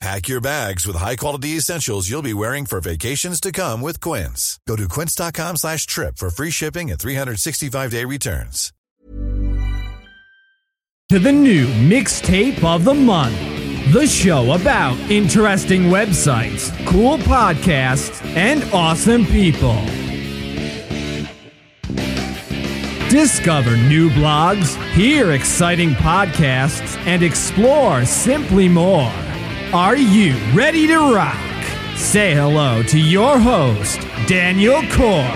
[0.00, 4.58] Pack your bags with high-quality essentials you'll be wearing for vacations to come with Quince.
[4.66, 8.72] Go to quince.com slash trip for free shipping and 365-day returns.
[11.10, 13.36] to the new mixtape of the month.
[13.92, 19.74] The show about interesting websites, cool podcasts, and awesome people.
[23.10, 29.12] Discover new blogs, hear exciting podcasts, and explore simply more.
[29.72, 31.36] Are you ready to rock?
[31.94, 35.32] Say hello to your host, Daniel Core.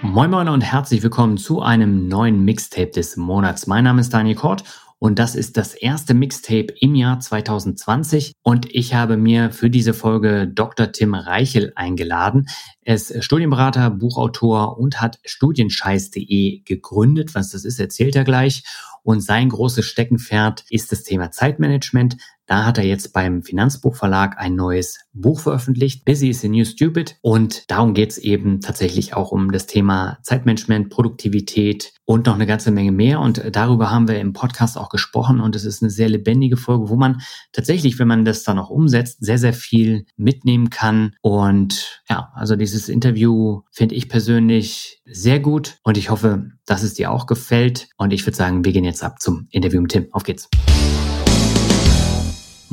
[0.00, 3.66] Moin Moin und herzlich willkommen zu einem neuen Mixtape des Monats.
[3.66, 4.64] Mein Name ist Daniel Kort
[4.98, 9.92] und das ist das erste Mixtape im Jahr 2020 und ich habe mir für diese
[9.92, 10.90] Folge Dr.
[10.90, 12.46] Tim Reichel eingeladen.
[12.80, 17.34] Er ist Studienberater, Buchautor und hat studienscheiß.de gegründet.
[17.34, 18.64] Was das ist, erzählt er gleich.
[19.02, 22.16] Und sein großes Steckenpferd ist das Thema Zeitmanagement.
[22.46, 26.04] Da hat er jetzt beim Finanzbuchverlag ein neues Buch veröffentlicht.
[26.04, 27.16] Busy is the New Stupid.
[27.22, 32.70] Und darum geht's eben tatsächlich auch um das Thema Zeitmanagement, Produktivität und noch eine ganze
[32.70, 33.20] Menge mehr.
[33.20, 35.40] Und darüber haben wir im Podcast auch gesprochen.
[35.40, 37.22] Und es ist eine sehr lebendige Folge, wo man
[37.52, 41.14] tatsächlich, wenn man das dann auch umsetzt, sehr, sehr viel mitnehmen kann.
[41.22, 45.78] Und ja, also dieses Interview finde ich persönlich sehr gut.
[45.82, 47.88] Und ich hoffe, dass es dir auch gefällt.
[47.96, 50.08] Und ich würde sagen, wir gehen jetzt ab zum Interview mit Tim.
[50.12, 50.48] Auf geht's.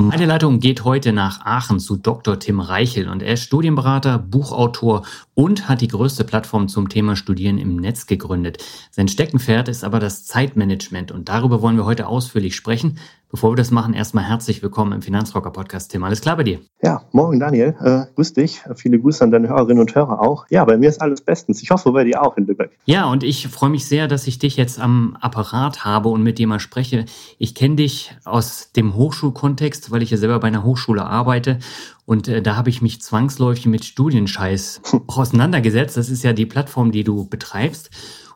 [0.01, 2.39] Meine Leitung geht heute nach Aachen zu Dr.
[2.39, 5.03] Tim Reichel und er ist Studienberater, Buchautor
[5.35, 8.63] und hat die größte Plattform zum Thema Studieren im Netz gegründet.
[8.89, 12.97] Sein Steckenpferd ist aber das Zeitmanagement und darüber wollen wir heute ausführlich sprechen.
[13.31, 16.03] Bevor wir das machen, erstmal herzlich willkommen im Finanzrocker Podcast, Tim.
[16.03, 16.59] Alles klar bei dir?
[16.83, 17.73] Ja, morgen Daniel.
[17.81, 18.61] Äh, grüß dich.
[18.75, 20.45] Viele Grüße an deine Hörerinnen und Hörer auch.
[20.49, 21.63] Ja, bei mir ist alles bestens.
[21.63, 22.77] Ich hoffe bei dir auch in Lübeck.
[22.83, 26.39] Ja, und ich freue mich sehr, dass ich dich jetzt am Apparat habe und mit
[26.39, 27.05] dir mal spreche.
[27.37, 31.59] Ich kenne dich aus dem Hochschulkontext, weil ich ja selber bei einer Hochschule arbeite.
[32.05, 35.95] Und äh, da habe ich mich zwangsläufig mit Studienscheiß auseinandergesetzt.
[35.95, 37.91] Das ist ja die Plattform, die du betreibst.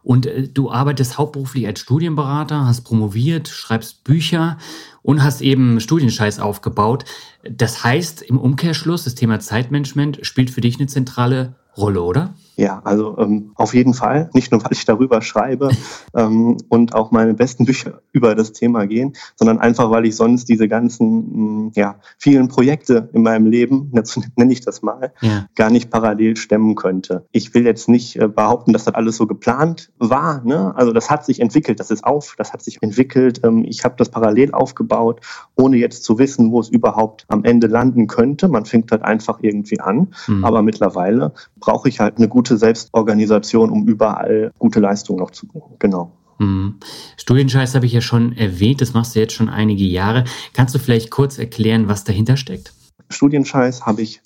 [0.06, 4.58] Und äh, du arbeitest hauptberuflich als Studienberater, hast promoviert, schreibst Bücher
[5.02, 7.06] und hast eben Studienscheiß aufgebaut.
[7.44, 12.36] Das heißt, im Umkehrschluss, das Thema Zeitmanagement spielt für dich eine zentrale Rolle, oder?
[12.58, 14.30] Ja, also ähm, auf jeden Fall.
[14.34, 15.70] Nicht nur, weil ich darüber schreibe
[16.16, 20.48] ähm, und auch meine besten Bücher über das Thema gehen, sondern einfach, weil ich sonst
[20.48, 25.48] diese ganzen, mh, ja, vielen Projekte in meinem Leben, jetzt nenne ich das mal, Ja.
[25.56, 27.26] gar nicht parallel stemmen könnte.
[27.32, 30.42] Ich will jetzt nicht äh, behaupten, dass das alles so geplant war.
[30.46, 30.74] Ne?
[30.76, 33.42] Also das hat sich entwickelt, das ist auf, das hat sich entwickelt.
[33.44, 35.20] Ähm, ich habe das parallel aufgebaut,
[35.56, 38.48] ohne jetzt zu wissen, wo es überhaupt am Ende landen könnte.
[38.48, 40.14] Man fängt halt einfach irgendwie an.
[40.28, 40.46] Mhm.
[40.46, 45.76] Aber mittlerweile brauche ich halt eine gute Selbstorganisation, um überall gute Leistungen noch zu bringen.
[45.80, 46.12] Genau.
[46.38, 46.76] Mhm.
[47.18, 50.26] Studienscheiß habe ich ja schon erwähnt, das machst du jetzt schon einige Jahre.
[50.54, 52.74] Kannst du vielleicht kurz erklären, was dahinter steckt?
[53.10, 54.22] Studienscheiß habe ich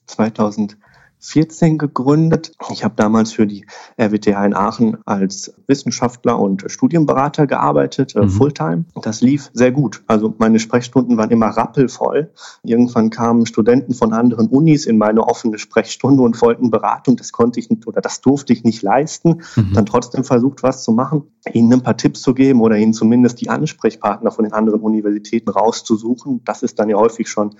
[1.19, 2.53] 2014 gegründet.
[2.71, 3.65] Ich habe damals für die
[3.99, 8.29] RWTH in Aachen als Wissenschaftler und Studienberater gearbeitet, äh, Mhm.
[8.29, 8.85] Fulltime.
[9.01, 10.01] Das lief sehr gut.
[10.07, 12.31] Also meine Sprechstunden waren immer rappelvoll.
[12.63, 17.17] Irgendwann kamen Studenten von anderen Unis in meine offene Sprechstunde und wollten Beratung.
[17.17, 19.41] Das konnte ich nicht oder das durfte ich nicht leisten.
[19.55, 19.73] Mhm.
[19.73, 23.41] Dann trotzdem versucht, was zu machen, ihnen ein paar Tipps zu geben oder ihnen zumindest
[23.41, 26.41] die Ansprechpartner von den anderen Universitäten rauszusuchen.
[26.45, 27.55] Das ist dann ja häufig schon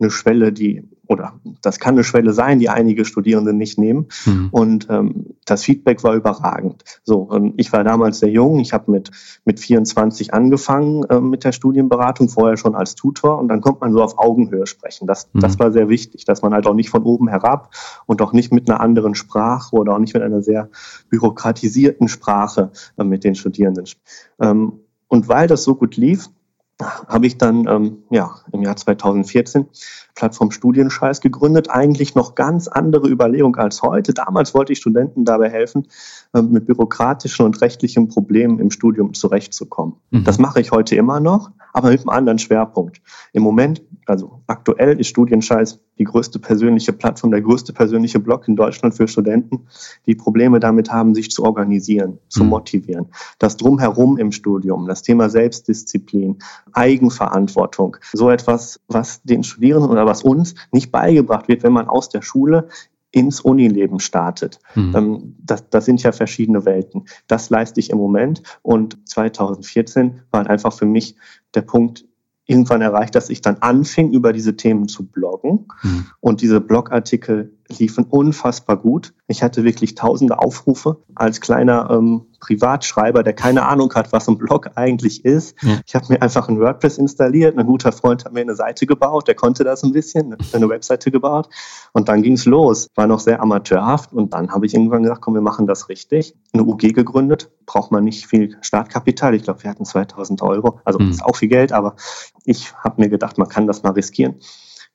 [0.00, 4.06] eine Schwelle, die, oder das kann eine Schwelle sein, die einige Studierende nicht nehmen.
[4.24, 4.48] Mhm.
[4.50, 6.84] Und ähm, das Feedback war überragend.
[7.02, 8.60] So, ähm, ich war damals sehr jung.
[8.60, 9.10] Ich habe mit,
[9.44, 13.38] mit 24 angefangen ähm, mit der Studienberatung, vorher schon als Tutor.
[13.38, 15.06] Und dann kommt man so auf Augenhöhe sprechen.
[15.06, 15.40] Das, Mhm.
[15.40, 17.74] das war sehr wichtig, dass man halt auch nicht von oben herab
[18.06, 20.70] und auch nicht mit einer anderen Sprache oder auch nicht mit einer sehr
[21.10, 23.84] bürokratisierten Sprache äh, mit den Studierenden.
[24.40, 26.28] Ähm, und weil das so gut lief,
[26.80, 29.66] habe ich dann ähm, ja, im Jahr 2014
[30.14, 31.70] Plattform Studienscheiß gegründet.
[31.70, 34.12] Eigentlich noch ganz andere Überlegung als heute.
[34.12, 35.86] Damals wollte ich Studenten dabei helfen,
[36.34, 39.94] äh, mit bürokratischen und rechtlichen Problemen im Studium zurechtzukommen.
[40.10, 40.24] Mhm.
[40.24, 43.00] Das mache ich heute immer noch, aber mit einem anderen Schwerpunkt.
[43.32, 48.56] Im Moment, also aktuell ist Studienscheiß die größte persönliche Plattform, der größte persönliche Blog in
[48.56, 49.66] Deutschland für Studenten,
[50.06, 52.50] die Probleme damit haben, sich zu organisieren, zu mhm.
[52.50, 53.06] motivieren.
[53.38, 56.38] Das Drumherum im Studium, das Thema Selbstdisziplin,
[56.72, 62.08] Eigenverantwortung, so etwas, was den Studierenden oder was uns nicht beigebracht wird, wenn man aus
[62.08, 62.68] der Schule
[63.14, 64.58] ins Unileben startet.
[64.74, 65.36] Mhm.
[65.38, 67.04] Das, das sind ja verschiedene Welten.
[67.28, 71.16] Das leiste ich im Moment und 2014 war einfach für mich
[71.54, 72.06] der Punkt,
[72.46, 75.66] irgendwann erreicht, dass ich dann anfing, über diese Themen zu bloggen.
[75.82, 76.06] Mhm.
[76.20, 79.14] Und diese Blogartikel liefen unfassbar gut.
[79.26, 84.36] Ich hatte wirklich tausende Aufrufe als kleiner ähm, Privatschreiber, der keine Ahnung hat, was ein
[84.36, 85.56] Blog eigentlich ist.
[85.62, 85.80] Ja.
[85.86, 87.58] Ich habe mir einfach ein WordPress installiert.
[87.58, 91.10] Ein guter Freund hat mir eine Seite gebaut, der konnte das ein bisschen, eine Webseite
[91.10, 91.48] gebaut.
[91.92, 92.88] Und dann ging es los.
[92.94, 94.12] War noch sehr amateurhaft.
[94.12, 96.36] Und dann habe ich irgendwann gesagt, komm, wir machen das richtig.
[96.52, 97.50] Eine UG gegründet.
[97.64, 99.34] Braucht man nicht viel Startkapital.
[99.34, 100.80] Ich glaube, wir hatten 2000 Euro.
[100.84, 101.10] Also mhm.
[101.10, 101.96] ist auch viel Geld, aber
[102.44, 104.36] ich habe mir gedacht, man kann das mal riskieren.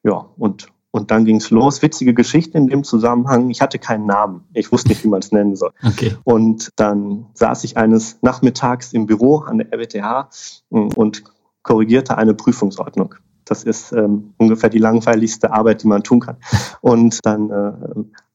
[0.03, 1.81] Ja, und und dann ging's los.
[1.81, 3.49] Witzige Geschichte in dem Zusammenhang.
[3.49, 4.41] Ich hatte keinen Namen.
[4.53, 5.71] Ich wusste nicht, wie man es nennen soll.
[5.83, 6.15] Okay.
[6.23, 10.29] Und dann saß ich eines Nachmittags im Büro an der RWTH
[10.71, 11.23] hm, und
[11.63, 13.15] korrigierte eine Prüfungsordnung.
[13.45, 16.37] Das ist ähm, ungefähr die langweiligste Arbeit, die man tun kann.
[16.81, 17.71] Und dann äh,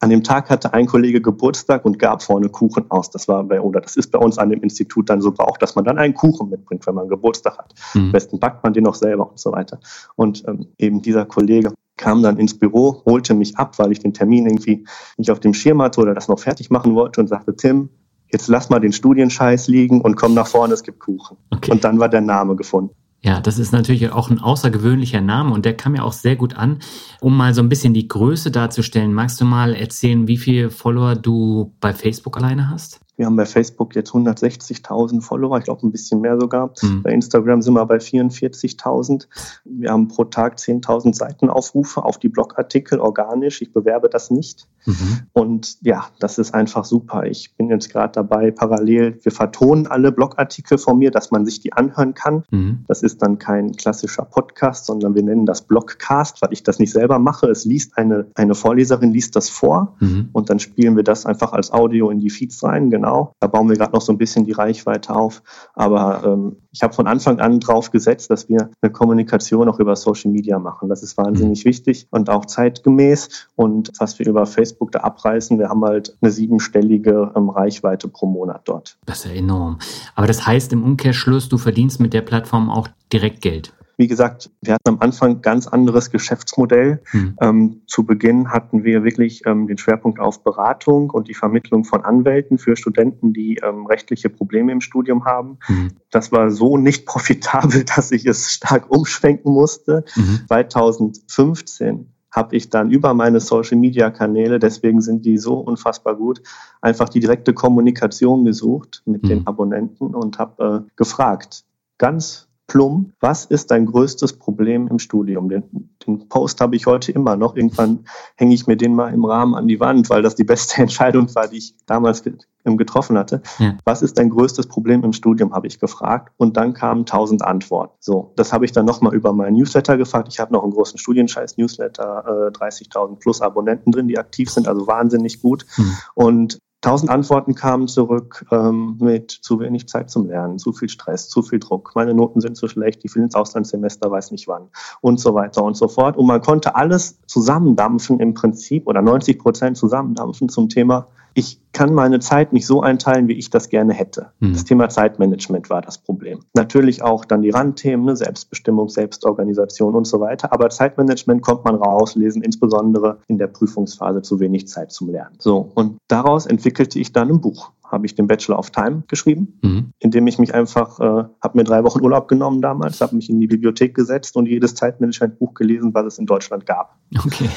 [0.01, 3.11] an dem Tag hatte ein Kollege Geburtstag und gab vorne Kuchen aus.
[3.11, 5.77] Das war bei, oder das ist bei uns an dem Institut dann so braucht, dass
[5.77, 7.75] man dann einen Kuchen mitbringt, wenn man Geburtstag hat.
[7.95, 8.07] Mhm.
[8.07, 9.79] Am besten backt man den noch selber und so weiter.
[10.17, 14.13] Und ähm, eben dieser Kollege kam dann ins Büro, holte mich ab, weil ich den
[14.13, 14.85] Termin irgendwie
[15.17, 17.89] nicht auf dem Schirm hatte oder das noch fertig machen wollte und sagte, Tim,
[18.33, 21.37] jetzt lass mal den Studienscheiß liegen und komm nach vorne, es gibt Kuchen.
[21.51, 21.71] Okay.
[21.71, 22.95] Und dann war der Name gefunden.
[23.23, 26.57] Ja, das ist natürlich auch ein außergewöhnlicher Name und der kam ja auch sehr gut
[26.57, 26.81] an.
[27.23, 31.15] Um mal so ein bisschen die Größe darzustellen, magst du mal erzählen, wie viele Follower
[31.15, 33.01] du bei Facebook alleine hast?
[33.17, 36.73] Wir haben bei Facebook jetzt 160.000 Follower, ich glaube ein bisschen mehr sogar.
[36.83, 37.03] Mhm.
[37.03, 39.29] Bei Instagram sind wir bei 44.000.
[39.65, 43.63] Wir haben pro Tag 10.000 Seitenaufrufe auf die Blogartikel organisch.
[43.63, 44.67] Ich bewerbe das nicht.
[44.85, 45.21] Mhm.
[45.33, 47.25] Und ja, das ist einfach super.
[47.25, 51.61] Ich bin jetzt gerade dabei, parallel, wir vertonen alle Blogartikel von mir, dass man sich
[51.61, 52.43] die anhören kann.
[52.51, 52.85] Mhm.
[52.89, 56.93] Das ist dann kein klassischer Podcast, sondern wir nennen das Blogcast, weil ich das nicht
[56.93, 57.47] selber mache.
[57.47, 60.31] Es liest eine, eine Vorleserin, liest das vor mhm.
[60.33, 62.91] und dann spielen wir das einfach als Audio in die Feeds rein.
[62.91, 63.35] Genau genau.
[63.41, 65.43] Da bauen wir gerade noch so ein bisschen die Reichweite auf.
[65.75, 69.97] Aber ähm, ich habe von Anfang an drauf gesetzt, dass wir eine Kommunikation auch über
[69.97, 70.89] Social Media machen.
[70.89, 71.69] Das ist wahnsinnig mhm.
[71.69, 73.49] wichtig und auch zeitgemäß.
[73.57, 78.27] Und was wir über Facebook da abreißen, wir haben halt eine siebenstellige ähm, Reichweite pro
[78.27, 78.97] Monat dort.
[79.07, 79.79] Das ist ja enorm.
[80.15, 83.75] Aber das heißt im Umkehrschluss, du verdienst mit der Plattform auch direkt Geld.
[83.97, 87.03] Wie gesagt, wir hatten am Anfang ein ganz anderes Geschäftsmodell.
[87.13, 87.37] Mhm.
[87.41, 92.05] Ähm, zu Beginn hatten wir wirklich ähm, den Schwerpunkt auf Beratung und die Vermittlung von
[92.05, 95.59] Anwälten für Studenten, die ähm, rechtliche Probleme im Studium haben.
[95.69, 95.93] Mhm.
[96.11, 100.05] Das war so nicht profitabel, dass ich es stark umschwenken musste.
[100.17, 100.41] Mhm.
[100.49, 106.43] 2015 habe ich dann über meine Social-Media-Kanäle, deswegen sind die so unfassbar gut,
[106.81, 109.47] einfach die direkte Kommunikation gesucht mit den mhm.
[109.47, 111.65] Abonnenten und habe äh, gefragt,
[111.97, 115.49] ganz plump, was ist dein größtes Problem im Studium?
[115.49, 117.57] Den, den Post habe ich heute immer noch.
[117.57, 118.07] Irgendwann
[118.37, 121.35] hänge ich mir den mal im Rahmen an die Wand, weil das die beste Entscheidung
[121.35, 122.23] war, die ich damals
[122.65, 123.43] getroffen hatte.
[123.59, 123.77] Ja.
[123.85, 126.33] Was ist dein größtes Problem im Studium, habe ich gefragt.
[126.37, 127.95] Und dann kamen tausend Antworten.
[128.01, 130.29] So, das habe ich dann nochmal über meinen Newsletter gefragt.
[130.31, 134.87] Ich habe noch einen großen Studienscheiß-Newsletter, äh, 30.000 plus Abonnenten drin, die aktiv sind, also
[134.87, 135.67] wahnsinnig gut.
[135.75, 135.93] Hm.
[136.15, 141.31] Und Tausend Antworten kamen zurück ähm, mit zu wenig Zeit zum Lernen, zu viel Stress,
[141.31, 144.69] zu viel Druck, meine Noten sind zu schlecht, ich will ins Auslandssemester, weiß nicht wann
[145.01, 146.19] und so weiter und so fort.
[146.19, 151.93] Und man konnte alles zusammendampfen im Prinzip oder 90 Prozent zusammendampfen zum Thema ich kann
[151.93, 154.31] meine Zeit nicht so einteilen, wie ich das gerne hätte.
[154.39, 154.53] Mhm.
[154.53, 156.41] Das Thema Zeitmanagement war das Problem.
[156.55, 160.53] Natürlich auch dann die Randthemen, ne, Selbstbestimmung, Selbstorganisation und so weiter.
[160.53, 165.35] Aber Zeitmanagement kommt man rauslesen, insbesondere in der Prüfungsphase zu wenig Zeit zum Lernen.
[165.39, 169.59] So, und daraus entwickelte ich dann ein Buch habe ich den Bachelor of Time geschrieben,
[169.63, 169.93] mhm.
[170.01, 171.05] indem ich mich einfach, äh,
[171.41, 174.75] habe mir drei Wochen Urlaub genommen damals, habe mich in die Bibliothek gesetzt und jedes
[174.75, 176.99] Zeitmanagement-Buch gelesen, was es in Deutschland gab.
[177.25, 177.49] Okay.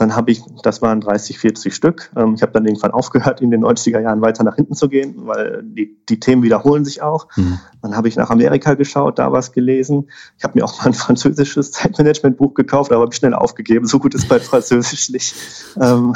[0.00, 2.10] Dann habe ich, das waren 30, 40 Stück.
[2.16, 5.14] Ähm, ich habe dann irgendwann aufgehört, in den 90er Jahren weiter nach hinten zu gehen,
[5.26, 7.28] weil die, die Themen wiederholen sich auch.
[7.36, 7.58] Mhm.
[7.82, 10.08] Dann habe ich nach Amerika geschaut, da was gelesen.
[10.38, 13.86] Ich habe mir auch mal ein französisches Zeitmanagement-Buch gekauft, aber habe ich schnell aufgegeben.
[13.86, 15.34] So gut ist bei Französisch nicht.
[15.78, 16.14] Ähm,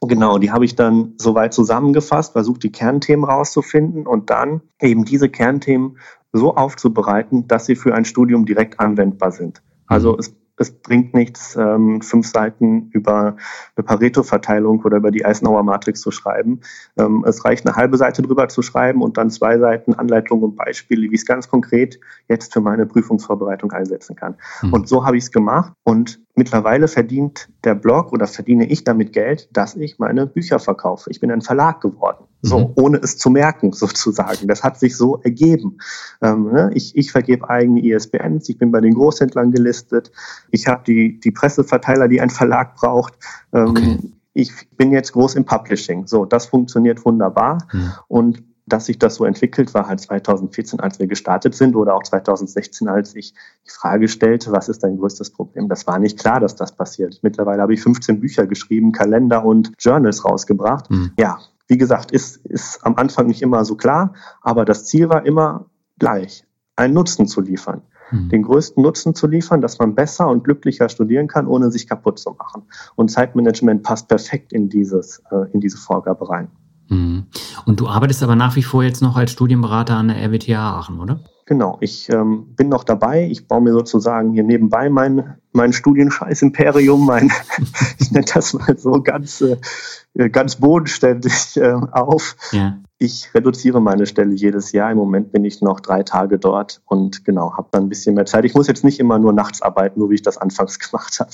[0.00, 5.28] genau, die habe ich dann soweit zusammengefasst, versucht, die Kernthemen rauszufinden und dann eben diese
[5.28, 5.98] Kernthemen
[6.32, 9.60] so aufzubereiten, dass sie für ein Studium direkt anwendbar sind.
[9.86, 10.20] Also mhm.
[10.20, 13.36] es es bringt nichts, ähm, fünf Seiten über
[13.76, 16.60] eine Pareto-Verteilung oder über die Eisenhower-Matrix zu schreiben.
[16.98, 20.56] Ähm, es reicht, eine halbe Seite drüber zu schreiben und dann zwei Seiten Anleitungen und
[20.56, 21.98] Beispiele, wie ich es ganz konkret
[22.28, 24.36] jetzt für meine Prüfungsvorbereitung einsetzen kann.
[24.60, 24.74] Mhm.
[24.74, 25.72] Und so habe ich es gemacht.
[25.82, 31.10] Und Mittlerweile verdient der Blog oder verdiene ich damit Geld, dass ich meine Bücher verkaufe.
[31.10, 32.24] Ich bin ein Verlag geworden.
[32.42, 32.72] So, mhm.
[32.76, 34.48] ohne es zu merken, sozusagen.
[34.48, 35.78] Das hat sich so ergeben.
[36.22, 36.70] Ähm, ne?
[36.74, 40.10] ich, ich vergebe eigene ISBNs, ich bin bei den Großhändlern gelistet,
[40.50, 43.14] ich habe die, die Presseverteiler, die ein Verlag braucht.
[43.52, 43.98] Ähm, okay.
[44.32, 46.06] Ich bin jetzt groß im Publishing.
[46.06, 47.66] So, das funktioniert wunderbar.
[47.72, 47.92] Mhm.
[48.06, 48.42] Und
[48.72, 52.88] dass sich das so entwickelt, war halt 2014, als wir gestartet sind oder auch 2016,
[52.88, 53.34] als ich
[53.66, 55.68] die Frage stellte, was ist dein größtes Problem?
[55.68, 57.18] Das war nicht klar, dass das passiert.
[57.22, 60.90] Mittlerweile habe ich 15 Bücher geschrieben, Kalender und Journals rausgebracht.
[60.90, 61.12] Mhm.
[61.18, 61.38] Ja,
[61.70, 64.12] wie gesagt, ist, ist am Anfang nicht immer so klar,
[64.42, 65.66] aber das Ziel war immer
[65.98, 66.44] gleich,
[66.76, 67.82] einen Nutzen zu liefern.
[68.10, 68.28] Mhm.
[68.28, 72.18] Den größten Nutzen zu liefern, dass man besser und glücklicher studieren kann, ohne sich kaputt
[72.18, 72.62] zu machen.
[72.96, 76.48] Und Zeitmanagement passt perfekt in, dieses, äh, in diese Vorgabe rein.
[76.88, 77.26] Mhm.
[77.66, 80.98] Und du arbeitest aber nach wie vor jetzt noch als Studienberater an der RWTH Aachen,
[80.98, 81.20] oder?
[81.50, 83.26] Genau, ich ähm, bin noch dabei.
[83.28, 87.32] Ich baue mir sozusagen hier nebenbei mein, mein Studienscheiß-Imperium, mein,
[87.98, 92.36] ich nenne das mal so ganz, äh, ganz bodenständig äh, auf.
[92.52, 92.78] Ja.
[92.98, 94.92] Ich reduziere meine Stelle jedes Jahr.
[94.92, 98.26] Im Moment bin ich noch drei Tage dort und genau, habe dann ein bisschen mehr
[98.26, 98.44] Zeit.
[98.44, 101.32] Ich muss jetzt nicht immer nur nachts arbeiten, nur wie ich das anfangs gemacht habe.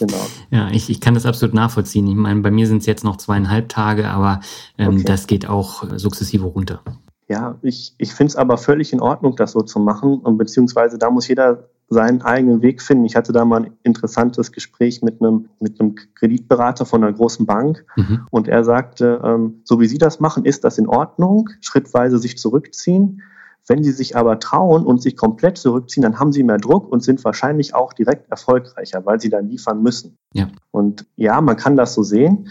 [0.00, 0.26] Genau.
[0.50, 2.08] Ja, ich, ich kann das absolut nachvollziehen.
[2.08, 4.40] Ich meine, bei mir sind es jetzt noch zweieinhalb Tage, aber
[4.78, 5.04] ähm, okay.
[5.04, 6.82] das geht auch sukzessive runter.
[7.28, 10.18] Ja, ich, ich finde es aber völlig in Ordnung, das so zu machen.
[10.18, 13.04] Und beziehungsweise da muss jeder seinen eigenen Weg finden.
[13.04, 17.46] Ich hatte da mal ein interessantes Gespräch mit einem, mit einem Kreditberater von einer großen
[17.46, 18.26] Bank mhm.
[18.30, 22.36] und er sagte, ähm, so wie Sie das machen, ist das in Ordnung, schrittweise sich
[22.36, 23.22] zurückziehen.
[23.66, 27.02] Wenn Sie sich aber trauen und sich komplett zurückziehen, dann haben Sie mehr Druck und
[27.02, 30.16] sind wahrscheinlich auch direkt erfolgreicher, weil Sie dann liefern müssen.
[30.32, 30.48] Ja.
[30.70, 32.48] Und ja, man kann das so sehen.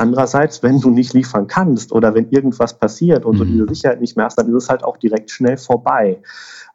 [0.00, 3.38] Andererseits, wenn du nicht liefern kannst oder wenn irgendwas passiert und mhm.
[3.38, 6.22] du diese Sicherheit nicht mehr hast, dann ist es halt auch direkt schnell vorbei.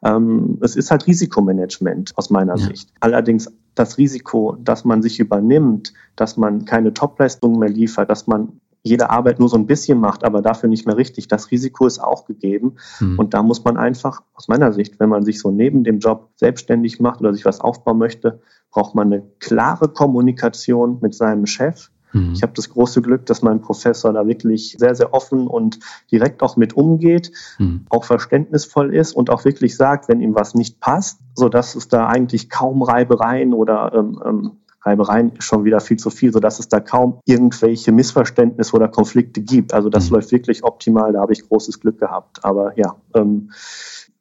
[0.04, 2.66] Ähm, es ist halt Risikomanagement aus meiner ja.
[2.66, 2.90] Sicht.
[3.00, 8.60] Allerdings das Risiko, dass man sich übernimmt, dass man keine Topleistungen mehr liefert, dass man
[8.82, 11.26] jede Arbeit nur so ein bisschen macht, aber dafür nicht mehr richtig.
[11.26, 12.76] Das Risiko ist auch gegeben.
[13.00, 13.18] Mhm.
[13.18, 16.28] Und da muss man einfach, aus meiner Sicht, wenn man sich so neben dem Job
[16.36, 21.90] selbstständig macht oder sich was aufbauen möchte, braucht man eine klare Kommunikation mit seinem Chef
[22.14, 22.32] Mhm.
[22.32, 25.80] Ich habe das große Glück, dass mein Professor da wirklich sehr, sehr offen und
[26.10, 27.84] direkt auch mit umgeht, mhm.
[27.90, 32.06] auch verständnisvoll ist und auch wirklich sagt, wenn ihm was nicht passt, sodass es da
[32.06, 34.52] eigentlich kaum Reibereien oder ähm, ähm,
[34.84, 39.72] Reibereien schon wieder viel zu viel, sodass es da kaum irgendwelche Missverständnisse oder Konflikte gibt.
[39.72, 40.16] Also das mhm.
[40.16, 42.44] läuft wirklich optimal, da habe ich großes Glück gehabt.
[42.44, 43.50] Aber ja, ähm,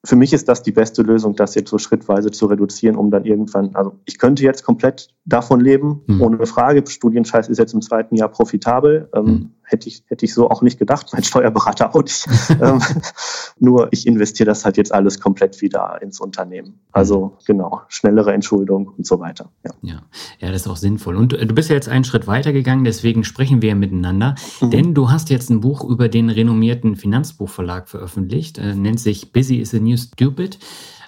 [0.06, 3.24] für mich ist das die beste Lösung, das jetzt so schrittweise zu reduzieren, um dann
[3.24, 6.22] irgendwann, also ich könnte jetzt komplett davon leben, mhm.
[6.22, 6.84] ohne Frage.
[6.86, 9.10] Studienscheiß ist jetzt im zweiten Jahr profitabel.
[9.16, 9.52] Ähm, mhm.
[9.74, 12.28] Hätte ich, hätte ich so auch nicht gedacht, mein Steuerberater auch nicht.
[12.62, 12.80] ähm,
[13.60, 16.80] nur ich investiere das halt jetzt alles komplett wieder ins Unternehmen.
[16.92, 17.32] Also mhm.
[17.48, 19.50] genau, schnellere Entschuldung und so weiter.
[19.66, 20.02] Ja, ja.
[20.38, 21.16] ja das ist auch sinnvoll.
[21.16, 24.36] Und du bist ja jetzt einen Schritt weiter gegangen, deswegen sprechen wir miteinander.
[24.62, 24.70] Mhm.
[24.70, 29.58] Denn du hast jetzt ein Buch über den renommierten Finanzbuchverlag veröffentlicht, äh, nennt sich Busy
[29.58, 30.60] is a New Stupid.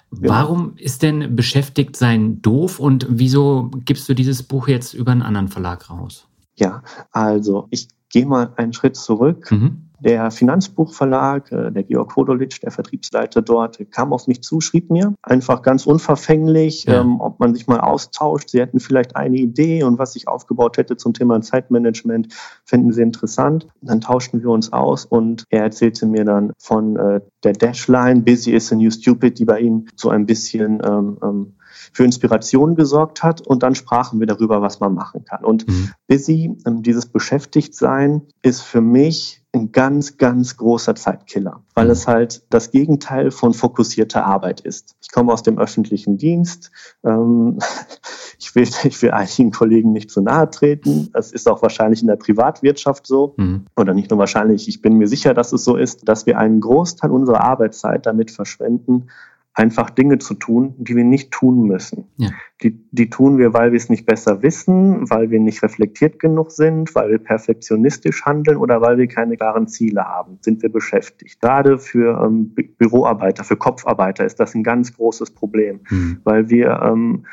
[0.10, 0.34] Genau.
[0.34, 5.22] Warum ist denn beschäftigt sein doof und wieso gibst du dieses Buch jetzt über einen
[5.22, 6.28] anderen Verlag raus?
[6.56, 9.52] Ja, also ich gehe mal einen Schritt zurück.
[9.52, 9.90] Mhm.
[10.00, 15.14] Der Finanzbuchverlag, äh, der Georg Hodolitsch, der Vertriebsleiter dort, kam auf mich zu, schrieb mir
[15.22, 17.02] einfach ganz unverfänglich, ja.
[17.02, 18.52] ähm, ob man sich mal austauscht.
[18.52, 23.02] Sie hätten vielleicht eine Idee und was ich aufgebaut hätte zum Thema Zeitmanagement, fänden sie
[23.02, 23.68] interessant.
[23.82, 28.54] Dann tauschten wir uns aus und er erzählte mir dann von äh, der Dashline, Busy
[28.54, 31.54] is a New Stupid, die bei ihm so ein bisschen ähm, ähm,
[31.94, 35.44] für Inspiration gesorgt hat und dann sprachen wir darüber, was man machen kann.
[35.44, 35.92] Und mhm.
[36.08, 42.44] Busy, ähm, dieses Beschäftigtsein, ist für mich ein ganz, ganz großer Zeitkiller, weil es halt
[42.50, 44.96] das Gegenteil von fokussierter Arbeit ist.
[45.02, 46.72] Ich komme aus dem öffentlichen Dienst.
[47.04, 47.60] Ähm,
[48.40, 51.10] ich, will, ich will einigen Kollegen nicht zu nahe treten.
[51.14, 53.34] Es ist auch wahrscheinlich in der Privatwirtschaft so.
[53.38, 53.66] Mhm.
[53.78, 56.60] Oder nicht nur wahrscheinlich, ich bin mir sicher, dass es so ist, dass wir einen
[56.60, 59.08] Großteil unserer Arbeitszeit damit verschwenden,
[59.56, 62.10] einfach Dinge zu tun, die wir nicht tun müssen.
[62.18, 62.30] Ja.
[62.62, 66.52] Die, die tun wir, weil wir es nicht besser wissen, weil wir nicht reflektiert genug
[66.52, 71.40] sind, weil wir perfektionistisch handeln oder weil wir keine klaren Ziele haben, sind wir beschäftigt.
[71.40, 76.20] Gerade für ähm, Büroarbeiter, für Kopfarbeiter ist das ein ganz großes Problem, mhm.
[76.26, 77.26] weil wir ähm,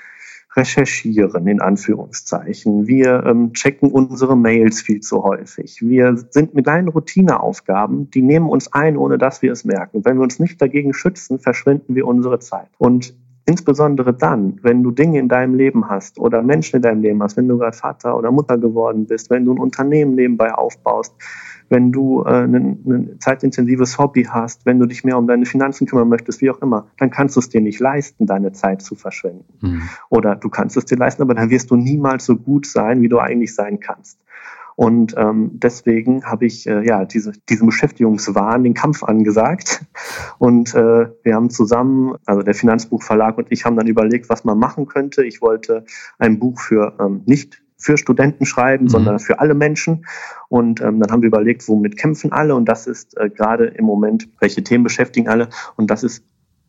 [0.54, 2.86] recherchieren, in Anführungszeichen.
[2.86, 5.80] Wir ähm, checken unsere Mails viel zu häufig.
[5.80, 10.04] Wir sind mit kleinen Routineaufgaben, die nehmen uns ein, ohne dass wir es merken.
[10.04, 12.68] Wenn wir uns nicht dagegen schützen, verschwenden wir unsere Zeit.
[12.78, 13.14] Und
[13.46, 17.36] insbesondere dann, wenn du Dinge in deinem Leben hast oder Menschen in deinem Leben hast,
[17.36, 21.14] wenn du gerade Vater oder Mutter geworden bist, wenn du ein Unternehmen nebenbei aufbaust,
[21.72, 26.08] wenn du äh, ein, zeitintensives Hobby hast, wenn du dich mehr um deine Finanzen kümmern
[26.08, 29.44] möchtest, wie auch immer, dann kannst du es dir nicht leisten, deine Zeit zu verschwenden.
[29.60, 29.82] Mhm.
[30.10, 33.08] Oder du kannst es dir leisten, aber dann wirst du niemals so gut sein, wie
[33.08, 34.20] du eigentlich sein kannst.
[34.76, 39.84] Und ähm, deswegen habe ich äh, ja diese, diesen Beschäftigungswahn, den Kampf angesagt.
[40.38, 44.58] Und äh, wir haben zusammen, also der Finanzbuchverlag und ich haben dann überlegt, was man
[44.58, 45.24] machen könnte.
[45.24, 45.84] Ich wollte
[46.18, 48.88] ein Buch für ähm, nicht für Studenten schreiben, mhm.
[48.88, 50.06] sondern für alle Menschen.
[50.48, 52.54] Und ähm, dann haben wir überlegt, womit kämpfen alle.
[52.54, 55.48] Und das ist äh, gerade im Moment, welche Themen beschäftigen alle.
[55.76, 56.24] Und das ist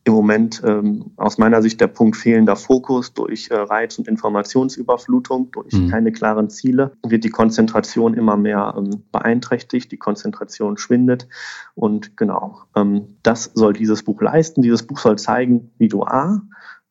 [0.06, 5.50] im Moment ähm, aus meiner Sicht der Punkt fehlender Fokus durch äh, Reiz- und Informationsüberflutung,
[5.50, 5.88] durch mhm.
[5.88, 11.26] keine klaren Ziele, wird die Konzentration immer mehr ähm, beeinträchtigt, die Konzentration schwindet.
[11.74, 14.60] Und genau, ähm, das soll dieses Buch leisten.
[14.60, 16.42] Dieses Buch soll zeigen, wie du A,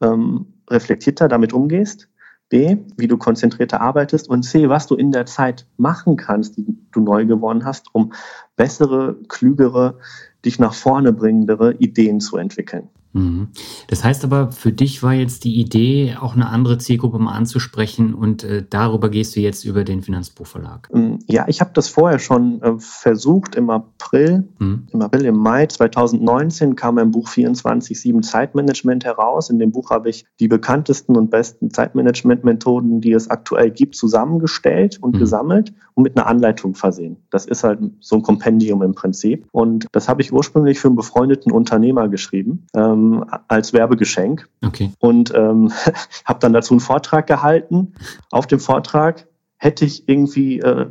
[0.01, 2.09] ähm, reflektierter damit umgehst,
[2.53, 6.77] B, wie du konzentrierter arbeitest und C, was du in der Zeit machen kannst, die
[6.91, 8.13] du neu gewonnen hast, um
[8.55, 9.97] bessere, klügere,
[10.45, 12.89] dich nach vorne bringendere Ideen zu entwickeln.
[13.13, 13.49] Mhm.
[13.87, 18.13] Das heißt aber, für dich war jetzt die Idee, auch eine andere Zielgruppe mal anzusprechen
[18.13, 20.89] und äh, darüber gehst du jetzt über den Finanzbuchverlag.
[20.91, 24.47] Mm, ja, ich habe das vorher schon äh, versucht im April.
[24.57, 24.87] Mhm.
[24.91, 29.49] Im April, im Mai 2019 kam mein Buch 24-7 Zeitmanagement heraus.
[29.49, 34.97] In dem Buch habe ich die bekanntesten und besten Zeitmanagement-Methoden, die es aktuell gibt, zusammengestellt
[35.01, 35.19] und mhm.
[35.19, 37.17] gesammelt und mit einer Anleitung versehen.
[37.29, 39.47] Das ist halt so ein Kompendium im Prinzip.
[39.51, 42.65] Und das habe ich ursprünglich für einen befreundeten Unternehmer geschrieben.
[42.75, 44.47] Ähm, ähm, als Werbegeschenk.
[44.63, 44.91] Okay.
[44.99, 45.71] Und ähm,
[46.25, 47.93] habe dann dazu einen Vortrag gehalten.
[48.31, 49.27] Auf dem Vortrag
[49.63, 50.87] hätte ich irgendwie äh,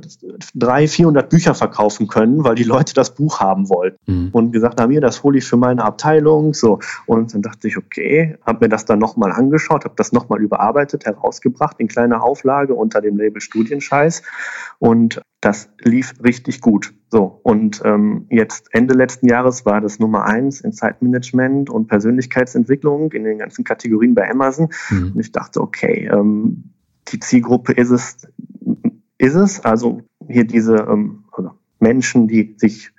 [0.55, 3.99] drei, 400 Bücher verkaufen können, weil die Leute das Buch haben wollten.
[4.07, 4.29] Mhm.
[4.33, 6.55] Und gesagt haben, mir, das hole ich für meine Abteilung.
[6.55, 6.79] So.
[7.05, 11.05] Und dann dachte ich, okay, habe mir das dann nochmal angeschaut, habe das nochmal überarbeitet,
[11.05, 14.23] herausgebracht in kleiner Auflage unter dem Label Studienscheiß.
[14.79, 16.95] Und das lief richtig gut.
[17.11, 23.13] So, und ähm, jetzt Ende letzten Jahres war das Nummer eins in Zeitmanagement und Persönlichkeitsentwicklung
[23.13, 24.71] in den ganzen Kategorien bei Amazon.
[24.89, 25.13] Mhm.
[25.15, 26.73] Und ich dachte, okay, ähm,
[27.09, 28.17] die Zielgruppe ist es,
[29.23, 31.25] ist es, also hier diese ähm,
[31.79, 32.91] Menschen, die sich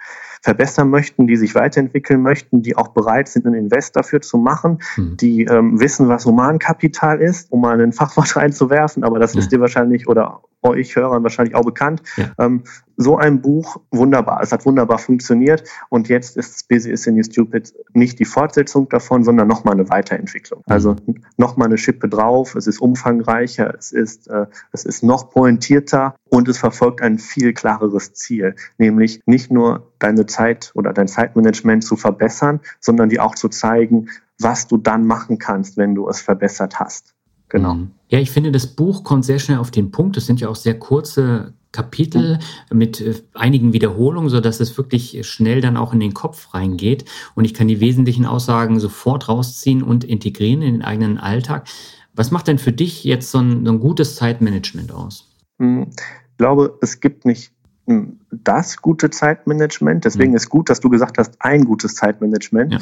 [0.41, 4.79] verbessern möchten, die sich weiterentwickeln möchten, die auch bereit sind, einen Invest dafür zu machen,
[4.97, 5.17] mhm.
[5.17, 9.39] die ähm, wissen, was Humankapital ist, um mal ein Fachwort reinzuwerfen, aber das mhm.
[9.39, 12.03] ist dir wahrscheinlich oder euch Hörern wahrscheinlich auch bekannt.
[12.17, 12.31] Ja.
[12.39, 12.63] Ähm,
[12.97, 14.41] so ein Buch, wunderbar.
[14.41, 18.89] Es hat wunderbar funktioniert und jetzt ist Busy is in You Stupid nicht die Fortsetzung
[18.89, 20.59] davon, sondern nochmal eine Weiterentwicklung.
[20.65, 20.71] Mhm.
[20.71, 20.95] Also
[21.37, 22.55] nochmal eine Schippe drauf.
[22.55, 27.53] Es ist umfangreicher, es ist, äh, es ist noch pointierter und es verfolgt ein viel
[27.53, 33.35] klareres Ziel, nämlich nicht nur deine Zeit oder dein Zeitmanagement zu verbessern, sondern dir auch
[33.35, 37.13] zu zeigen, was du dann machen kannst, wenn du es verbessert hast.
[37.53, 37.75] Genau.
[37.75, 37.91] Mhm.
[38.09, 40.17] Ja, ich finde, das Buch kommt sehr schnell auf den Punkt.
[40.17, 42.39] Es sind ja auch sehr kurze Kapitel
[42.71, 47.05] mit äh, einigen Wiederholungen, so dass es wirklich schnell dann auch in den Kopf reingeht.
[47.35, 51.67] Und ich kann die wesentlichen Aussagen sofort rausziehen und integrieren in den eigenen Alltag.
[52.15, 55.29] Was macht denn für dich jetzt so ein, so ein gutes Zeitmanagement aus?
[55.59, 57.51] Hm, ich glaube, es gibt nicht
[57.85, 60.05] hm, das gute Zeitmanagement.
[60.05, 60.37] Deswegen mhm.
[60.37, 62.73] ist gut, dass du gesagt hast, ein gutes Zeitmanagement.
[62.73, 62.79] Ja.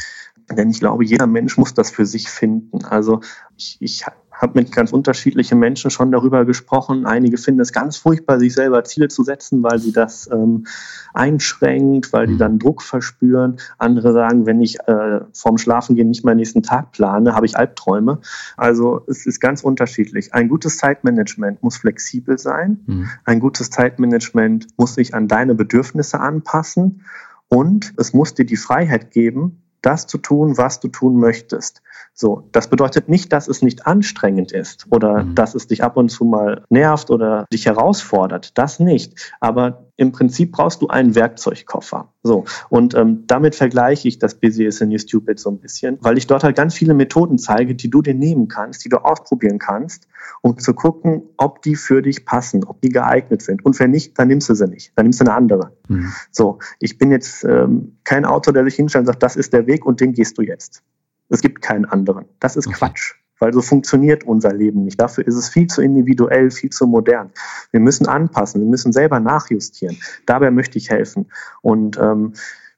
[0.56, 2.86] Denn ich glaube, jeder Mensch muss das für sich finden.
[2.86, 3.20] Also
[3.58, 4.06] ich, ich
[4.42, 7.06] habe mit ganz unterschiedlichen Menschen schon darüber gesprochen.
[7.06, 10.66] Einige finden es ganz furchtbar, sich selber Ziele zu setzen, weil sie das ähm,
[11.14, 12.40] einschränkt, weil die mhm.
[12.40, 13.58] dann Druck verspüren.
[13.78, 18.20] Andere sagen, wenn ich äh, vorm Schlafengehen nicht meinen nächsten Tag plane, habe ich Albträume.
[18.58, 20.34] Also es ist ganz unterschiedlich.
[20.34, 22.80] Ein gutes Zeitmanagement muss flexibel sein.
[22.88, 23.10] Mhm.
[23.26, 27.06] Ein gutes Zeitmanagement muss sich an deine Bedürfnisse anpassen.
[27.48, 31.82] Und es muss dir die Freiheit geben, das zu tun, was du tun möchtest.
[32.14, 35.36] So, das bedeutet nicht, dass es nicht anstrengend ist oder mhm.
[35.36, 38.58] dass es dich ab und zu mal nervt oder dich herausfordert.
[38.58, 39.34] Das nicht.
[39.40, 42.12] Aber im Prinzip brauchst du einen Werkzeugkoffer.
[42.24, 45.98] So, und ähm, damit vergleiche ich das Busy is a New Stupid so ein bisschen,
[46.02, 48.98] weil ich dort halt ganz viele Methoden zeige, die du dir nehmen kannst, die du
[48.98, 50.08] ausprobieren kannst,
[50.42, 53.64] um zu gucken, ob die für dich passen, ob die geeignet sind.
[53.64, 54.92] Und wenn nicht, dann nimmst du sie nicht.
[54.96, 55.72] Dann nimmst du eine andere.
[55.88, 56.12] Mhm.
[56.32, 59.68] So, ich bin jetzt ähm, kein Autor, der sich hinstellt und sagt, das ist der
[59.68, 60.84] Weg und den gehst du jetzt.
[61.32, 62.26] Es gibt keinen anderen.
[62.40, 62.78] Das ist okay.
[62.78, 65.02] Quatsch weil so funktioniert unser Leben nicht.
[65.02, 67.32] Dafür ist es viel zu individuell, viel zu modern.
[67.72, 69.98] Wir müssen anpassen, wir müssen selber nachjustieren.
[70.28, 71.26] Dabei möchte ich helfen.
[71.62, 72.34] Und ähm,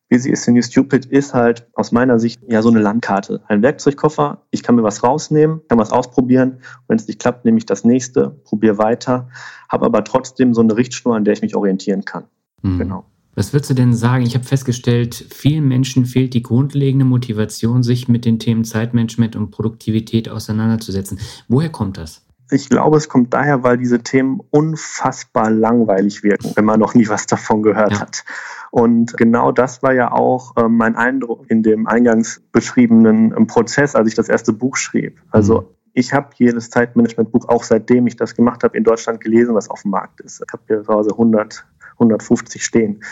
[0.10, 3.42] Busy is the New Stupid ist halt aus meiner Sicht ja so eine Landkarte.
[3.48, 6.60] Ein Werkzeugkoffer, ich kann mir was rausnehmen, kann was ausprobieren.
[6.88, 9.30] Wenn es nicht klappt, nehme ich das nächste, probiere weiter,
[9.70, 12.26] habe aber trotzdem so eine Richtschnur, an der ich mich orientieren kann.
[12.62, 12.78] Mhm.
[12.80, 13.06] Genau.
[13.36, 14.24] Was würdest du denn sagen?
[14.24, 19.50] Ich habe festgestellt, vielen Menschen fehlt die grundlegende Motivation, sich mit den Themen Zeitmanagement und
[19.50, 21.20] Produktivität auseinanderzusetzen.
[21.48, 22.24] Woher kommt das?
[22.52, 27.08] Ich glaube, es kommt daher, weil diese Themen unfassbar langweilig wirken, wenn man noch nie
[27.08, 28.02] was davon gehört ja.
[28.02, 28.24] hat.
[28.70, 33.96] Und genau das war ja auch äh, mein Eindruck in dem eingangs beschriebenen äh, Prozess,
[33.96, 35.22] als ich das erste Buch schrieb.
[35.32, 35.66] Also mhm.
[35.94, 39.84] ich habe jedes Zeitmanagement-Buch, auch seitdem ich das gemacht habe, in Deutschland gelesen, was auf
[39.84, 40.44] dem Markt ist.
[40.46, 43.04] Ich habe hier zu Hause 100 150 stehen.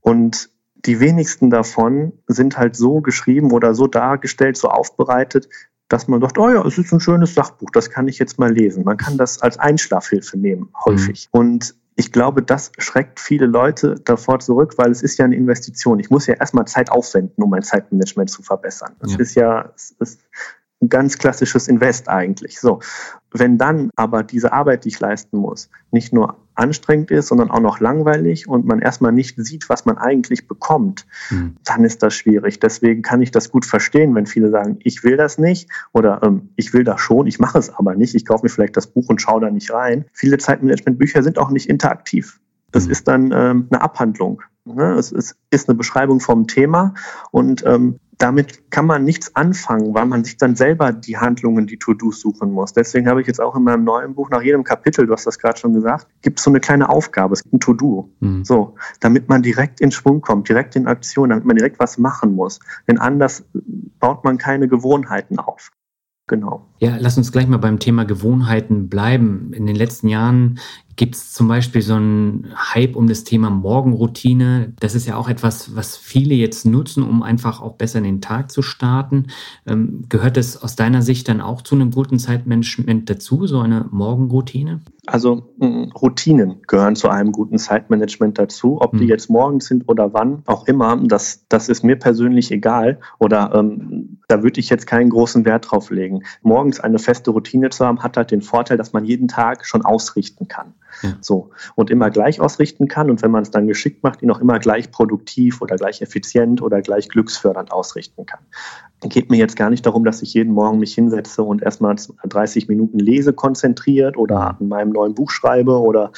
[0.00, 0.50] Und
[0.84, 5.48] die wenigsten davon sind halt so geschrieben oder so dargestellt, so aufbereitet,
[5.88, 8.52] dass man sagt, oh ja, es ist ein schönes Sachbuch, das kann ich jetzt mal
[8.52, 8.84] lesen.
[8.84, 11.28] Man kann das als Einschlafhilfe nehmen, häufig.
[11.32, 11.40] Mhm.
[11.40, 16.00] Und ich glaube, das schreckt viele Leute davor zurück, weil es ist ja eine Investition.
[16.00, 18.96] Ich muss ja erstmal Zeit aufwenden, um mein Zeitmanagement zu verbessern.
[19.00, 19.18] Das ja.
[19.18, 20.20] ist ja, es ist
[20.82, 22.60] ein ganz klassisches Invest eigentlich.
[22.60, 22.80] So.
[23.30, 27.60] Wenn dann aber diese Arbeit, die ich leisten muss, nicht nur anstrengend ist, sondern auch
[27.60, 31.56] noch langweilig und man erstmal nicht sieht, was man eigentlich bekommt, mhm.
[31.64, 32.60] dann ist das schwierig.
[32.60, 36.50] Deswegen kann ich das gut verstehen, wenn viele sagen, ich will das nicht oder ähm,
[36.56, 39.08] ich will das schon, ich mache es aber nicht, ich kaufe mir vielleicht das Buch
[39.08, 40.04] und schaue da nicht rein.
[40.12, 42.38] Viele Zeitmanagement-Bücher sind auch nicht interaktiv.
[42.70, 42.92] Das mhm.
[42.92, 44.42] ist dann ähm, eine Abhandlung.
[44.64, 44.94] Ne?
[44.94, 46.94] Es ist, ist eine Beschreibung vom Thema
[47.30, 51.78] und ähm, damit kann man nichts anfangen, weil man sich dann selber die Handlungen, die
[51.78, 52.72] To-Dos suchen muss.
[52.72, 55.40] Deswegen habe ich jetzt auch in meinem neuen Buch, nach jedem Kapitel, du hast das
[55.40, 58.10] gerade schon gesagt, gibt es so eine kleine Aufgabe, es gibt ein To-Do.
[58.20, 58.44] Mhm.
[58.44, 62.36] So, damit man direkt in Schwung kommt, direkt in Aktion, damit man direkt was machen
[62.36, 62.60] muss.
[62.86, 63.44] Denn anders
[63.98, 65.72] baut man keine Gewohnheiten auf.
[66.28, 66.68] Genau.
[66.78, 69.52] Ja, lass uns gleich mal beim Thema Gewohnheiten bleiben.
[69.52, 70.60] In den letzten Jahren
[70.96, 74.72] gibt es zum Beispiel so einen Hype um das Thema Morgenroutine.
[74.80, 78.20] Das ist ja auch etwas, was viele jetzt nutzen, um einfach auch besser in den
[78.20, 79.26] Tag zu starten.
[79.66, 83.86] Ähm, gehört das aus deiner Sicht dann auch zu einem guten Zeitmanagement dazu, so eine
[83.90, 84.80] Morgenroutine?
[85.06, 88.80] Also Routinen gehören zu einem guten Zeitmanagement dazu.
[88.80, 93.00] Ob die jetzt morgens sind oder wann auch immer, das, das ist mir persönlich egal.
[93.18, 96.22] Oder ähm, da würde ich jetzt keinen großen Wert drauf legen.
[96.42, 99.84] Morgens eine feste Routine zu haben, hat halt den Vorteil, dass man jeden Tag schon
[99.84, 100.74] ausrichten kann.
[101.02, 101.16] Ja.
[101.20, 101.50] So.
[101.74, 104.58] Und immer gleich ausrichten kann und wenn man es dann geschickt macht, ihn auch immer
[104.58, 108.40] gleich produktiv oder gleich effizient oder gleich glücksfördernd ausrichten kann.
[109.04, 112.68] Geht mir jetzt gar nicht darum, dass ich jeden Morgen mich hinsetze und erstmal 30
[112.68, 116.12] Minuten lese konzentriert oder an meinem neuen Buch schreibe oder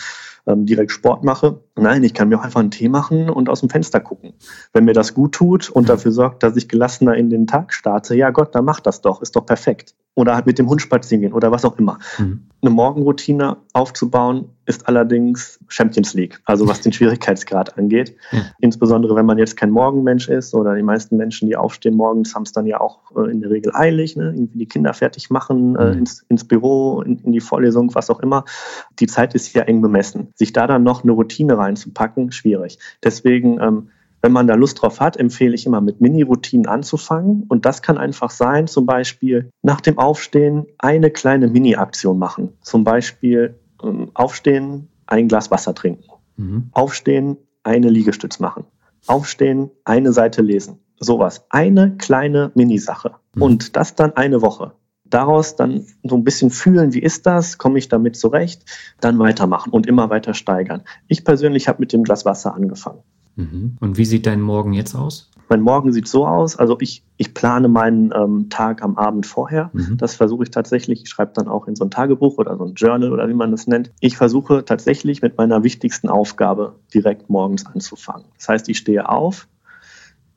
[0.46, 1.60] ähm, direkt Sport mache.
[1.76, 4.34] Nein, ich kann mir auch einfach einen Tee machen und aus dem Fenster gucken.
[4.72, 8.14] Wenn mir das gut tut und dafür sorgt, dass ich gelassener in den Tag starte,
[8.14, 9.94] ja Gott, dann mach das doch, ist doch perfekt.
[10.16, 11.98] Oder halt mit dem Hund spazieren gehen oder was auch immer.
[12.18, 12.46] Mhm.
[12.62, 18.16] Eine Morgenroutine aufzubauen ist allerdings Champions League, also was den Schwierigkeitsgrad angeht.
[18.30, 18.42] Ja.
[18.60, 22.44] Insbesondere wenn man jetzt kein Morgenmensch ist oder die meisten Menschen, die aufstehen morgens, haben
[22.44, 24.32] es dann ja auch äh, in der Regel eilig, ne?
[24.34, 25.98] irgendwie die Kinder fertig machen, äh, mhm.
[25.98, 28.44] ins, ins Büro, in, in die Vorlesung, was auch immer.
[29.00, 32.78] Die Zeit ist ja eng bemessen sich da dann noch eine Routine reinzupacken, schwierig.
[33.02, 33.88] Deswegen, ähm,
[34.24, 37.44] wenn man da Lust drauf hat, empfehle ich immer mit Mini-Routinen anzufangen.
[37.46, 42.54] Und das kann einfach sein, zum Beispiel nach dem Aufstehen eine kleine Mini-Aktion machen.
[42.62, 46.04] Zum Beispiel ähm, aufstehen, ein Glas Wasser trinken.
[46.38, 46.70] Mhm.
[46.72, 48.64] Aufstehen, eine Liegestütz machen.
[49.06, 50.78] Aufstehen, eine Seite lesen.
[50.98, 51.44] Sowas.
[51.50, 53.16] Eine kleine Mini-Sache.
[53.34, 53.42] Mhm.
[53.42, 54.72] Und das dann eine Woche
[55.04, 58.64] daraus dann so ein bisschen fühlen, wie ist das, komme ich damit zurecht,
[59.00, 60.82] dann weitermachen und immer weiter steigern.
[61.06, 63.02] Ich persönlich habe mit dem Glas Wasser angefangen.
[63.36, 63.76] Mhm.
[63.80, 65.30] Und wie sieht dein Morgen jetzt aus?
[65.48, 69.70] Mein Morgen sieht so aus, also ich, ich plane meinen ähm, Tag am Abend vorher.
[69.72, 69.98] Mhm.
[69.98, 71.02] Das versuche ich tatsächlich.
[71.02, 73.50] Ich schreibe dann auch in so ein Tagebuch oder so ein Journal oder wie man
[73.50, 73.90] das nennt.
[74.00, 78.24] Ich versuche tatsächlich mit meiner wichtigsten Aufgabe direkt morgens anzufangen.
[78.38, 79.46] Das heißt, ich stehe auf,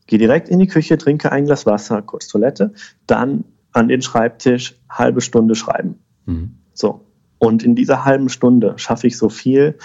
[0.07, 2.73] gehe direkt in die Küche, trinke ein Glas Wasser, kurz Toilette,
[3.05, 5.99] dann an den Schreibtisch, halbe Stunde schreiben.
[6.25, 6.55] Mhm.
[6.73, 7.01] So.
[7.39, 9.77] Und in dieser halben Stunde schaffe ich so viel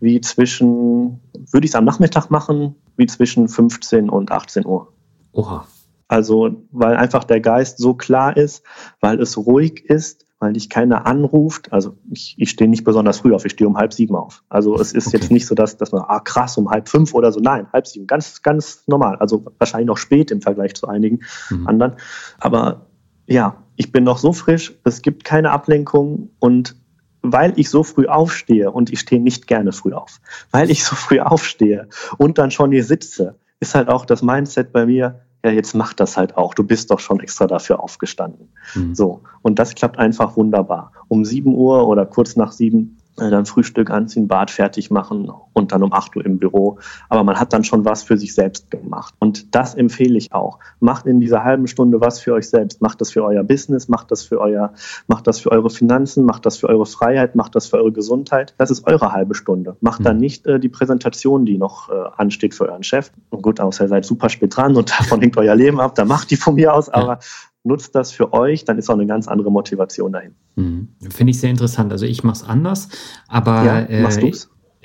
[0.00, 4.92] wie zwischen, würde ich es am Nachmittag machen, wie zwischen 15 und 18 Uhr.
[5.32, 5.66] Oha.
[6.08, 8.64] Also, weil einfach der Geist so klar ist,
[9.00, 11.72] weil es ruhig ist, weil dich keiner anruft.
[11.72, 14.42] Also ich, ich stehe nicht besonders früh auf, ich stehe um halb sieben auf.
[14.48, 15.18] Also es ist okay.
[15.18, 17.40] jetzt nicht so, dass, dass man, ah krass, um halb fünf oder so.
[17.40, 19.16] Nein, halb sieben, ganz, ganz normal.
[19.16, 21.68] Also wahrscheinlich noch spät im Vergleich zu einigen mhm.
[21.68, 21.92] anderen.
[22.38, 22.86] Aber
[23.26, 26.74] ja, ich bin noch so frisch, es gibt keine Ablenkung und
[27.22, 30.96] weil ich so früh aufstehe und ich stehe nicht gerne früh auf, weil ich so
[30.96, 35.50] früh aufstehe und dann schon hier sitze, ist halt auch das Mindset bei mir, ja,
[35.50, 36.54] jetzt mach das halt auch.
[36.54, 38.48] Du bist doch schon extra dafür aufgestanden.
[38.74, 38.94] Mhm.
[38.94, 39.22] So.
[39.42, 40.92] Und das klappt einfach wunderbar.
[41.08, 45.82] Um sieben Uhr oder kurz nach sieben dann Frühstück anziehen, Bad fertig machen und dann
[45.82, 46.78] um 8 Uhr im Büro.
[47.08, 49.14] Aber man hat dann schon was für sich selbst gemacht.
[49.18, 50.58] Und das empfehle ich auch.
[50.78, 52.80] Macht in dieser halben Stunde was für euch selbst.
[52.80, 54.72] Macht das für euer Business, macht das für euer,
[55.08, 58.54] macht das für eure Finanzen, macht das für eure Freiheit, macht das für eure Gesundheit.
[58.56, 59.76] Das ist eure halbe Stunde.
[59.80, 60.22] Macht dann mhm.
[60.22, 63.10] nicht äh, die Präsentation, die noch äh, ansteht für euren Chef.
[63.30, 66.08] Und gut, außer ihr seid super spät dran und davon hängt euer Leben ab, dann
[66.08, 66.88] macht die von mir aus.
[66.88, 67.18] Aber
[67.64, 70.34] nutzt das für euch, dann ist auch eine ganz andere Motivation dahin.
[70.56, 70.88] Mhm.
[71.10, 71.92] Finde ich sehr interessant.
[71.92, 72.88] Also ich mache es anders,
[73.28, 74.32] aber ja, machst äh,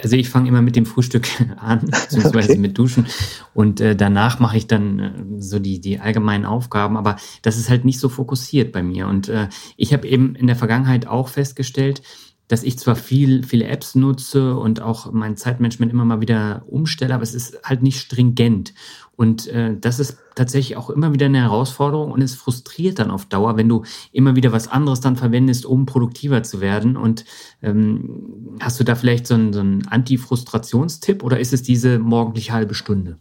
[0.02, 2.60] also ich fange immer mit dem Frühstück an, beziehungsweise okay.
[2.60, 3.06] mit Duschen
[3.54, 7.70] und äh, danach mache ich dann äh, so die, die allgemeinen Aufgaben, aber das ist
[7.70, 9.08] halt nicht so fokussiert bei mir.
[9.08, 12.02] Und äh, ich habe eben in der Vergangenheit auch festgestellt,
[12.48, 17.14] dass ich zwar viel, viele Apps nutze und auch mein Zeitmanagement immer mal wieder umstelle,
[17.14, 18.74] aber es ist halt nicht stringent.
[19.16, 23.26] Und äh, das ist tatsächlich auch immer wieder eine Herausforderung und es frustriert dann auf
[23.26, 26.98] Dauer, wenn du immer wieder was anderes dann verwendest, um produktiver zu werden.
[26.98, 27.26] Und
[27.62, 32.52] ähm, hast du da vielleicht so einen, so einen Anti-Frustrationstipp oder ist es diese morgendliche
[32.52, 33.18] halbe Stunde?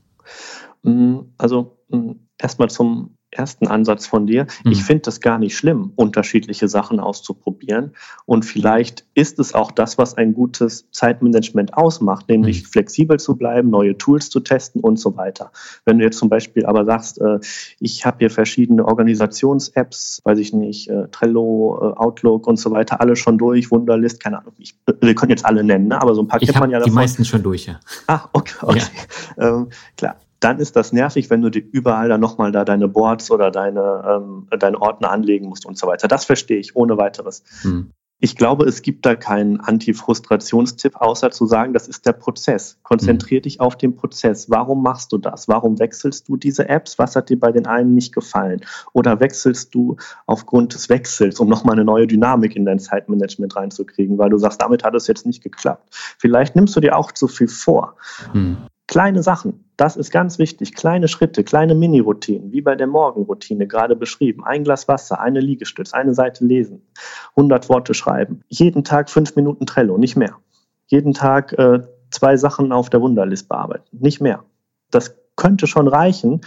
[0.83, 4.47] Mm, also mm, erstmal zum ersten Ansatz von dir.
[4.65, 4.73] Mhm.
[4.73, 7.93] Ich finde das gar nicht schlimm, unterschiedliche Sachen auszuprobieren.
[8.27, 12.67] Und vielleicht ist es auch das, was ein gutes Zeitmanagement ausmacht, nämlich mhm.
[12.67, 15.53] flexibel zu bleiben, neue Tools zu testen und so weiter.
[15.85, 17.39] Wenn du jetzt zum Beispiel aber sagst, äh,
[17.81, 23.01] ich habe hier verschiedene Organisations-Apps, weiß ich nicht, äh, Trello, äh, Outlook und so weiter,
[23.01, 26.01] alle schon durch, Wunderlist, keine Ahnung, ich, wir können jetzt alle nennen, ne?
[26.01, 26.93] aber so ein paar ich kennt man ja davon.
[26.93, 27.81] Die meisten schon durch, ja.
[28.07, 28.81] Ah, okay, okay.
[29.37, 29.49] Ja.
[29.49, 33.31] Ähm, klar dann ist das nervig, wenn du dir überall dann nochmal da deine Boards
[33.31, 36.09] oder deine, ähm, deine Ordner anlegen musst und so weiter.
[36.09, 37.43] Das verstehe ich ohne weiteres.
[37.63, 37.91] Hm.
[38.21, 42.79] Ich glaube, es gibt da keinen Anti-Frustrationstipp, außer zu sagen, das ist der Prozess.
[42.83, 43.43] Konzentrier hm.
[43.43, 44.49] dich auf den Prozess.
[44.49, 45.49] Warum machst du das?
[45.49, 46.99] Warum wechselst du diese Apps?
[46.99, 48.61] Was hat dir bei den einen nicht gefallen?
[48.93, 54.17] Oder wechselst du aufgrund des Wechsels, um nochmal eine neue Dynamik in dein Zeitmanagement reinzukriegen,
[54.17, 55.89] weil du sagst, damit hat es jetzt nicht geklappt.
[56.19, 57.97] Vielleicht nimmst du dir auch zu viel vor.
[58.33, 58.57] Hm.
[58.87, 60.75] Kleine Sachen, das ist ganz wichtig.
[60.75, 64.45] Kleine Schritte, kleine Mini-Routinen, wie bei der Morgenroutine gerade beschrieben.
[64.45, 66.83] Ein Glas Wasser, eine Liegestütz, eine Seite lesen,
[67.31, 68.43] 100 Worte schreiben.
[68.49, 70.37] Jeden Tag fünf Minuten Trello, nicht mehr.
[70.87, 74.45] Jeden Tag äh, zwei Sachen auf der Wunderlist bearbeiten, nicht mehr.
[74.91, 76.43] Das könnte schon reichen,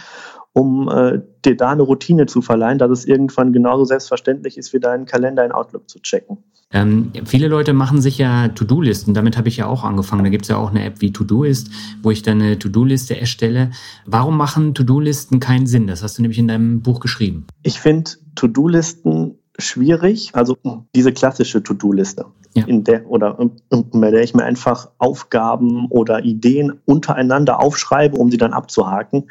[0.52, 4.80] um äh, dir da eine Routine zu verleihen, dass es irgendwann genauso selbstverständlich ist, wie
[4.80, 6.38] deinen Kalender in Outlook zu checken.
[6.70, 9.14] Ähm, viele Leute machen sich ja To-Do-Listen.
[9.14, 10.24] Damit habe ich ja auch angefangen.
[10.24, 11.70] Da gibt es ja auch eine App wie To-Do-Ist,
[12.02, 13.70] wo ich dann eine To-Do-Liste erstelle.
[14.04, 15.86] Warum machen To-Do-Listen keinen Sinn?
[15.86, 17.46] Das hast du nämlich in deinem Buch geschrieben.
[17.62, 20.30] Ich finde To-Do-Listen schwierig.
[20.34, 20.56] Also
[20.94, 22.66] diese klassische To-Do-Liste, ja.
[22.66, 23.38] in der oder
[23.72, 29.30] bei der ich mir einfach Aufgaben oder Ideen untereinander aufschreibe, um sie dann abzuhaken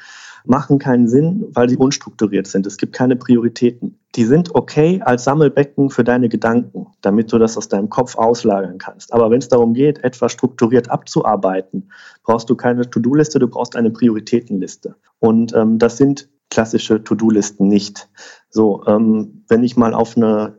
[0.50, 2.66] machen keinen Sinn, weil sie unstrukturiert sind.
[2.66, 4.00] Es gibt keine Prioritäten.
[4.16, 8.78] Die sind okay als Sammelbecken für deine Gedanken, damit du das aus deinem Kopf auslagern
[8.78, 9.14] kannst.
[9.14, 11.92] Aber wenn es darum geht, etwas strukturiert abzuarbeiten,
[12.24, 14.96] brauchst du keine To-Do-Liste, du brauchst eine Prioritätenliste.
[15.20, 18.10] Und ähm, das sind klassische To-Do-Listen nicht.
[18.50, 20.58] So, ähm, wenn ich mal auf eine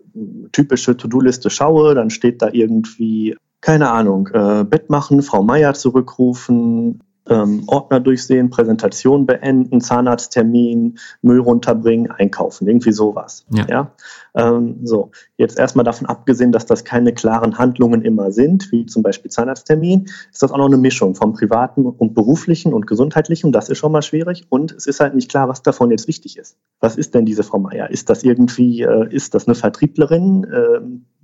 [0.53, 7.03] typische To-Do-Liste schaue, dann steht da irgendwie keine Ahnung, äh, Bett machen, Frau Meier zurückrufen,
[7.29, 13.47] ähm, Ordner durchsehen, Präsentation beenden, Zahnarzttermin, Müll runterbringen, einkaufen, irgendwie sowas.
[13.51, 13.67] Ja.
[13.69, 13.93] ja?
[14.35, 19.03] Ähm, so, jetzt erstmal davon abgesehen, dass das keine klaren Handlungen immer sind, wie zum
[19.03, 23.53] Beispiel Zahnarzttermin, ist das auch noch eine Mischung vom privaten und beruflichen und gesundheitlichen.
[23.53, 24.47] Das ist schon mal schwierig.
[24.49, 26.57] Und es ist halt nicht klar, was davon jetzt wichtig ist.
[26.81, 27.91] Was ist denn diese Frau Meier?
[27.91, 30.45] Ist das irgendwie, äh, ist das eine Vertrieblerin?
[30.45, 30.81] Äh,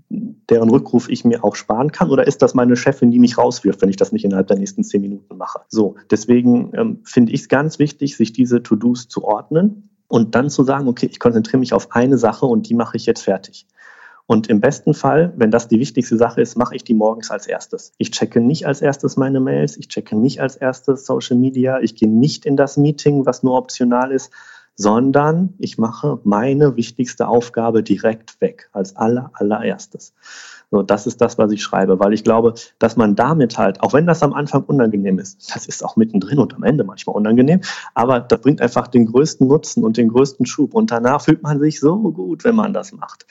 [0.09, 2.11] deren Rückruf ich mir auch sparen kann?
[2.11, 4.85] Oder ist das meine Chefin, die mich rauswirft, wenn ich das nicht innerhalb der nächsten
[4.85, 5.61] zehn Minuten mache?
[5.69, 10.51] So, deswegen ähm, finde ich es ganz wichtig, sich diese To-Dos zu ordnen und dann
[10.51, 13.67] zu sagen, okay, ich konzentriere mich auf eine Sache und die mache ich jetzt fertig.
[14.27, 17.47] Und im besten Fall, wenn das die wichtigste Sache ist, mache ich die morgens als
[17.47, 17.93] erstes.
[17.99, 21.95] Ich checke nicht als erstes meine Mails, ich checke nicht als erstes Social Media, ich
[21.95, 24.33] gehe nicht in das Meeting, was nur optional ist,
[24.77, 30.15] sondern ich mache meine wichtigste Aufgabe direkt weg, als aller, allererstes.
[30.71, 33.93] So, das ist das, was ich schreibe, weil ich glaube, dass man damit halt, auch
[33.93, 37.61] wenn das am Anfang unangenehm ist, das ist auch mittendrin und am Ende manchmal unangenehm,
[37.95, 41.61] aber das bringt einfach den größten Nutzen und den größten Schub und danach fühlt man
[41.61, 43.27] sich so gut, wenn man das macht.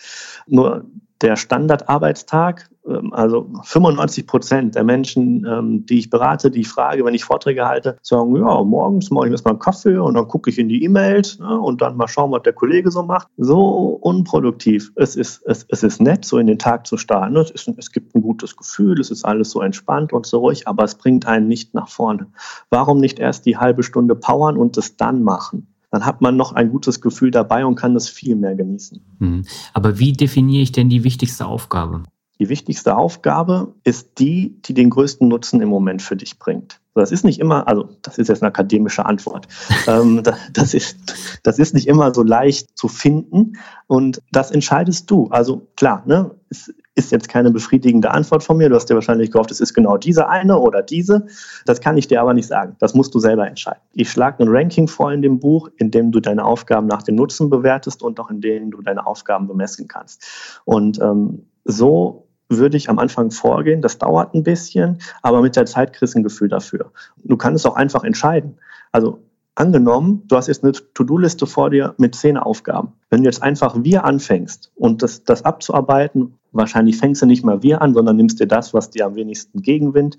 [0.48, 0.86] Nur
[1.24, 7.06] der Standardarbeitstag, ähm, also 95 Prozent der Menschen, ähm, die ich berate, die ich frage,
[7.06, 10.50] wenn ich Vorträge halte, sagen, ja, morgens mache ich erstmal einen Kaffee und dann gucke
[10.50, 13.30] ich in die E-Mails ne, und dann mal schauen, was der Kollege so macht.
[13.38, 14.92] So unproduktiv.
[14.96, 17.36] Es ist, es, es ist nett, so in den Tag zu starten.
[17.38, 20.68] Es, ist, es gibt ein gutes Gefühl, es ist alles so entspannt und so ruhig,
[20.68, 22.28] aber es bringt einen nicht nach vorne.
[22.70, 25.73] Warum nicht erst die halbe Stunde powern und es dann machen?
[25.94, 29.00] Dann hat man noch ein gutes Gefühl dabei und kann das viel mehr genießen.
[29.20, 29.46] Mhm.
[29.74, 32.02] Aber wie definiere ich denn die wichtigste Aufgabe?
[32.40, 36.80] Die wichtigste Aufgabe ist die, die den größten Nutzen im Moment für dich bringt.
[36.96, 39.48] Das ist nicht immer, also das ist jetzt eine akademische Antwort.
[39.88, 40.98] ähm, das, ist,
[41.44, 45.28] das ist nicht immer so leicht zu finden und das entscheidest du.
[45.28, 48.70] Also klar, ne, es ist jetzt keine befriedigende Antwort von mir.
[48.70, 51.26] Du hast dir wahrscheinlich gehofft, es ist genau diese eine oder diese.
[51.66, 52.76] Das kann ich dir aber nicht sagen.
[52.80, 53.82] Das musst du selber entscheiden.
[53.94, 57.16] Ich schlage ein Ranking vor in dem Buch, in dem du deine Aufgaben nach dem
[57.16, 60.62] Nutzen bewertest und auch in dem du deine Aufgaben bemessen kannst.
[60.66, 63.82] Und ähm, so würde ich am Anfang vorgehen.
[63.82, 66.92] Das dauert ein bisschen, aber mit der Zeit kriegst du ein Gefühl dafür.
[67.24, 68.58] Du kannst es auch einfach entscheiden.
[68.92, 69.20] Also
[69.56, 72.94] angenommen, du hast jetzt eine To-Do-Liste vor dir mit zehn Aufgaben.
[73.10, 77.62] Wenn du jetzt einfach wir anfängst und das, das abzuarbeiten, wahrscheinlich fängst du nicht mal
[77.62, 80.18] wir an, sondern nimmst dir das, was dir am wenigsten Gegenwind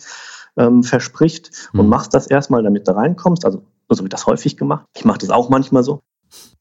[0.56, 1.80] ähm, verspricht mhm.
[1.80, 3.44] und machst das erstmal, damit du reinkommst.
[3.44, 4.86] Also so wird das häufig gemacht.
[4.96, 6.00] Ich mache das auch manchmal so.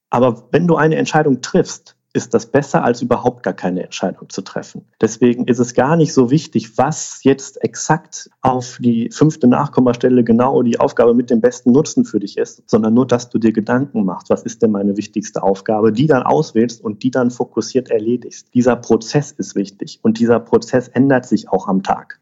[0.09, 4.41] Aber wenn du eine Entscheidung triffst, ist das besser, als überhaupt gar keine Entscheidung zu
[4.43, 4.85] treffen.
[5.01, 10.61] Deswegen ist es gar nicht so wichtig, was jetzt exakt auf die fünfte Nachkommastelle genau
[10.61, 14.05] die Aufgabe mit dem besten Nutzen für dich ist, sondern nur, dass du dir Gedanken
[14.05, 18.53] machst, was ist denn meine wichtigste Aufgabe, die dann auswählst und die dann fokussiert erledigst.
[18.53, 22.19] Dieser Prozess ist wichtig und dieser Prozess ändert sich auch am Tag.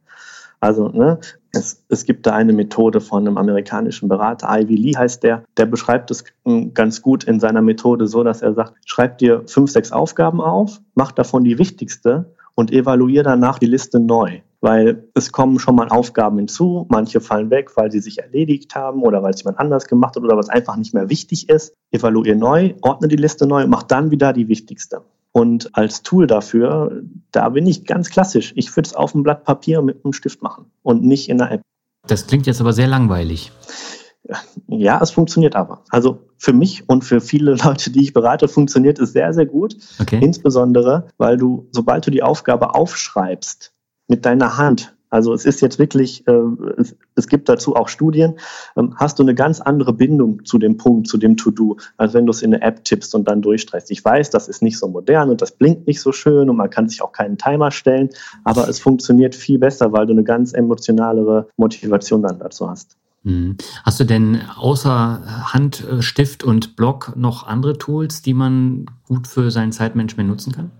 [0.61, 1.19] Also ne,
[1.53, 5.65] es, es gibt da eine Methode von einem amerikanischen Berater, Ivy Lee heißt der, der
[5.65, 6.23] beschreibt es
[6.73, 10.81] ganz gut in seiner Methode so, dass er sagt, schreib dir fünf, sechs Aufgaben auf,
[10.95, 14.39] mach davon die wichtigste und evaluiere danach die Liste neu.
[14.63, 19.01] Weil es kommen schon mal Aufgaben hinzu, manche fallen weg, weil sie sich erledigt haben
[19.01, 21.73] oder weil es jemand anders gemacht hat oder was einfach nicht mehr wichtig ist.
[21.89, 25.01] Evaluiere neu, ordne die Liste neu, mach dann wieder die wichtigste.
[25.33, 28.51] Und als Tool dafür, da bin ich ganz klassisch.
[28.55, 31.51] Ich würde es auf einem Blatt Papier mit einem Stift machen und nicht in einer
[31.51, 31.61] App.
[32.07, 33.51] Das klingt jetzt aber sehr langweilig.
[34.67, 35.83] Ja, es funktioniert aber.
[35.89, 39.75] Also für mich und für viele Leute, die ich berate, funktioniert es sehr, sehr gut.
[39.99, 40.19] Okay.
[40.21, 43.73] Insbesondere, weil du, sobald du die Aufgabe aufschreibst
[44.07, 46.41] mit deiner Hand, also es ist jetzt wirklich, äh,
[47.15, 48.39] es, gibt dazu auch Studien,
[48.77, 52.25] ähm, hast du eine ganz andere Bindung zu dem Punkt, zu dem To-Do, als wenn
[52.25, 53.91] du es in eine App tippst und dann durchstreichst.
[53.91, 56.69] Ich weiß, das ist nicht so modern und das blinkt nicht so schön und man
[56.69, 58.09] kann sich auch keinen Timer stellen,
[58.45, 62.95] aber es funktioniert viel besser, weil du eine ganz emotionalere Motivation dann dazu hast.
[63.23, 63.57] Mhm.
[63.83, 69.51] Hast du denn außer Hand, Stift und Block noch andere Tools, die man gut für
[69.51, 70.71] sein Zeitmanagement nutzen kann?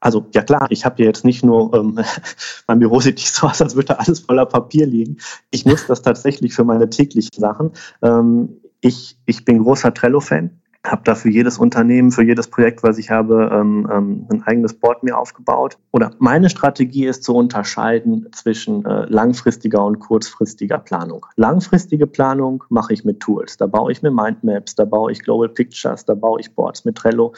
[0.00, 1.98] Also ja klar, ich habe hier jetzt nicht nur, ähm,
[2.66, 5.18] mein Büro sieht nicht so aus, als würde alles voller Papier liegen.
[5.50, 7.72] Ich nutze das tatsächlich für meine täglichen Sachen.
[8.02, 12.98] Ähm, ich, ich bin großer Trello-Fan habe da für jedes Unternehmen, für jedes Projekt, was
[12.98, 15.78] ich habe, ähm, ähm, ein eigenes Board mir aufgebaut.
[15.92, 21.26] Oder meine Strategie ist zu unterscheiden zwischen äh, langfristiger und kurzfristiger Planung.
[21.36, 23.56] Langfristige Planung mache ich mit Tools.
[23.56, 26.96] Da baue ich mir Mindmaps, da baue ich Global Pictures, da baue ich Boards mit
[26.96, 27.34] Trello.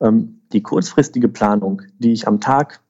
[0.00, 2.80] Ähm, die kurzfristige Planung, die ich am Tag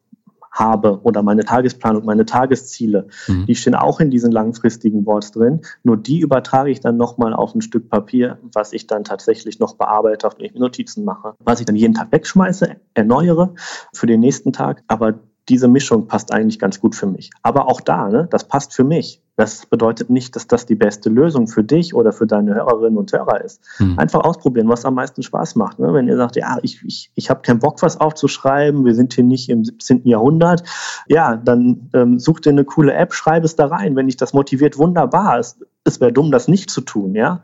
[0.57, 3.47] habe oder meine Tagesplanung, meine Tagesziele, mhm.
[3.47, 5.61] die stehen auch in diesen langfristigen Boards drin.
[5.85, 9.77] Nur die übertrage ich dann nochmal auf ein Stück Papier, was ich dann tatsächlich noch
[9.77, 13.55] bearbeite, auf dem ich Notizen mache, was ich dann jeden Tag wegschmeiße, erneuere
[13.93, 14.83] für den nächsten Tag.
[14.89, 15.15] Aber
[15.49, 17.31] diese Mischung passt eigentlich ganz gut für mich.
[17.43, 19.23] Aber auch da, ne, das passt für mich.
[19.37, 23.13] Das bedeutet nicht, dass das die beste Lösung für dich oder für deine Hörerinnen und
[23.13, 23.63] Hörer ist.
[23.77, 23.99] Hm.
[23.99, 25.79] Einfach ausprobieren, was am meisten Spaß macht.
[25.79, 25.93] Ne?
[25.93, 29.25] Wenn ihr sagt, ja, ich, ich, ich habe keinen Bock, was aufzuschreiben, wir sind hier
[29.25, 30.07] nicht im 17.
[30.07, 30.63] Jahrhundert,
[31.07, 33.95] ja, dann ähm, such dir eine coole App, schreib es da rein.
[33.95, 35.39] Wenn dich das motiviert, wunderbar.
[35.39, 37.43] Es, es wäre dumm, das nicht zu tun, ja.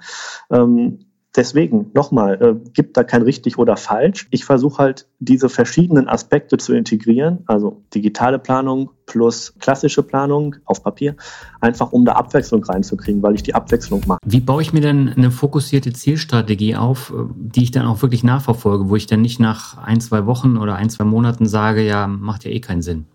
[0.51, 1.01] Ähm,
[1.35, 4.29] Deswegen nochmal, äh, gibt da kein richtig oder falsch.
[4.31, 10.83] Ich versuche halt diese verschiedenen Aspekte zu integrieren, also digitale Planung plus klassische Planung auf
[10.83, 11.17] Papier,
[11.61, 14.19] einfach um da Abwechslung reinzukriegen, weil ich die Abwechslung mache.
[14.27, 18.25] Wie baue ich mir denn eine fokussierte Zielstrategie auf, äh, die ich dann auch wirklich
[18.25, 22.07] nachverfolge, wo ich dann nicht nach ein, zwei Wochen oder ein, zwei Monaten sage, ja,
[22.07, 23.07] macht ja eh keinen Sinn?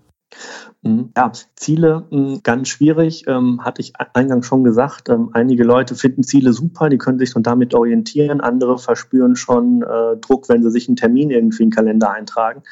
[0.81, 1.11] Mhm.
[1.15, 5.09] Ja, Ziele hm, ganz schwierig, ähm, hatte ich eingangs schon gesagt.
[5.09, 8.41] Ähm, einige Leute finden Ziele super, die können sich schon damit orientieren.
[8.41, 12.63] Andere verspüren schon äh, Druck, wenn sie sich einen Termin irgendwie in den Kalender eintragen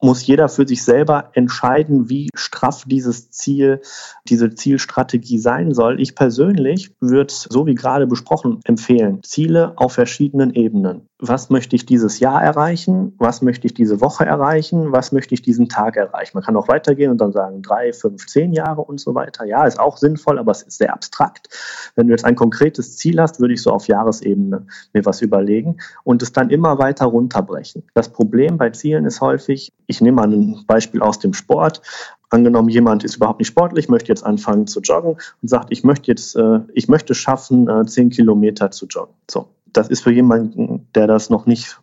[0.00, 3.80] muss jeder für sich selber entscheiden, wie straff dieses Ziel,
[4.28, 6.00] diese Zielstrategie sein soll.
[6.00, 11.84] Ich persönlich würde, so wie gerade besprochen, empfehlen, Ziele auf verschiedenen Ebenen was möchte ich
[11.84, 16.30] dieses Jahr erreichen, was möchte ich diese Woche erreichen, was möchte ich diesen Tag erreichen.
[16.34, 19.44] Man kann auch weitergehen und dann sagen drei, fünf, zehn Jahre und so weiter.
[19.44, 21.48] Ja, ist auch sinnvoll, aber es ist sehr abstrakt.
[21.96, 25.78] Wenn du jetzt ein konkretes Ziel hast, würde ich so auf Jahresebene mir was überlegen
[26.04, 27.82] und es dann immer weiter runterbrechen.
[27.94, 31.82] Das Problem bei Zielen ist häufig, ich nehme mal ein Beispiel aus dem Sport,
[32.30, 36.10] Angenommen, jemand ist überhaupt nicht sportlich, möchte jetzt anfangen zu joggen und sagt, ich möchte
[36.10, 39.14] jetzt, äh, ich möchte schaffen, äh, zehn Kilometer zu joggen.
[39.30, 41.80] So, das ist für jemanden, der das noch nicht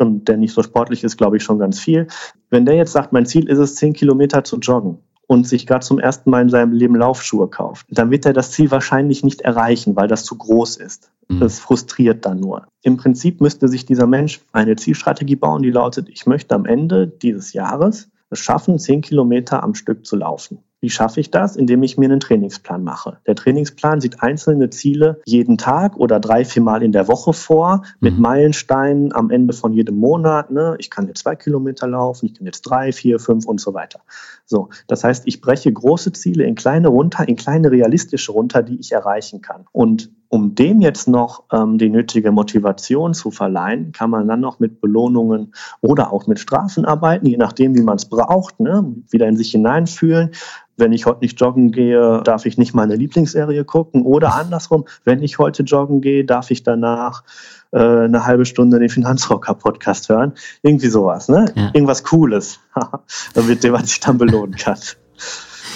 [0.00, 2.08] der nicht so sportlich ist, glaube ich schon ganz viel.
[2.50, 5.84] Wenn der jetzt sagt, mein Ziel ist es, zehn Kilometer zu joggen, und sich gerade
[5.84, 9.40] zum ersten Mal in seinem Leben Laufschuhe kauft, dann wird er das Ziel wahrscheinlich nicht
[9.42, 11.10] erreichen, weil das zu groß ist.
[11.28, 11.40] Mhm.
[11.40, 12.66] Das frustriert dann nur.
[12.82, 17.06] Im Prinzip müsste sich dieser Mensch eine Zielstrategie bauen, die lautet, ich möchte am Ende
[17.06, 20.58] dieses Jahres es schaffen, zehn Kilometer am Stück zu laufen.
[20.80, 21.54] Wie schaffe ich das?
[21.54, 23.18] Indem ich mir einen Trainingsplan mache.
[23.26, 27.84] Der Trainingsplan sieht einzelne Ziele jeden Tag oder drei, vier Mal in der Woche vor,
[28.00, 28.22] mit mhm.
[28.22, 30.50] Meilensteinen am Ende von jedem Monat.
[30.50, 30.74] Ne?
[30.78, 34.00] Ich kann jetzt zwei Kilometer laufen, ich kann jetzt drei, vier, fünf und so weiter.
[34.44, 38.80] So, das heißt, ich breche große Ziele in kleine runter, in kleine realistische runter, die
[38.80, 39.66] ich erreichen kann.
[39.70, 44.60] Und um dem jetzt noch ähm, die nötige Motivation zu verleihen, kann man dann noch
[44.60, 45.52] mit Belohnungen
[45.82, 48.94] oder auch mit Strafen arbeiten, je nachdem, wie man es braucht, ne?
[49.10, 50.30] wieder in sich hineinfühlen.
[50.78, 54.06] Wenn ich heute nicht joggen gehe, darf ich nicht meine Lieblingsserie gucken.
[54.06, 57.24] Oder andersrum, wenn ich heute joggen gehe, darf ich danach
[57.72, 60.32] äh, eine halbe Stunde den Finanzrocker-Podcast hören.
[60.62, 61.52] Irgendwie sowas, ne?
[61.54, 61.70] Ja.
[61.74, 62.58] Irgendwas Cooles,
[63.46, 64.78] mit dem man sich dann belohnen kann.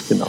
[0.09, 0.27] Genau.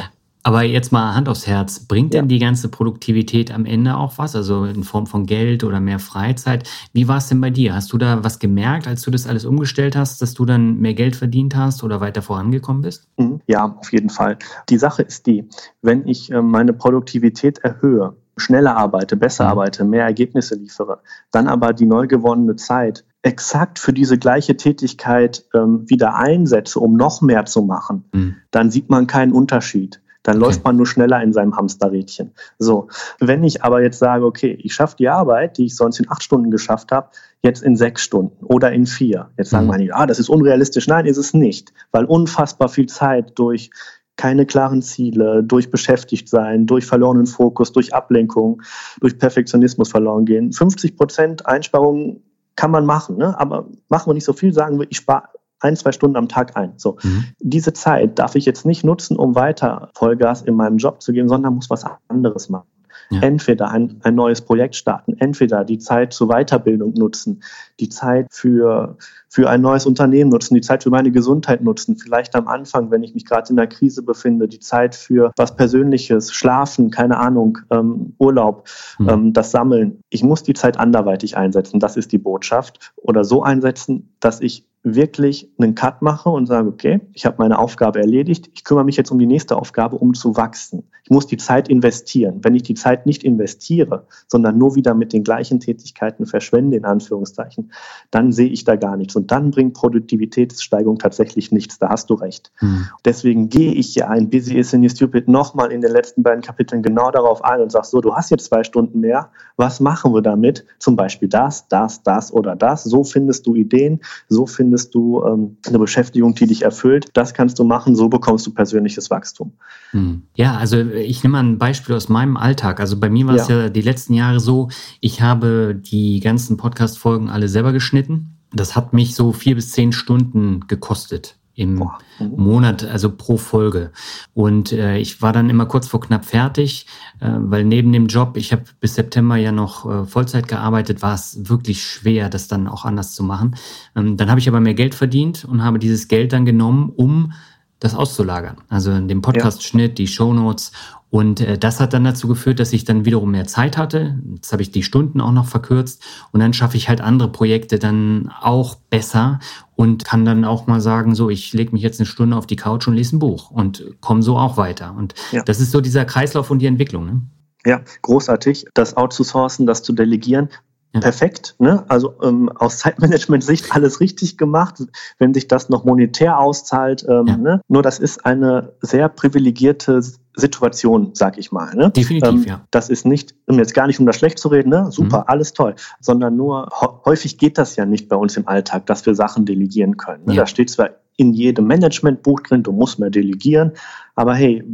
[0.48, 2.22] Aber jetzt mal Hand aufs Herz, bringt ja.
[2.22, 4.34] denn die ganze Produktivität am Ende auch was?
[4.34, 6.66] Also in Form von Geld oder mehr Freizeit?
[6.94, 7.74] Wie war es denn bei dir?
[7.74, 10.94] Hast du da was gemerkt, als du das alles umgestellt hast, dass du dann mehr
[10.94, 13.08] Geld verdient hast oder weiter vorangekommen bist?
[13.18, 13.42] Mhm.
[13.46, 14.38] Ja, auf jeden Fall.
[14.70, 15.46] Die Sache ist die,
[15.82, 19.50] wenn ich äh, meine Produktivität erhöhe, schneller arbeite, besser mhm.
[19.50, 25.44] arbeite, mehr Ergebnisse liefere, dann aber die neu gewonnene Zeit exakt für diese gleiche Tätigkeit
[25.52, 28.36] ähm, wieder einsetze, um noch mehr zu machen, mhm.
[28.50, 30.00] dann sieht man keinen Unterschied.
[30.28, 30.44] Dann okay.
[30.44, 32.34] läuft man nur schneller in seinem Hamsterrädchen.
[32.58, 36.10] So, wenn ich aber jetzt sage, okay, ich schaffe die Arbeit, die ich sonst in
[36.10, 37.08] acht Stunden geschafft habe,
[37.42, 39.30] jetzt in sechs Stunden oder in vier.
[39.38, 39.70] Jetzt sagen mhm.
[39.70, 40.86] manche, ah, das ist unrealistisch.
[40.86, 43.70] Nein, ist es nicht, weil unfassbar viel Zeit durch
[44.16, 48.60] keine klaren Ziele, durch beschäftigt sein, durch verlorenen Fokus, durch Ablenkung,
[49.00, 50.52] durch Perfektionismus verloren gehen.
[50.52, 52.22] 50 Prozent Einsparungen
[52.54, 53.34] kann man machen, ne?
[53.40, 55.28] aber machen wir nicht so viel, sagen wir, ich spare
[55.60, 56.74] ein, zwei Stunden am Tag ein.
[56.76, 56.96] So.
[57.02, 57.24] Mhm.
[57.40, 61.28] Diese Zeit darf ich jetzt nicht nutzen, um weiter Vollgas in meinem Job zu geben,
[61.28, 62.68] sondern muss was anderes machen.
[63.10, 63.22] Ja.
[63.22, 67.42] Entweder ein, ein neues Projekt starten, entweder die Zeit zur Weiterbildung nutzen,
[67.80, 68.98] die Zeit für,
[69.30, 73.02] für ein neues Unternehmen nutzen, die Zeit für meine Gesundheit nutzen, vielleicht am Anfang, wenn
[73.02, 77.58] ich mich gerade in der Krise befinde, die Zeit für was Persönliches, Schlafen, keine Ahnung,
[77.70, 79.08] ähm, Urlaub, mhm.
[79.08, 80.02] ähm, das Sammeln.
[80.10, 82.92] Ich muss die Zeit anderweitig einsetzen, das ist die Botschaft.
[82.96, 87.58] Oder so einsetzen, dass ich wirklich einen Cut mache und sage, okay, ich habe meine
[87.58, 90.84] Aufgabe erledigt, ich kümmere mich jetzt um die nächste Aufgabe, um zu wachsen.
[91.08, 92.40] Ich muss die Zeit investieren.
[92.42, 96.84] Wenn ich die Zeit nicht investiere, sondern nur wieder mit den gleichen Tätigkeiten verschwende, in
[96.84, 97.72] Anführungszeichen,
[98.10, 99.16] dann sehe ich da gar nichts.
[99.16, 101.78] Und dann bringt Produktivitätssteigerung tatsächlich nichts.
[101.78, 102.52] Da hast du recht.
[102.56, 102.88] Hm.
[103.06, 106.82] Deswegen gehe ich ja ein Busy is in Stupid nochmal in den letzten beiden Kapiteln
[106.82, 109.30] genau darauf ein und sage so, du hast jetzt zwei Stunden mehr.
[109.56, 110.66] Was machen wir damit?
[110.78, 112.84] Zum Beispiel das, das, das oder das.
[112.84, 114.00] So findest du Ideen.
[114.28, 117.06] So findest du ähm, eine Beschäftigung, die dich erfüllt.
[117.14, 117.96] Das kannst du machen.
[117.96, 119.52] So bekommst du persönliches Wachstum.
[119.90, 120.22] Hm.
[120.34, 122.80] Ja, also ich nehme mal ein Beispiel aus meinem Alltag.
[122.80, 123.62] Also bei mir war es ja.
[123.62, 124.68] ja die letzten Jahre so,
[125.00, 128.34] ich habe die ganzen Podcast-Folgen alle selber geschnitten.
[128.52, 131.90] Das hat mich so vier bis zehn Stunden gekostet im mhm.
[132.36, 133.90] Monat, also pro Folge.
[134.32, 136.86] Und äh, ich war dann immer kurz vor knapp fertig,
[137.18, 141.14] äh, weil neben dem Job, ich habe bis September ja noch äh, Vollzeit gearbeitet, war
[141.14, 143.56] es wirklich schwer, das dann auch anders zu machen.
[143.96, 147.32] Ähm, dann habe ich aber mehr Geld verdient und habe dieses Geld dann genommen, um
[147.80, 148.56] das auszulagern.
[148.68, 150.72] Also den Podcast-Schnitt, die Shownotes.
[151.10, 154.18] Und äh, das hat dann dazu geführt, dass ich dann wiederum mehr Zeit hatte.
[154.34, 156.02] Jetzt habe ich die Stunden auch noch verkürzt
[156.32, 159.38] und dann schaffe ich halt andere Projekte dann auch besser
[159.74, 162.56] und kann dann auch mal sagen, so, ich lege mich jetzt eine Stunde auf die
[162.56, 164.94] Couch und lese ein Buch und komme so auch weiter.
[164.96, 165.42] Und ja.
[165.42, 167.06] das ist so dieser Kreislauf und die Entwicklung.
[167.06, 167.22] Ne?
[167.64, 170.48] Ja, großartig, das outzusourcen, das zu delegieren.
[170.92, 171.84] Perfekt, ne?
[171.88, 174.82] Also ähm, aus Zeitmanagement-Sicht alles richtig gemacht,
[175.18, 177.04] wenn sich das noch monetär auszahlt.
[177.08, 177.36] Ähm, ja.
[177.36, 177.60] ne?
[177.68, 180.00] Nur das ist eine sehr privilegierte
[180.34, 181.74] Situation, sag ich mal.
[181.74, 181.90] Ne?
[181.90, 182.60] Definitiv, ähm, ja.
[182.70, 184.90] Das ist nicht, um jetzt gar nicht um das schlecht zu reden, ne?
[184.90, 185.24] super, mhm.
[185.26, 186.68] alles toll, sondern nur
[187.04, 190.24] häufig geht das ja nicht bei uns im Alltag, dass wir Sachen delegieren können.
[190.26, 190.34] Ne?
[190.34, 190.42] Ja.
[190.42, 193.72] Da steht zwar in jedem Managementbuch drin, du musst mehr delegieren,
[194.14, 194.64] aber hey,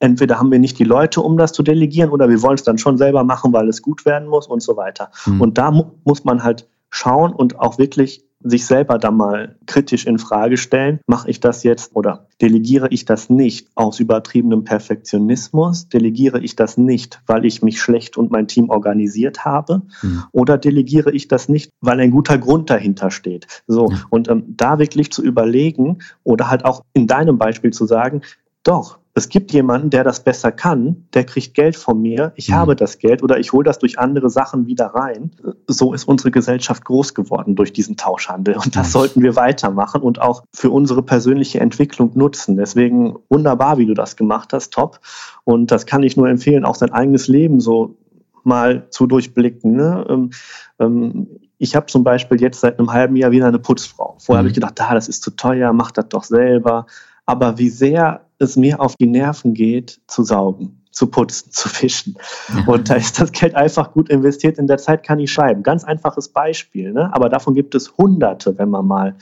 [0.00, 2.78] entweder haben wir nicht die Leute, um das zu delegieren, oder wir wollen es dann
[2.78, 5.10] schon selber machen, weil es gut werden muss und so weiter.
[5.26, 5.40] Mhm.
[5.40, 10.06] Und da mu muss man halt schauen und auch wirklich sich selber da mal kritisch
[10.06, 15.88] in Frage stellen, mache ich das jetzt oder delegiere ich das nicht aus übertriebenem Perfektionismus,
[15.88, 20.24] delegiere ich das nicht, weil ich mich schlecht und mein Team organisiert habe mhm.
[20.30, 23.46] oder delegiere ich das nicht, weil ein guter Grund dahinter steht.
[23.66, 23.98] So mhm.
[24.10, 28.22] und ähm, da wirklich zu überlegen oder halt auch in deinem Beispiel zu sagen,
[28.62, 32.54] doch, es gibt jemanden, der das besser kann, der kriegt Geld von mir, ich mhm.
[32.54, 35.32] habe das Geld oder ich hole das durch andere Sachen wieder rein.
[35.66, 38.92] So ist unsere Gesellschaft groß geworden durch diesen Tauschhandel und das mhm.
[38.92, 42.56] sollten wir weitermachen und auch für unsere persönliche Entwicklung nutzen.
[42.56, 45.00] Deswegen wunderbar, wie du das gemacht hast, top.
[45.44, 47.96] Und das kann ich nur empfehlen, auch sein eigenes Leben so
[48.44, 49.72] mal zu durchblicken.
[49.76, 50.06] Ne?
[50.08, 50.30] Ähm,
[50.78, 51.26] ähm,
[51.58, 54.16] ich habe zum Beispiel jetzt seit einem halben Jahr wieder eine Putzfrau.
[54.18, 54.46] Vorher mhm.
[54.46, 56.86] habe ich gedacht, da, das ist zu teuer, mach das doch selber.
[57.26, 62.16] Aber wie sehr es mir auf die Nerven geht, zu saugen zu putzen, zu fischen.
[62.66, 64.58] Und da ist das Geld einfach gut investiert.
[64.58, 65.62] In der Zeit kann ich schreiben.
[65.62, 66.92] Ganz einfaches Beispiel.
[66.92, 67.14] Ne?
[67.14, 69.14] Aber davon gibt es Hunderte, wenn man mal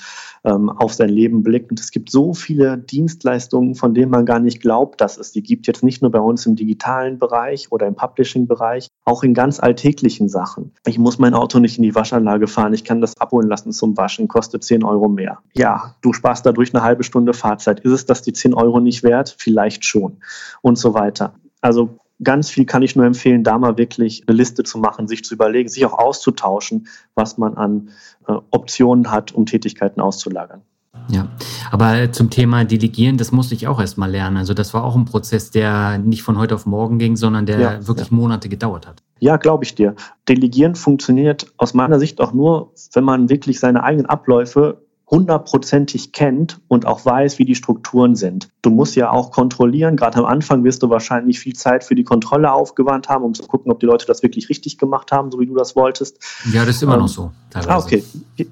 [0.44, 1.70] ähm, auf sein Leben blickt.
[1.70, 5.42] Und es gibt so viele Dienstleistungen, von denen man gar nicht glaubt, dass es die
[5.42, 5.66] gibt.
[5.66, 10.30] Jetzt nicht nur bei uns im digitalen Bereich oder im Publishing-Bereich, auch in ganz alltäglichen
[10.30, 10.72] Sachen.
[10.86, 12.72] Ich muss mein Auto nicht in die Waschanlage fahren.
[12.72, 14.28] Ich kann das abholen lassen zum Waschen.
[14.28, 15.38] Kostet 10 Euro mehr.
[15.54, 17.80] Ja, du sparst dadurch eine halbe Stunde Fahrzeit.
[17.80, 19.36] Ist es das die 10 Euro nicht wert?
[19.38, 20.18] Vielleicht schon.
[20.62, 21.34] Und so weiter.
[21.66, 25.24] Also ganz viel kann ich nur empfehlen, da mal wirklich eine Liste zu machen, sich
[25.24, 27.90] zu überlegen, sich auch auszutauschen, was man an
[28.28, 30.62] äh, Optionen hat, um Tätigkeiten auszulagern.
[31.08, 31.28] Ja,
[31.70, 34.36] aber zum Thema Delegieren, das musste ich auch erst mal lernen.
[34.36, 37.58] Also das war auch ein Prozess, der nicht von heute auf morgen ging, sondern der
[37.58, 38.16] ja, wirklich ja.
[38.16, 39.02] Monate gedauert hat.
[39.18, 39.94] Ja, glaube ich dir.
[40.28, 46.60] Delegieren funktioniert aus meiner Sicht auch nur, wenn man wirklich seine eigenen Abläufe hundertprozentig kennt
[46.66, 48.48] und auch weiß, wie die Strukturen sind.
[48.62, 49.96] Du musst ja auch kontrollieren.
[49.96, 53.44] Gerade am Anfang wirst du wahrscheinlich viel Zeit für die Kontrolle aufgewandt haben, um zu
[53.44, 56.18] gucken, ob die Leute das wirklich richtig gemacht haben, so wie du das wolltest.
[56.52, 57.30] Ja, das ist immer ähm, noch so.
[57.50, 57.70] Teilweise.
[57.70, 58.04] Ah, okay.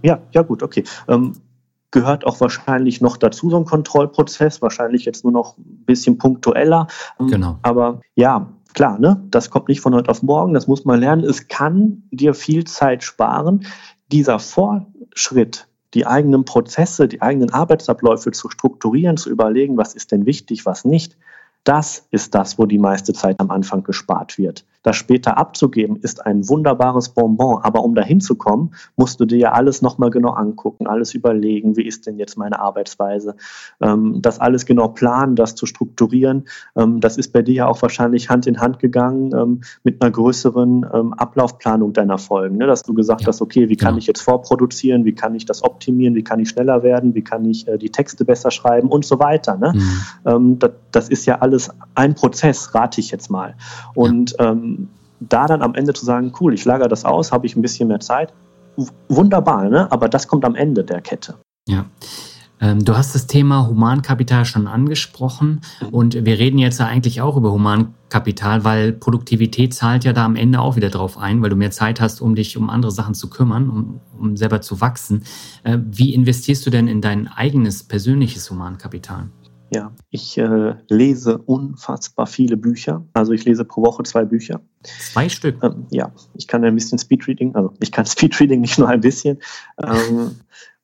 [0.03, 0.85] Ja, ja gut, okay.
[1.09, 1.33] Ähm,
[1.91, 6.87] gehört auch wahrscheinlich noch dazu, so ein Kontrollprozess, wahrscheinlich jetzt nur noch ein bisschen punktueller.
[7.19, 7.59] Ähm, genau.
[7.63, 11.25] Aber ja, klar, ne, das kommt nicht von heute auf morgen, das muss man lernen.
[11.25, 13.67] Es kann dir viel Zeit sparen.
[14.13, 20.27] Dieser Fortschritt, die eigenen Prozesse, die eigenen Arbeitsabläufe zu strukturieren, zu überlegen, was ist denn
[20.27, 21.17] wichtig, was nicht,
[21.63, 24.65] das ist das, wo die meiste Zeit am Anfang gespart wird.
[24.85, 29.39] Das später abzugeben ist ein wunderbares Bonbon, aber um dahin zu kommen, musst du dir
[29.39, 33.35] ja alles nochmal genau angucken, alles überlegen, wie ist denn jetzt meine Arbeitsweise,
[33.81, 36.45] ähm, das alles genau planen, das zu strukturieren.
[36.77, 40.11] Ähm, das ist bei dir ja auch wahrscheinlich Hand in Hand gegangen ähm, mit einer
[40.11, 42.67] größeren Ablaufplanung deiner Folgen, ne?
[42.67, 43.29] dass du gesagt ja.
[43.29, 43.99] hast, okay, wie kann genau.
[43.99, 47.45] ich jetzt vorproduzieren, wie kann ich das optimieren, wie kann ich schneller werden, wie kann
[47.45, 49.57] ich äh, die Texte besser schreiben und so weiter.
[49.57, 49.73] Ne?
[50.25, 50.59] Mhm.
[50.91, 53.55] Das, ist ja alles alles ein Prozess, rate ich jetzt mal.
[53.95, 54.51] Und ja.
[55.29, 57.89] Da dann am Ende zu sagen, cool, ich lagere das aus, habe ich ein bisschen
[57.89, 58.33] mehr Zeit,
[59.09, 59.91] wunderbar, ne?
[59.91, 61.35] aber das kommt am Ende der Kette.
[61.69, 61.87] Ja.
[62.61, 65.89] Ähm, du hast das Thema Humankapital schon angesprochen mhm.
[65.89, 70.61] und wir reden jetzt eigentlich auch über Humankapital, weil Produktivität zahlt ja da am Ende
[70.61, 73.29] auch wieder drauf ein, weil du mehr Zeit hast, um dich um andere Sachen zu
[73.29, 75.25] kümmern, um, um selber zu wachsen.
[75.65, 79.29] Äh, wie investierst du denn in dein eigenes persönliches Humankapital?
[79.75, 83.05] Ja, ich äh, lese unfassbar viele Bücher.
[83.13, 84.61] Also ich lese pro Woche zwei Bücher.
[84.83, 85.63] Zwei Stück?
[85.63, 89.41] Ähm, ja, ich kann ein bisschen Speedreading, also ich kann Speedreading nicht nur ein bisschen.
[89.83, 90.37] Ähm,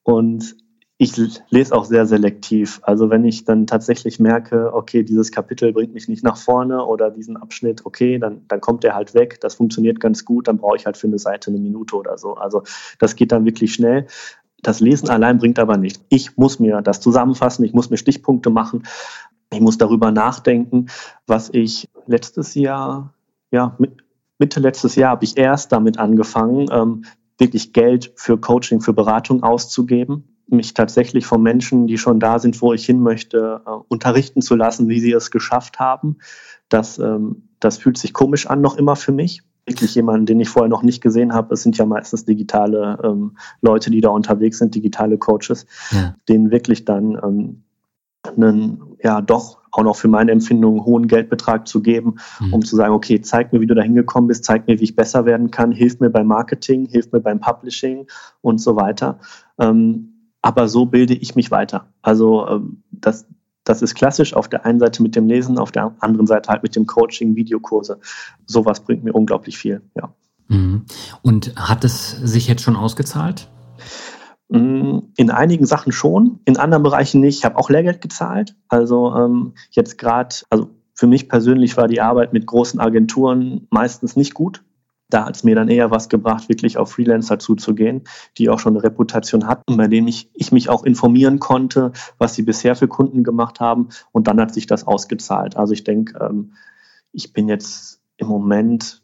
[0.03, 0.57] und
[1.03, 1.17] ich
[1.49, 2.81] lese auch sehr selektiv.
[2.83, 7.11] Also wenn ich dann tatsächlich merke, okay, dieses Kapitel bringt mich nicht nach vorne oder
[7.11, 9.41] diesen Abschnitt, okay, dann, dann kommt der halt weg.
[9.41, 10.47] Das funktioniert ganz gut.
[10.47, 12.35] Dann brauche ich halt für eine Seite eine Minute oder so.
[12.35, 12.65] Also
[12.99, 14.09] das geht dann wirklich schnell.
[14.63, 16.05] Das Lesen allein bringt aber nichts.
[16.09, 18.85] Ich muss mir das zusammenfassen, ich muss mir Stichpunkte machen,
[19.53, 20.87] ich muss darüber nachdenken,
[21.27, 23.15] was ich letztes Jahr,
[23.51, 23.77] ja,
[24.39, 27.05] Mitte letztes Jahr habe ich erst damit angefangen, ähm,
[27.39, 32.61] wirklich Geld für Coaching, für Beratung auszugeben mich tatsächlich von Menschen, die schon da sind,
[32.61, 36.19] wo ich hin möchte, äh, unterrichten zu lassen, wie sie es geschafft haben.
[36.69, 40.49] Das, ähm, das fühlt sich komisch an noch immer für mich wirklich jemanden, den ich
[40.49, 41.55] vorher noch nicht gesehen habe.
[41.55, 46.15] Es sind ja meistens digitale ähm, Leute, die da unterwegs sind, digitale Coaches, ja.
[46.29, 47.63] denen wirklich dann ähm,
[48.25, 52.55] einen, ja, doch auch noch für meine Empfindungen hohen Geldbetrag zu geben, mhm.
[52.55, 54.97] um zu sagen, okay, zeig mir, wie du da hingekommen bist, zeig mir, wie ich
[54.97, 58.07] besser werden kann, hilf mir beim Marketing, hilf mir beim Publishing
[58.41, 59.21] und so weiter.
[59.59, 61.87] Ähm, aber so bilde ich mich weiter.
[62.03, 63.27] Also ähm, das,
[63.65, 66.63] das ist klassisch auf der einen Seite mit dem Lesen, auf der anderen Seite halt
[66.63, 67.99] mit dem Coaching, Videokurse.
[68.47, 70.13] Sowas bringt mir unglaublich viel, ja.
[70.49, 70.87] Mhm.
[71.23, 73.49] Und hat es sich jetzt schon ausgezahlt?
[74.49, 77.39] Mm, in einigen Sachen schon, in anderen Bereichen nicht.
[77.39, 78.57] Ich habe auch Lehrgeld gezahlt.
[78.69, 84.17] Also ähm, jetzt gerade, also für mich persönlich war die Arbeit mit großen Agenturen meistens
[84.17, 84.63] nicht gut
[85.11, 88.05] da hat es mir dann eher was gebracht, wirklich auf Freelancer zuzugehen,
[88.39, 92.35] die auch schon eine Reputation hatten, bei denen ich, ich mich auch informieren konnte, was
[92.35, 93.89] sie bisher für Kunden gemacht haben.
[94.13, 95.57] Und dann hat sich das ausgezahlt.
[95.57, 96.53] Also ich denke, ähm,
[97.13, 99.03] ich bin jetzt im Moment,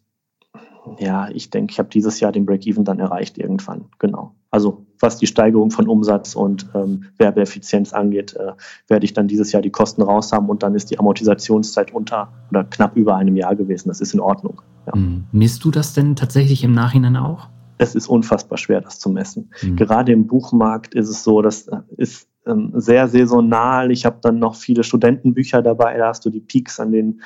[0.98, 3.86] ja, ich denke, ich habe dieses Jahr den Break-Even dann erreicht irgendwann.
[3.98, 4.34] Genau.
[4.50, 8.52] Also was die Steigerung von Umsatz und ähm, Werbeeffizienz angeht, äh,
[8.88, 12.32] werde ich dann dieses Jahr die Kosten raus haben und dann ist die Amortisationszeit unter
[12.50, 13.88] oder knapp über einem Jahr gewesen.
[13.88, 14.62] Das ist in Ordnung.
[14.86, 14.96] Ja.
[14.96, 15.24] Mhm.
[15.32, 17.48] Misst du das denn tatsächlich im Nachhinein auch?
[17.78, 19.50] Es ist unfassbar schwer, das zu messen.
[19.62, 19.76] Mhm.
[19.76, 23.90] Gerade im Buchmarkt ist es so, das ist ähm, sehr saisonal.
[23.90, 27.20] Ich habe dann noch viele Studentenbücher dabei, da hast du die Peaks an den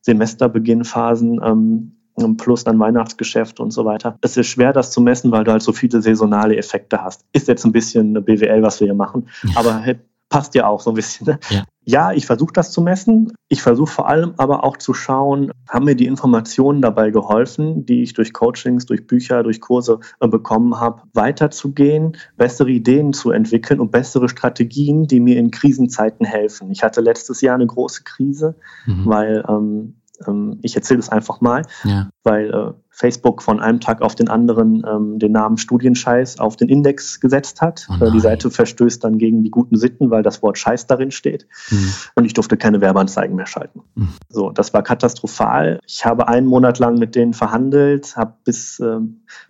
[0.00, 1.40] Semesterbeginnphasen.
[1.44, 1.96] Ähm,
[2.36, 4.18] plus dann Weihnachtsgeschäft und so weiter.
[4.20, 7.24] Es ist schwer, das zu messen, weil du halt so viele saisonale Effekte hast.
[7.32, 9.82] Ist jetzt ein bisschen eine BWL, was wir hier machen, aber
[10.30, 11.26] passt ja auch so ein bisschen.
[11.26, 11.38] Ne?
[11.50, 11.64] Ja.
[11.84, 13.32] ja, ich versuche das zu messen.
[13.48, 18.02] Ich versuche vor allem aber auch zu schauen, haben mir die Informationen dabei geholfen, die
[18.02, 23.80] ich durch Coachings, durch Bücher, durch Kurse äh, bekommen habe, weiterzugehen, bessere Ideen zu entwickeln
[23.80, 26.70] und bessere Strategien, die mir in Krisenzeiten helfen.
[26.70, 28.54] Ich hatte letztes Jahr eine große Krise,
[28.86, 29.06] mhm.
[29.06, 32.10] weil ähm, ähm, ich erzähle es einfach mal, ja.
[32.22, 36.68] Weil äh, Facebook von einem Tag auf den anderen ähm, den Namen Studienscheiß auf den
[36.68, 37.88] Index gesetzt hat.
[37.88, 41.10] Oh äh, die Seite verstößt dann gegen die guten Sitten, weil das Wort Scheiß darin
[41.10, 41.46] steht.
[41.70, 41.92] Mhm.
[42.16, 43.80] Und ich durfte keine Werbeanzeigen mehr schalten.
[43.94, 44.08] Mhm.
[44.28, 45.78] So, das war katastrophal.
[45.86, 48.98] Ich habe einen Monat lang mit denen verhandelt, habe bis, äh,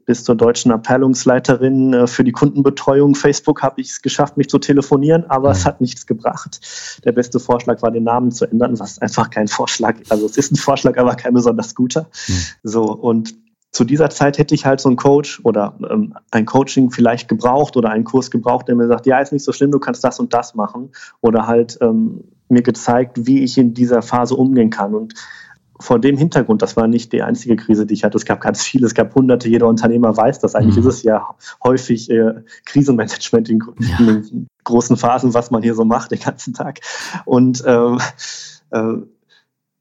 [0.07, 4.59] bis zur deutschen Abteilungsleiterin äh, für die Kundenbetreuung Facebook habe ich es geschafft, mich zu
[4.59, 5.55] telefonieren, aber mhm.
[5.55, 6.61] es hat nichts gebracht.
[7.05, 10.53] Der beste Vorschlag war, den Namen zu ändern, was einfach kein Vorschlag, also es ist
[10.53, 12.09] ein Vorschlag, aber kein besonders guter.
[12.62, 13.34] So, und
[13.72, 17.76] zu dieser Zeit hätte ich halt so einen Coach oder ähm, ein Coaching vielleicht gebraucht
[17.76, 20.18] oder einen Kurs gebraucht, der mir sagt, ja, ist nicht so schlimm, du kannst das
[20.18, 20.90] und das machen.
[21.20, 24.94] Oder halt ähm, mir gezeigt, wie ich in dieser Phase umgehen kann.
[24.94, 25.14] Und
[25.78, 28.18] vor dem Hintergrund, das war nicht die einzige Krise, die ich hatte.
[28.18, 30.54] Es gab ganz viele, es gab hunderte, jeder Unternehmer weiß das.
[30.54, 30.88] Eigentlich mhm.
[30.88, 31.28] ist es ja
[31.62, 32.34] häufig äh,
[32.66, 33.98] Krisenmanagement in, ja.
[33.98, 36.80] in, großen Phasen, was man hier so macht den ganzen Tag.
[37.24, 37.96] Und äh,
[38.72, 38.96] äh,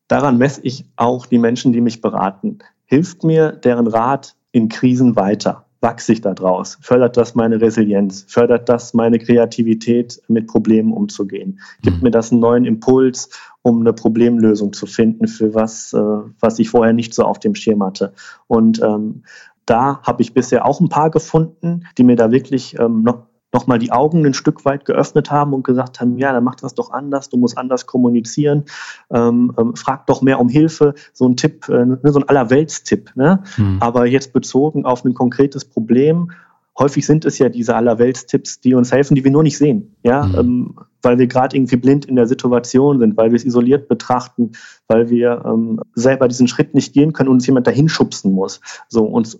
[0.09, 5.15] daran messe ich auch die Menschen, die mich beraten hilft mir deren Rat in Krisen
[5.15, 5.65] weiter?
[5.81, 6.77] Wachse ich da draus?
[6.81, 8.25] Fördert das meine Resilienz?
[8.27, 11.59] Fördert das meine Kreativität, mit Problemen umzugehen?
[11.83, 12.03] Gibt mhm.
[12.03, 13.29] mir das einen neuen Impuls,
[13.61, 15.99] um eine Problemlösung zu finden für was, äh,
[16.39, 18.11] was ich vorher nicht so auf dem Schirm hatte?
[18.47, 19.23] Und ähm,
[19.65, 23.79] da habe ich bisher auch ein paar gefunden, die mir da wirklich ähm, noch nochmal
[23.79, 26.91] die Augen ein Stück weit geöffnet haben und gesagt haben, ja, dann mach das doch
[26.91, 28.65] anders, du musst anders kommunizieren,
[29.11, 33.11] ähm, ähm, frag doch mehr um Hilfe, so ein Tipp, äh, ne, so ein Allerweltstipp.
[33.15, 33.43] Ne?
[33.57, 33.77] Mhm.
[33.79, 36.31] Aber jetzt bezogen auf ein konkretes Problem,
[36.77, 40.25] häufig sind es ja diese Allerweltstipps, die uns helfen, die wir nur nicht sehen, ja,
[40.25, 40.35] mhm.
[40.35, 44.51] ähm, weil wir gerade irgendwie blind in der Situation sind, weil wir es isoliert betrachten,
[44.87, 48.61] weil wir ähm, selber diesen Schritt nicht gehen können und uns jemand dahin schubsen muss.
[48.87, 49.37] So, und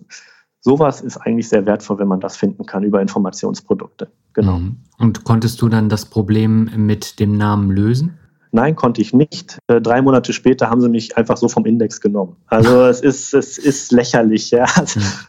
[0.60, 4.10] sowas ist eigentlich sehr wertvoll, wenn man das finden kann über Informationsprodukte.
[4.32, 4.58] Genau.
[4.58, 4.76] Mhm.
[4.98, 8.18] Und konntest du dann das Problem mit dem Namen lösen?
[8.52, 9.58] Nein, konnte ich nicht.
[9.68, 12.36] Äh, drei Monate später haben sie mich einfach so vom Index genommen.
[12.46, 14.66] Also es ist, es ist lächerlich, ja.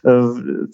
[0.02, 0.70] Mhm.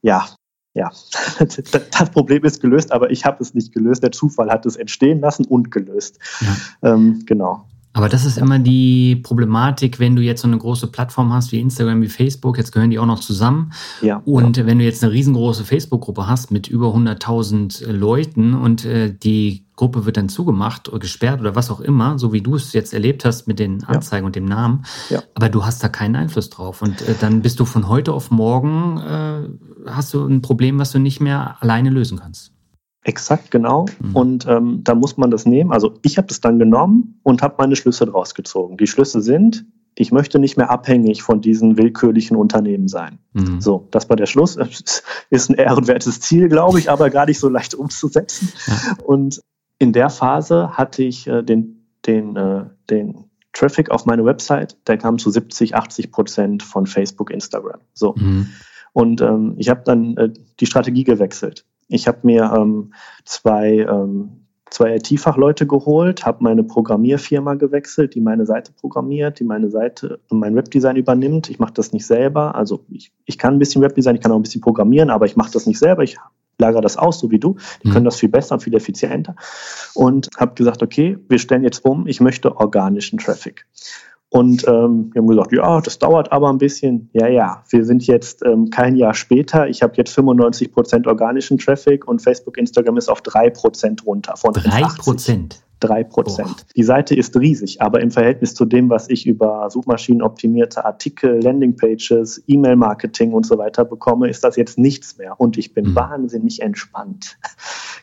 [0.00, 0.26] ja,
[0.74, 0.90] ja.
[1.38, 4.02] Das Problem ist gelöst, aber ich habe es nicht gelöst.
[4.02, 6.18] Der Zufall hat es entstehen lassen und gelöst.
[6.40, 6.94] Ja.
[6.94, 7.66] Ähm, genau.
[7.94, 11.60] Aber das ist immer die Problematik, wenn du jetzt so eine große Plattform hast wie
[11.60, 13.72] Instagram, wie Facebook, jetzt gehören die auch noch zusammen.
[14.00, 14.66] Ja, und ja.
[14.66, 19.66] wenn du jetzt eine riesengroße Facebook-Gruppe hast mit über 100.000 äh, Leuten und äh, die
[19.76, 22.94] Gruppe wird dann zugemacht oder gesperrt oder was auch immer, so wie du es jetzt
[22.94, 24.26] erlebt hast mit den Anzeigen ja.
[24.26, 25.22] und dem Namen, ja.
[25.34, 26.82] aber du hast da keinen Einfluss drauf.
[26.82, 30.92] Und äh, dann bist du von heute auf morgen, äh, hast du ein Problem, was
[30.92, 32.51] du nicht mehr alleine lösen kannst.
[33.04, 33.86] Exakt, genau.
[34.00, 34.16] Mhm.
[34.16, 35.72] Und ähm, da muss man das nehmen.
[35.72, 38.76] Also ich habe das dann genommen und habe meine Schlüsse draus gezogen.
[38.76, 43.18] Die Schlüsse sind, ich möchte nicht mehr abhängig von diesen willkürlichen Unternehmen sein.
[43.32, 43.60] Mhm.
[43.60, 44.56] So, das war der Schluss.
[45.30, 48.52] Ist ein ehrenwertes Ziel, glaube ich, aber gar nicht so leicht umzusetzen.
[48.66, 49.04] Ja.
[49.04, 49.40] Und
[49.78, 54.96] in der Phase hatte ich äh, den, den, äh, den Traffic auf meine Website, der
[54.96, 57.80] kam zu 70, 80 Prozent von Facebook, Instagram.
[57.92, 58.14] So.
[58.16, 58.48] Mhm.
[58.92, 61.66] Und ähm, ich habe dann äh, die Strategie gewechselt.
[61.92, 68.46] Ich habe mir ähm, zwei, ähm, zwei IT-Fachleute geholt, habe meine Programmierfirma gewechselt, die meine
[68.46, 71.50] Seite programmiert, die meine Seite, mein Webdesign übernimmt.
[71.50, 72.54] Ich mache das nicht selber.
[72.54, 75.36] Also ich, ich kann ein bisschen Webdesign, ich kann auch ein bisschen programmieren, aber ich
[75.36, 76.02] mache das nicht selber.
[76.02, 76.16] Ich
[76.58, 77.56] lagere das aus, so wie du.
[77.82, 77.92] Die mhm.
[77.92, 79.36] können das viel besser und viel effizienter.
[79.94, 83.66] Und habe gesagt, okay, wir stellen jetzt um, ich möchte organischen Traffic.
[84.32, 87.10] Und ähm, wir haben gesagt, ja, das dauert aber ein bisschen.
[87.12, 89.68] Ja, ja, wir sind jetzt ähm, kein Jahr später.
[89.68, 94.34] Ich habe jetzt 95 Prozent organischen Traffic und Facebook, Instagram ist auf drei Prozent runter.
[94.38, 95.62] Von drei Prozent?
[95.80, 96.64] Drei Prozent.
[96.74, 102.42] Die Seite ist riesig, aber im Verhältnis zu dem, was ich über suchmaschinenoptimierte Artikel, Landingpages,
[102.46, 105.38] E-Mail-Marketing und so weiter bekomme, ist das jetzt nichts mehr.
[105.38, 105.94] Und ich bin mhm.
[105.94, 107.36] wahnsinnig entspannt.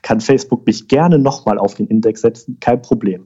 [0.04, 3.26] Kann Facebook mich gerne nochmal auf den Index setzen, kein Problem.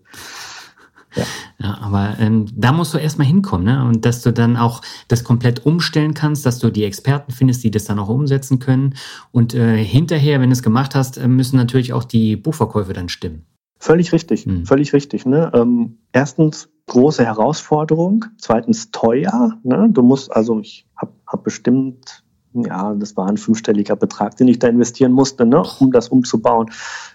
[1.15, 1.23] Ja.
[1.59, 3.85] ja aber ähm, da musst du erstmal hinkommen, ne?
[3.85, 7.71] Und dass du dann auch das komplett umstellen kannst, dass du die Experten findest, die
[7.71, 8.95] das dann auch umsetzen können.
[9.31, 13.09] Und äh, hinterher, wenn du es gemacht hast, äh, müssen natürlich auch die Buchverkäufe dann
[13.09, 13.45] stimmen.
[13.79, 14.65] Völlig richtig, hm.
[14.65, 15.25] völlig richtig.
[15.25, 15.51] Ne?
[15.53, 19.59] Ähm, erstens große Herausforderung, zweitens teuer.
[19.63, 19.89] Ne?
[19.91, 24.59] Du musst, also ich habe hab bestimmt, ja, das war ein fünfstelliger Betrag, den ich
[24.59, 25.63] da investieren musste, ne?
[25.79, 26.71] um das umzubauen.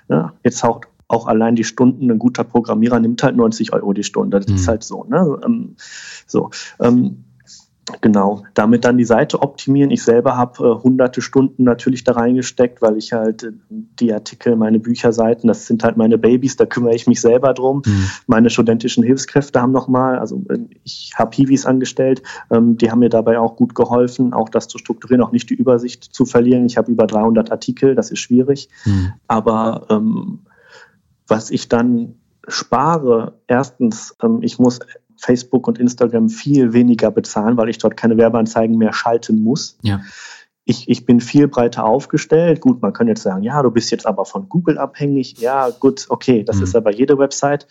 [0.09, 4.05] Ja, jetzt auch, auch allein die Stunden, ein guter Programmierer nimmt halt 90 Euro die
[4.05, 4.39] Stunde.
[4.41, 4.55] Das hm.
[4.55, 5.05] ist halt so.
[5.05, 5.41] Ne?
[5.45, 5.77] Ähm,
[6.27, 6.51] so.
[6.81, 7.25] Ähm,
[8.01, 9.91] Genau, damit dann die Seite optimieren.
[9.91, 14.57] Ich selber habe äh, hunderte Stunden natürlich da reingesteckt, weil ich halt äh, die Artikel,
[14.57, 17.83] meine Bücherseiten, das sind halt meine Babys, da kümmere ich mich selber drum.
[17.87, 18.11] Mhm.
[18.27, 23.09] Meine studentischen Hilfskräfte haben nochmal, also äh, ich habe Hiwis angestellt, ähm, die haben mir
[23.09, 26.67] dabei auch gut geholfen, auch das zu strukturieren, auch nicht die Übersicht zu verlieren.
[26.67, 29.13] Ich habe über 300 Artikel, das ist schwierig, mhm.
[29.29, 30.41] aber ähm,
[31.29, 32.17] was ich dann
[32.49, 34.81] spare, erstens, ähm, ich muss
[35.17, 39.79] Facebook und Instagram viel weniger bezahlen, weil ich dort keine Werbeanzeigen mehr schalten muss.
[39.83, 40.01] Ja.
[40.65, 42.61] Ich, ich bin viel breiter aufgestellt.
[42.61, 45.39] Gut, man kann jetzt sagen, ja, du bist jetzt aber von Google abhängig.
[45.39, 46.63] Ja, gut, okay, das mhm.
[46.65, 47.67] ist aber jede Website.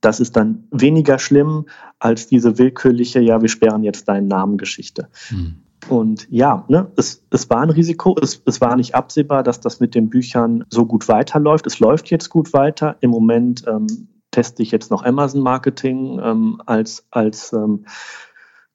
[0.00, 1.66] Das ist dann weniger schlimm
[1.98, 5.08] als diese willkürliche, ja, wir sperren jetzt deinen Namen Geschichte.
[5.30, 5.62] Mhm.
[5.88, 8.16] Und ja, ne, es, es war ein Risiko.
[8.20, 11.66] Es, es war nicht absehbar, dass das mit den Büchern so gut weiterläuft.
[11.66, 12.96] Es läuft jetzt gut weiter.
[13.00, 17.84] Im Moment ähm, teste ich jetzt noch Amazon Marketing ähm, als, als ähm,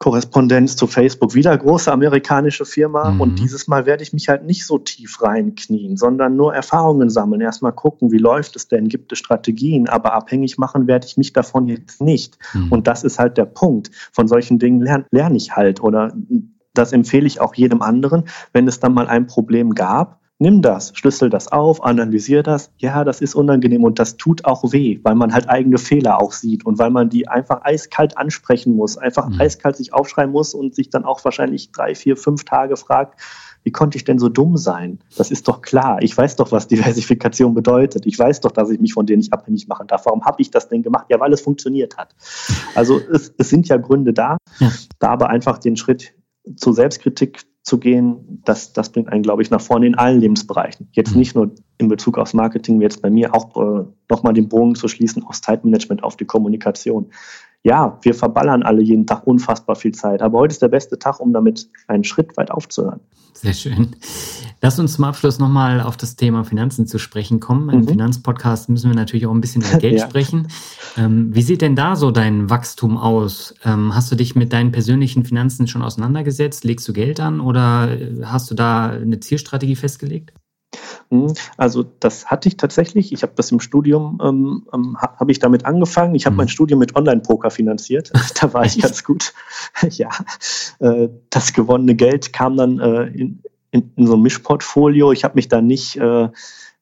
[0.03, 3.11] Korrespondenz zu Facebook, wieder große amerikanische Firma.
[3.11, 3.21] Mhm.
[3.21, 7.39] Und dieses Mal werde ich mich halt nicht so tief reinknien, sondern nur Erfahrungen sammeln.
[7.39, 8.89] Erstmal gucken, wie läuft es denn?
[8.89, 9.87] Gibt es Strategien?
[9.87, 12.37] Aber abhängig machen werde ich mich davon jetzt nicht.
[12.53, 12.69] Mhm.
[12.69, 13.91] Und das ist halt der Punkt.
[14.11, 16.11] Von solchen Dingen lerne lern ich halt oder
[16.73, 18.25] das empfehle ich auch jedem anderen.
[18.51, 22.71] Wenn es dann mal ein Problem gab, nimm das, schlüssel das auf, analysier das.
[22.77, 26.33] Ja, das ist unangenehm und das tut auch weh, weil man halt eigene Fehler auch
[26.33, 29.39] sieht und weil man die einfach eiskalt ansprechen muss, einfach mhm.
[29.39, 33.19] eiskalt sich aufschreiben muss und sich dann auch wahrscheinlich drei, vier, fünf Tage fragt,
[33.63, 34.99] wie konnte ich denn so dumm sein?
[35.15, 36.01] Das ist doch klar.
[36.01, 38.05] Ich weiß doch, was Diversifikation bedeutet.
[38.05, 40.05] Ich weiß doch, dass ich mich von denen nicht abhängig machen darf.
[40.05, 41.05] Warum habe ich das denn gemacht?
[41.09, 42.13] Ja, weil es funktioniert hat.
[42.75, 44.69] Also es, es sind ja Gründe da, ja.
[44.99, 46.13] da aber einfach den Schritt
[46.55, 50.89] zur Selbstkritik zu gehen, das, das bringt einen, glaube ich, nach vorne in allen Lebensbereichen.
[50.91, 51.19] Jetzt mhm.
[51.19, 54.75] nicht nur in Bezug aufs Marketing, wie jetzt bei mir, auch äh, nochmal den Bogen
[54.75, 57.11] zu schließen aufs Zeitmanagement, auf die Kommunikation.
[57.63, 61.21] Ja, wir verballern alle jeden Tag unfassbar viel Zeit, aber heute ist der beste Tag,
[61.21, 62.99] um damit einen Schritt weit aufzuhören.
[63.33, 63.95] Sehr schön.
[64.61, 67.69] Lass uns zum Abschluss nochmal auf das Thema Finanzen zu sprechen kommen.
[67.69, 67.87] Im mhm.
[67.87, 70.07] Finanzpodcast müssen wir natürlich auch ein bisschen über Geld ja.
[70.07, 70.49] sprechen.
[70.97, 73.55] Ähm, wie sieht denn da so dein Wachstum aus?
[73.65, 76.63] Ähm, hast du dich mit deinen persönlichen Finanzen schon auseinandergesetzt?
[76.65, 80.33] Legst du Geld an oder hast du da eine Zielstrategie festgelegt?
[81.13, 81.33] Mhm.
[81.57, 83.13] Also das hatte ich tatsächlich.
[83.13, 86.15] Ich habe das im Studium, ähm, ähm habe ich damit angefangen.
[86.15, 86.37] Ich habe mhm.
[86.37, 88.11] mein Studium mit Online-Poker finanziert.
[88.41, 89.33] da war ich ganz gut.
[89.89, 90.09] ja,
[90.79, 95.11] äh, das gewonnene Geld kam dann äh, in, in, in, so ein Mischportfolio.
[95.11, 96.29] Ich habe mich da nicht, äh,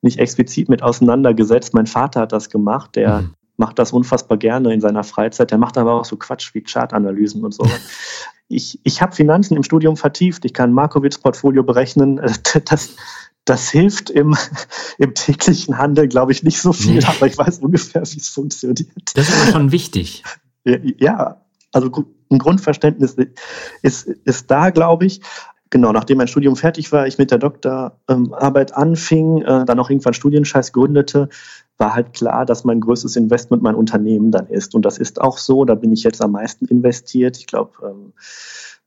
[0.02, 1.74] nicht explizit mit auseinandergesetzt.
[1.74, 2.96] Mein Vater hat das gemacht.
[2.96, 3.34] Der mhm.
[3.58, 5.52] macht das unfassbar gerne in seiner Freizeit.
[5.52, 7.66] Der macht aber auch so Quatsch wie Chartanalysen und so.
[8.48, 10.46] ich, ich habe Finanzen im Studium vertieft.
[10.46, 12.22] Ich kann Markowitz-Portfolio berechnen.
[12.66, 12.96] Das,
[13.46, 14.36] das hilft im,
[14.98, 17.06] im täglichen Handel, glaube ich, nicht so viel, nee.
[17.06, 18.86] aber ich weiß ungefähr, wie es funktioniert.
[19.16, 20.24] Das ist aber schon wichtig.
[20.64, 23.18] Ja, also ein Grundverständnis
[23.82, 25.22] ist, ist da, glaube ich.
[25.72, 30.14] Genau, nachdem mein Studium fertig war, ich mit der Doktorarbeit anfing, äh, dann auch irgendwann
[30.14, 31.30] Studienscheiß gründete,
[31.78, 34.76] war halt klar, dass mein größtes Investment mein Unternehmen dann ist.
[34.76, 37.38] Und das ist auch so, da bin ich jetzt am meisten investiert.
[37.38, 38.14] Ich glaube, ähm,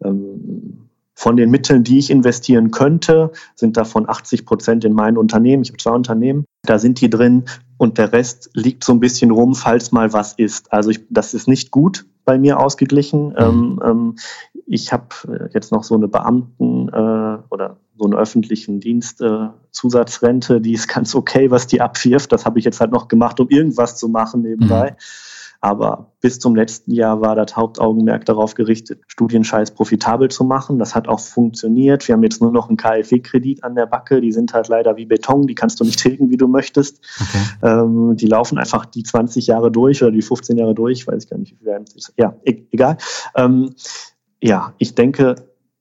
[0.05, 5.62] ähm, von den Mitteln, die ich investieren könnte, sind davon 80 Prozent in mein Unternehmen.
[5.62, 6.45] Ich habe zwei Unternehmen.
[6.62, 7.45] Da sind die drin
[7.77, 10.73] und der Rest liegt so ein bisschen rum, falls mal was ist.
[10.73, 13.29] Also ich, das ist nicht gut bei mir ausgeglichen.
[13.29, 13.35] Mhm.
[13.39, 14.17] Ähm, ähm,
[14.67, 19.49] ich habe äh, jetzt noch so eine Beamten- äh, oder so eine öffentlichen Dienst äh,
[19.71, 22.33] Zusatzrente, die ist ganz okay, was die abwirft.
[22.33, 24.91] Das habe ich jetzt halt noch gemacht, um irgendwas zu machen nebenbei.
[24.93, 24.97] Mhm.
[25.65, 30.79] Aber bis zum letzten Jahr war das Hauptaugenmerk darauf gerichtet, Studienscheiß profitabel zu machen.
[30.79, 32.07] Das hat auch funktioniert.
[32.07, 34.21] Wir haben jetzt nur noch einen KfW-Kredit an der Backe.
[34.21, 35.47] Die sind halt leider wie Beton.
[35.47, 37.01] Die kannst du nicht tilgen, wie du möchtest.
[37.19, 37.45] Okay.
[37.62, 41.07] Ähm, die laufen einfach die 20 Jahre durch oder die 15 Jahre durch.
[41.07, 42.12] Weiß ich gar nicht, wie viel ist.
[42.19, 42.99] Ja, e egal.
[43.35, 43.71] Ähm,
[44.43, 45.37] ja, ich denke,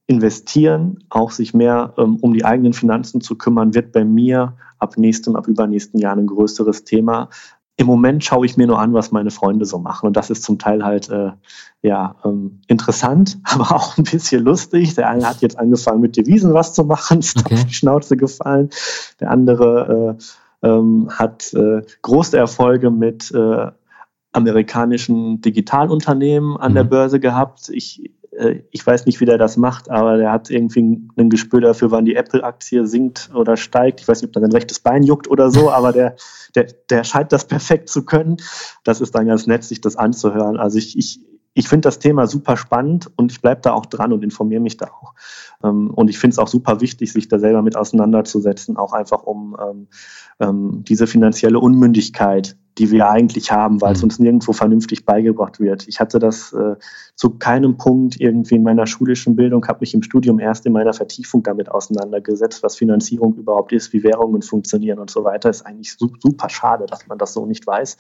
[0.08, 4.98] investieren, auch sich mehr ähm, um die eigenen Finanzen zu kümmern, wird bei mir ab
[4.98, 7.30] nächstem, ab übernächsten Jahr ein größeres Thema,
[7.76, 10.06] im Moment schaue ich mir nur an, was meine Freunde so machen.
[10.06, 11.32] Und das ist zum Teil halt äh,
[11.82, 14.96] ja ähm, interessant, aber auch ein bisschen lustig.
[14.96, 17.56] Der eine hat jetzt angefangen, mit Devisen was zu machen, ist okay.
[17.56, 18.70] auf die Schnauze gefallen.
[19.20, 20.18] Der andere
[20.64, 23.72] äh, ähm, hat äh, große Erfolge mit äh,
[24.32, 26.76] amerikanischen Digitalunternehmen an mhm.
[26.76, 27.70] der Börse gehabt.
[27.70, 28.12] Ich,
[28.72, 32.06] ich weiß nicht, wie der das macht, aber der hat irgendwie ein Gespür dafür, wann
[32.06, 34.02] die Apple-Aktie sinkt oder steigt.
[34.02, 36.16] Ich weiß nicht, ob dann sein rechtes Bein juckt oder so, aber der,
[36.56, 38.38] der, der scheint das perfekt zu können.
[38.84, 40.58] Das ist dann ganz nett, sich das anzuhören.
[40.58, 41.20] Also ich, ich,
[41.54, 44.78] ich finde das Thema super spannend und ich bleibe da auch dran und informiere mich
[44.78, 45.14] da auch.
[45.64, 49.24] Ähm, und ich finde es auch super wichtig, sich da selber mit auseinanderzusetzen, auch einfach
[49.24, 49.88] um ähm,
[50.40, 54.06] ähm, diese finanzielle Unmündigkeit die wir eigentlich haben, weil es mhm.
[54.06, 55.88] uns nirgendwo vernünftig beigebracht wird.
[55.88, 56.76] Ich hatte das äh,
[57.16, 60.94] zu keinem Punkt irgendwie in meiner schulischen Bildung, habe mich im Studium erst in meiner
[60.94, 65.50] Vertiefung damit auseinandergesetzt, was Finanzierung überhaupt ist, wie Währungen funktionieren und so weiter.
[65.50, 67.98] Ist eigentlich super schade, dass man das so nicht weiß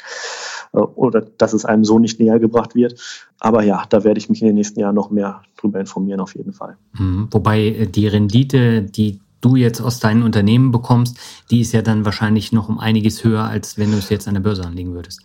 [0.73, 2.99] äh, oder dass es einem so nicht näher gebracht wird.
[3.39, 6.35] Aber ja, da werde ich mich in den nächsten Jahren noch mehr drüber informieren, auf
[6.35, 6.77] jeden Fall.
[6.97, 7.27] Mhm.
[7.31, 11.17] Wobei äh, die Rendite, die du jetzt aus deinen Unternehmen bekommst,
[11.51, 14.33] die ist ja dann wahrscheinlich noch um einiges höher, als wenn du es jetzt an
[14.35, 15.21] der Börse anlegen würdest.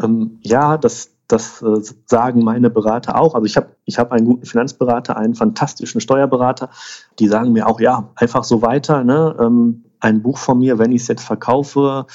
[0.00, 3.34] Ähm, ja, das, das äh, sagen meine Berater auch.
[3.34, 6.70] Also ich habe ich hab einen guten Finanzberater, einen fantastischen Steuerberater.
[7.18, 9.04] Die sagen mir auch, ja, einfach so weiter.
[9.04, 9.36] Ne?
[9.40, 12.06] Ähm, ein Buch von mir, wenn ich es jetzt verkaufe,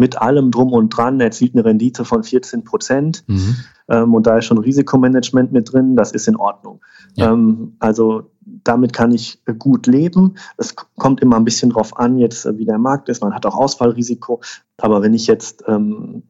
[0.00, 3.22] mit allem drum und dran, erzielt eine Rendite von 14 Prozent.
[3.26, 3.56] Mhm.
[3.88, 6.80] Ähm, und da ist schon Risikomanagement mit drin, das ist in Ordnung.
[7.16, 7.32] Ja.
[7.32, 8.30] Ähm, also
[8.64, 10.36] damit kann ich gut leben.
[10.56, 13.22] Es kommt immer ein bisschen drauf an, jetzt wie der Markt ist.
[13.22, 14.40] Man hat auch Ausfallrisiko.
[14.78, 16.22] Aber wenn ich jetzt ähm,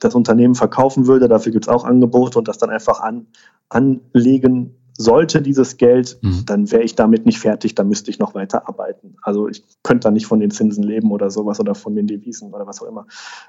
[0.00, 3.28] das Unternehmen verkaufen würde, dafür gibt es auch Angebote und das dann einfach an,
[3.68, 6.44] anlegen sollte dieses Geld, mhm.
[6.46, 9.16] dann wäre ich damit nicht fertig, dann müsste ich noch weiter arbeiten.
[9.22, 12.52] Also ich könnte da nicht von den Zinsen leben oder sowas oder von den Devisen
[12.52, 13.06] oder was auch immer,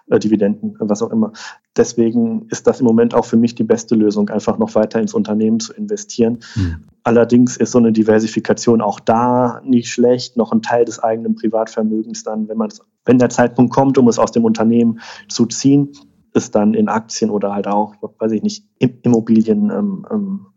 [0.09, 1.33] äh, Dividenden, was auch immer.
[1.77, 5.13] Deswegen ist das im Moment auch für mich die beste Lösung, einfach noch weiter ins
[5.13, 6.39] Unternehmen zu investieren.
[6.55, 6.77] Mhm.
[7.03, 12.23] Allerdings ist so eine Diversifikation auch da nicht schlecht, noch ein Teil des eigenen Privatvermögens
[12.23, 12.69] dann, wenn man
[13.05, 15.91] wenn der Zeitpunkt kommt, um es aus dem Unternehmen zu ziehen,
[16.33, 20.47] ist dann in Aktien oder halt auch, weiß ich nicht, Immobilien ähm, ähm,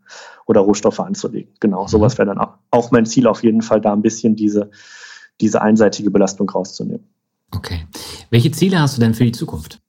[0.49, 1.53] oder Rohstoffe anzulegen.
[1.59, 1.87] Genau, mhm.
[1.87, 2.39] sowas wäre dann
[2.71, 4.71] auch, mein Ziel auf jeden Fall, da ein bisschen diese,
[5.39, 7.07] diese einseitige Belastung rauszunehmen.
[7.55, 7.85] Okay.
[8.31, 9.79] Welche Ziele hast du denn für die Zukunft?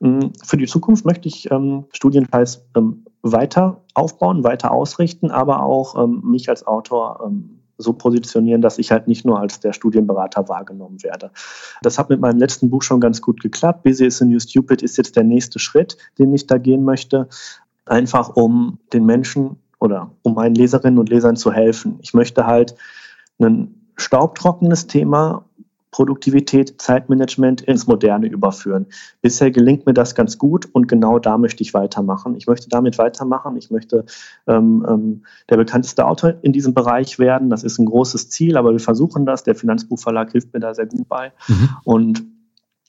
[0.00, 6.02] Mm, für die Zukunft möchte ich ähm, Studienkreis ähm, weiter aufbauen, weiter ausrichten, aber auch
[6.02, 10.48] ähm, mich als Autor ähm, so positionieren, dass ich halt nicht nur als der Studienberater
[10.48, 11.30] wahrgenommen werde.
[11.82, 13.82] Das hat mit meinem letzten Buch schon ganz gut geklappt.
[13.82, 17.28] Busy is the new stupid ist jetzt der nächste Schritt, den ich da gehen möchte.
[17.84, 19.56] Einfach um den Menschen
[19.86, 21.98] oder um meinen Leserinnen und Lesern zu helfen.
[22.02, 22.74] Ich möchte halt
[23.38, 25.44] ein staubtrockenes Thema
[25.96, 28.84] Produktivität, Zeitmanagement ins Moderne überführen.
[29.22, 32.34] Bisher gelingt mir das ganz gut und genau da möchte ich weitermachen.
[32.36, 33.56] Ich möchte damit weitermachen.
[33.56, 34.04] Ich möchte
[34.46, 37.48] ähm, ähm, der bekannteste Autor in diesem Bereich werden.
[37.48, 39.42] Das ist ein großes Ziel, aber wir versuchen das.
[39.44, 41.32] Der Finanzbuchverlag hilft mir da sehr gut bei.
[41.48, 41.68] Mhm.
[41.84, 42.24] Und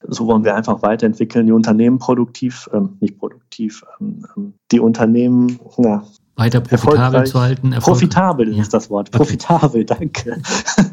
[0.05, 5.59] so wollen wir einfach weiterentwickeln, die Unternehmen produktiv, ähm, nicht produktiv, ähm, ähm die Unternehmen,
[5.77, 6.03] ja,
[6.37, 7.73] weiter profitabel zu halten.
[7.73, 8.61] Erfolg profitabel ja.
[8.61, 9.11] ist das Wort.
[9.11, 9.85] Profitabel, okay.
[9.85, 10.41] danke.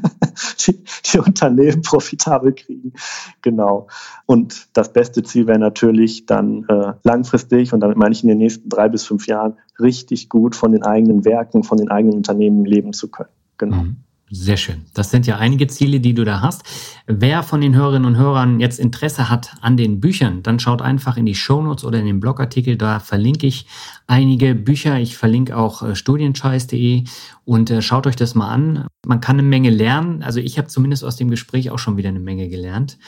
[0.67, 0.83] die,
[1.13, 2.95] die, Unternehmen profitabel kriegen.
[3.43, 3.89] Genau.
[4.27, 8.39] Und das beste Ziel wäre natürlich dann äh, langfristig, und damit meine ich in den
[8.39, 12.65] nächsten drei bis fünf Jahren, richtig gut von den eigenen Werken, von den eigenen Unternehmen
[12.65, 13.31] leben zu können.
[13.59, 13.77] Genau.
[13.77, 13.97] Mhm.
[14.31, 14.87] Sehr schön.
[14.95, 16.63] Das sind ja einige Ziele, die du da hast.
[17.07, 21.19] Wer von den Hörerinnen und Hörern jetzt Interesse hat an den Büchern, dann schaut einfach
[21.19, 22.77] in die Shownotes oder in den Blogartikel.
[22.77, 23.67] Da verlinke ich
[24.07, 24.99] einige Bücher.
[24.99, 27.05] Ich verlinke auch äh, studienscheiß.de
[27.45, 28.87] und äh, schaut euch das mal an.
[29.07, 30.23] Man kann eine Menge lernen.
[30.23, 32.99] Also ich habe zumindest aus dem Gespräch auch schon wieder eine Menge gelernt.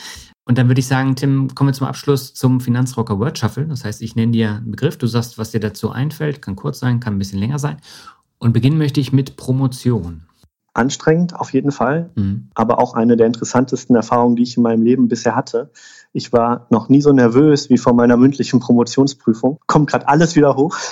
[0.44, 3.64] Und dann würde ich sagen, Tim, kommen wir zum Abschluss zum Finanzrocker Word Shuffle.
[3.66, 6.78] Das heißt, ich nenne dir einen Begriff, du sagst, was dir dazu einfällt, kann kurz
[6.78, 7.78] sein, kann ein bisschen länger sein.
[8.38, 10.26] Und beginnen möchte ich mit Promotion
[10.76, 12.48] anstrengend auf jeden Fall, mhm.
[12.54, 15.70] aber auch eine der interessantesten Erfahrungen, die ich in meinem Leben bisher hatte.
[16.12, 19.58] Ich war noch nie so nervös wie vor meiner mündlichen Promotionsprüfung.
[19.66, 20.76] Kommt gerade alles wieder hoch.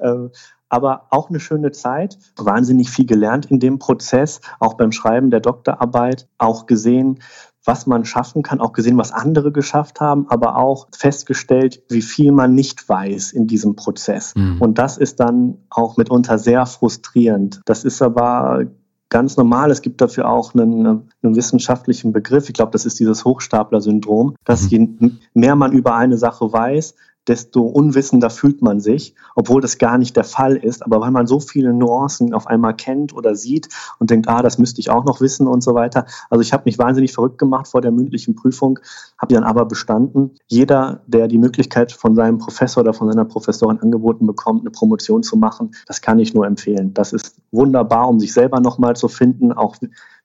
[0.00, 0.30] Ähm,
[0.68, 2.18] aber auch eine schöne Zeit.
[2.36, 7.20] Wahnsinnig viel gelernt in dem Prozess, auch beim Schreiben der Doktorarbeit, auch gesehen,
[7.64, 12.32] was man schaffen kann, auch gesehen, was andere geschafft haben, aber auch festgestellt, wie viel
[12.32, 14.34] man nicht weiß in diesem Prozess.
[14.34, 14.60] Mhm.
[14.60, 17.60] Und das ist dann auch mitunter sehr frustrierend.
[17.64, 18.64] Das ist aber
[19.12, 19.70] ganz normal.
[19.70, 22.48] Es gibt dafür auch einen, einen wissenschaftlichen Begriff.
[22.48, 24.68] Ich glaube, das ist dieses Hochstapler-Syndrom, dass mhm.
[24.68, 26.94] je mehr man über eine Sache weiß,
[27.28, 30.84] desto unwissender fühlt man sich, obwohl das gar nicht der Fall ist.
[30.84, 33.68] Aber weil man so viele Nuancen auf einmal kennt oder sieht
[33.98, 36.06] und denkt, ah, das müsste ich auch noch wissen und so weiter.
[36.30, 38.78] Also ich habe mich wahnsinnig verrückt gemacht vor der mündlichen Prüfung,
[39.18, 40.32] habe dann aber bestanden.
[40.48, 45.22] Jeder, der die Möglichkeit von seinem Professor oder von seiner Professorin angeboten bekommt, eine Promotion
[45.22, 46.92] zu machen, das kann ich nur empfehlen.
[46.94, 49.76] Das ist wunderbar, um sich selber nochmal zu finden, auch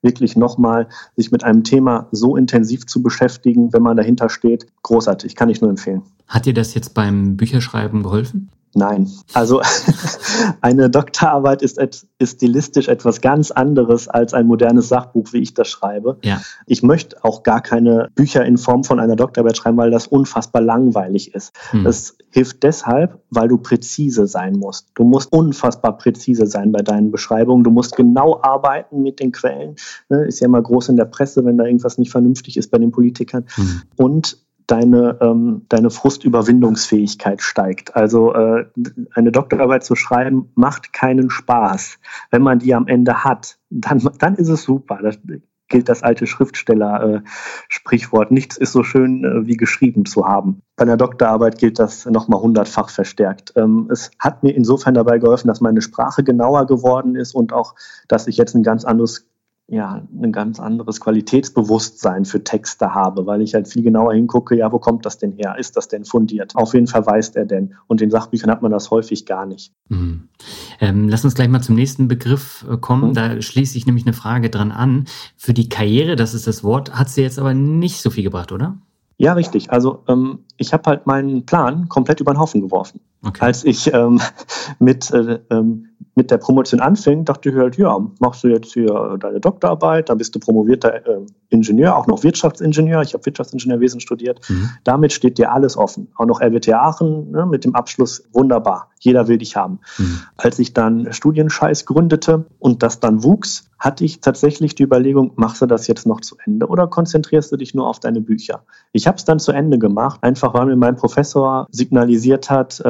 [0.01, 4.67] wirklich nochmal sich mit einem Thema so intensiv zu beschäftigen, wenn man dahinter steht.
[4.83, 6.03] Großartig, kann ich nur empfehlen.
[6.27, 8.49] Hat dir das jetzt beim Bücherschreiben geholfen?
[8.77, 9.09] Nein.
[9.33, 9.61] Also
[10.61, 15.67] eine Doktorarbeit ist, ist stilistisch etwas ganz anderes als ein modernes Sachbuch, wie ich das
[15.67, 16.19] schreibe.
[16.23, 16.41] Ja.
[16.67, 20.61] Ich möchte auch gar keine Bücher in Form von einer Doktorarbeit schreiben, weil das unfassbar
[20.61, 21.53] langweilig ist.
[21.71, 21.85] Hm.
[21.85, 24.89] Das hilft deshalb, weil du präzise sein musst.
[24.93, 27.63] Du musst unfassbar präzise sein bei deinen Beschreibungen.
[27.63, 29.75] Du musst genau arbeiten mit den Quellen.
[30.09, 32.77] Ne, ist ja immer groß in der Presse, wenn da irgendwas nicht vernünftig ist bei
[32.77, 33.45] den Politikern.
[33.55, 33.81] Hm.
[33.95, 37.95] Und deine, ähm, deine Frustüberwindungsfähigkeit steigt.
[37.95, 38.65] Also äh,
[39.13, 41.97] eine Doktorarbeit zu schreiben macht keinen Spaß.
[42.31, 44.99] Wenn man die am Ende hat, dann, dann ist es super.
[45.01, 45.17] Das
[45.69, 48.31] gilt das alte Schriftsteller-Sprichwort.
[48.31, 50.61] Äh, Nichts ist so schön äh, wie geschrieben zu haben.
[50.75, 53.53] Bei einer Doktorarbeit gilt das nochmal hundertfach verstärkt.
[53.55, 57.75] Ähm, es hat mir insofern dabei geholfen, dass meine Sprache genauer geworden ist und auch,
[58.07, 59.27] dass ich jetzt ein ganz anderes
[59.69, 64.71] ja, ein ganz anderes Qualitätsbewusstsein für Texte habe, weil ich halt viel genauer hingucke, ja,
[64.71, 65.55] wo kommt das denn her?
[65.59, 66.55] Ist das denn fundiert?
[66.55, 67.75] Auf wen verweist er denn?
[67.87, 69.73] Und in Sachbüchern hat man das häufig gar nicht.
[69.89, 70.29] Mhm.
[70.79, 73.09] Ähm, lass uns gleich mal zum nächsten Begriff äh, kommen.
[73.09, 73.13] Mhm.
[73.13, 75.05] Da schließe ich nämlich eine Frage dran an.
[75.35, 78.53] Für die Karriere, das ist das Wort, hat sie jetzt aber nicht so viel gebracht,
[78.53, 78.77] oder?
[79.17, 79.71] Ja, richtig.
[79.71, 83.01] Also ähm, ich habe halt meinen Plan komplett über den Haufen geworfen.
[83.23, 83.45] Okay.
[83.45, 84.21] Als ich ähm,
[84.79, 89.17] mit, äh, ähm, mit der Promotion anfing, dachte ich halt, ja, machst du jetzt hier
[89.19, 93.01] deine Doktorarbeit, dann bist du promovierter äh, Ingenieur, auch noch Wirtschaftsingenieur.
[93.01, 94.41] Ich habe Wirtschaftsingenieurwesen studiert.
[94.49, 94.69] Mhm.
[94.83, 96.09] Damit steht dir alles offen.
[96.15, 98.89] Auch noch RWTH Aachen ne, mit dem Abschluss wunderbar.
[98.99, 99.79] Jeder will dich haben.
[99.97, 100.19] Mhm.
[100.35, 105.61] Als ich dann Studienscheiß gründete und das dann wuchs, hatte ich tatsächlich die Überlegung, machst
[105.61, 108.63] du das jetzt noch zu Ende oder konzentrierst du dich nur auf deine Bücher?
[108.91, 112.89] Ich habe es dann zu Ende gemacht, einfach weil mir mein Professor signalisiert hat, äh,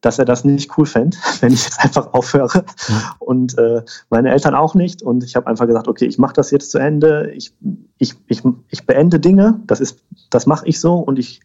[0.00, 2.64] dass er das nicht cool fände, wenn ich jetzt einfach aufhöre.
[2.88, 3.14] Ja.
[3.18, 5.02] Und äh, meine Eltern auch nicht.
[5.02, 7.30] Und ich habe einfach gesagt, okay, ich mache das jetzt zu Ende.
[7.32, 7.52] Ich,
[7.98, 9.60] ich, ich, ich beende Dinge.
[9.66, 10.00] Das ist,
[10.30, 11.40] das mache ich so und ich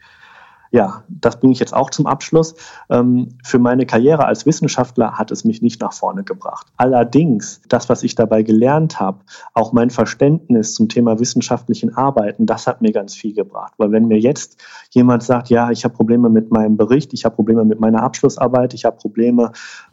[0.72, 2.56] ja, das bringe ich jetzt auch zum Abschluss.
[2.90, 6.68] Ähm, für meine Karriere als Wissenschaftler hat es mich nicht nach vorne gebracht.
[6.78, 9.20] Allerdings, das, was ich dabei gelernt habe,
[9.54, 13.74] auch mein Verständnis zum Thema wissenschaftlichen Arbeiten, das hat mir ganz viel gebracht.
[13.78, 17.36] Weil wenn mir jetzt jemand sagt, ja, ich habe Probleme mit meinem Bericht, ich habe
[17.36, 19.52] Probleme mit meiner Abschlussarbeit, ich habe Probleme,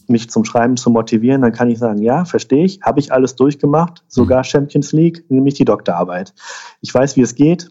[0.09, 3.37] mich zum Schreiben zu motivieren, dann kann ich sagen, ja, verstehe ich, habe ich alles
[3.37, 6.35] durchgemacht, sogar Champions League, nämlich die Doktorarbeit.
[6.81, 7.71] Ich weiß, wie es geht,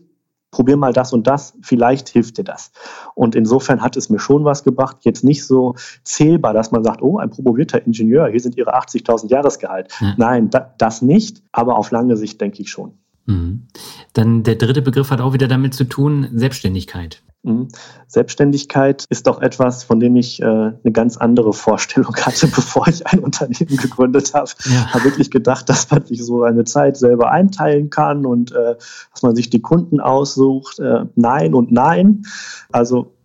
[0.52, 2.72] probier mal das und das, vielleicht hilft dir das.
[3.16, 7.02] Und insofern hat es mir schon was gebracht, jetzt nicht so zählbar, dass man sagt,
[7.02, 9.92] oh, ein promovierter Ingenieur, hier sind Ihre 80.000 Jahresgehalt.
[10.00, 10.14] Ja.
[10.18, 13.01] Nein, da, das nicht, aber auf lange Sicht denke ich schon.
[13.26, 13.68] Mhm.
[14.14, 17.22] Dann der dritte Begriff hat auch wieder damit zu tun, Selbstständigkeit.
[17.44, 17.70] Mhm.
[18.08, 23.08] Selbstständigkeit ist doch etwas, von dem ich äh, eine ganz andere Vorstellung hatte, bevor ich
[23.08, 24.52] ein Unternehmen gegründet habe.
[24.66, 24.94] Ja.
[24.94, 28.76] Habe wirklich gedacht, dass man sich so eine Zeit selber einteilen kann und äh,
[29.12, 30.80] dass man sich die Kunden aussucht.
[30.80, 32.24] Äh, nein und nein.
[32.72, 33.16] Also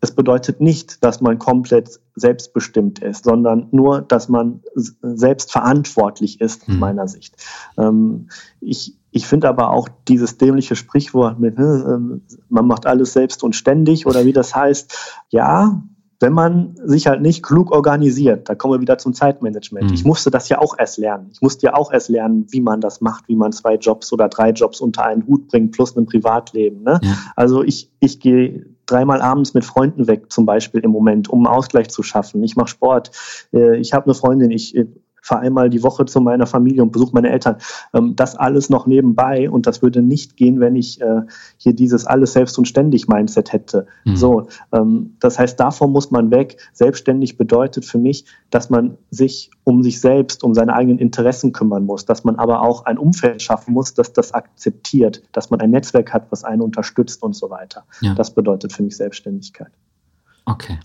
[0.00, 6.62] es bedeutet nicht, dass man komplett selbstbestimmt ist, sondern nur, dass man selbst verantwortlich ist,
[6.62, 6.78] aus mhm.
[6.78, 7.36] meiner Sicht.
[7.78, 8.28] Ähm,
[8.60, 13.56] ich ich finde aber auch dieses dämliche Sprichwort mit, ne, man macht alles selbst und
[13.56, 15.82] ständig oder wie das heißt, ja,
[16.20, 19.88] wenn man sich halt nicht klug organisiert, da kommen wir wieder zum Zeitmanagement.
[19.88, 19.94] Mhm.
[19.94, 21.30] Ich musste das ja auch erst lernen.
[21.32, 24.28] Ich musste ja auch erst lernen, wie man das macht, wie man zwei Jobs oder
[24.28, 26.82] drei Jobs unter einen Hut bringt, plus ein Privatleben.
[26.82, 27.00] Ne?
[27.02, 27.16] Ja.
[27.36, 31.54] Also ich, ich gehe dreimal abends mit Freunden weg, zum Beispiel im Moment, um einen
[31.54, 32.42] Ausgleich zu schaffen.
[32.42, 33.10] Ich mache Sport.
[33.52, 34.86] Äh, ich habe eine Freundin, ich äh,
[35.26, 37.56] fahre einmal die Woche zu meiner Familie und besuche meine Eltern.
[37.92, 41.22] Ähm, das alles noch nebenbei und das würde nicht gehen, wenn ich äh,
[41.56, 43.86] hier dieses alles selbst und ständig Mindset hätte.
[44.04, 44.16] Mhm.
[44.16, 46.58] So, ähm, das heißt, davon muss man weg.
[46.72, 51.84] Selbstständig bedeutet für mich, dass man sich um sich selbst, um seine eigenen Interessen kümmern
[51.84, 55.70] muss, dass man aber auch ein Umfeld schaffen muss, das das akzeptiert, dass man ein
[55.70, 57.84] Netzwerk hat, was einen unterstützt und so weiter.
[58.00, 58.14] Ja.
[58.14, 59.72] Das bedeutet für mich Selbstständigkeit.
[60.44, 60.78] Okay.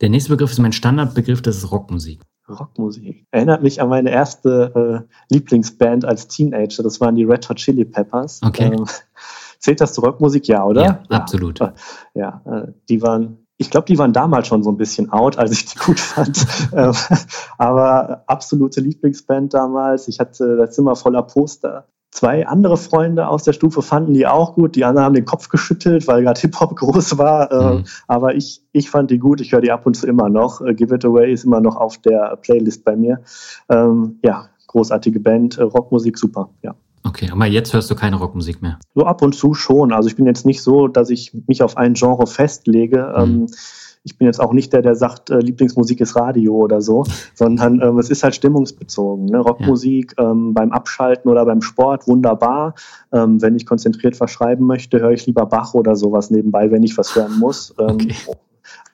[0.00, 2.20] Der nächste Begriff ist mein Standardbegriff, das ist Rockmusik.
[2.48, 3.26] Rockmusik.
[3.30, 6.82] Erinnert mich an meine erste äh, Lieblingsband als Teenager.
[6.82, 8.40] Das waren die Red Hot Chili Peppers.
[8.44, 8.72] Okay.
[8.74, 8.86] Ähm,
[9.58, 10.48] zählt das zur Rockmusik?
[10.48, 10.82] Ja, oder?
[10.82, 11.16] Ja, ja.
[11.16, 11.60] absolut.
[12.14, 15.52] Ja, äh, die waren, ich glaube, die waren damals schon so ein bisschen out, als
[15.52, 16.46] ich die gut fand.
[16.74, 16.94] Ähm,
[17.58, 20.08] aber absolute Lieblingsband damals.
[20.08, 21.86] Ich hatte das Zimmer voller Poster.
[22.12, 24.76] Zwei andere Freunde aus der Stufe fanden die auch gut.
[24.76, 27.50] Die anderen haben den Kopf geschüttelt, weil gerade Hip-Hop groß war.
[27.50, 27.84] Ähm, mhm.
[28.06, 29.40] aber ich, ich fand die gut.
[29.40, 30.60] Ich höre die ab und zu immer noch.
[30.60, 33.22] Äh, Give It Away ist immer noch auf der Playlist bei mir.
[33.70, 35.56] Ähm, ja, großartige Band.
[35.56, 36.74] Äh, Rockmusik, super, ja.
[37.02, 38.78] Okay, aber jetzt hörst du keine Rockmusik mehr?
[38.94, 39.92] So ab und zu schon.
[39.92, 43.14] Also ich bin jetzt nicht so, dass ich mich auf ein Genre festlege.
[43.16, 43.22] Mhm.
[43.22, 43.46] Ähm,
[44.04, 47.80] ich bin jetzt auch nicht der, der sagt, äh, Lieblingsmusik ist Radio oder so, sondern
[47.80, 49.26] ähm, es ist halt stimmungsbezogen.
[49.26, 49.38] Ne?
[49.38, 50.30] Rockmusik ja.
[50.30, 52.74] ähm, beim Abschalten oder beim Sport wunderbar.
[53.12, 56.82] Ähm, wenn ich konzentriert was schreiben möchte, höre ich lieber Bach oder sowas nebenbei, wenn
[56.82, 57.74] ich was hören muss.
[57.78, 58.14] Ähm, okay.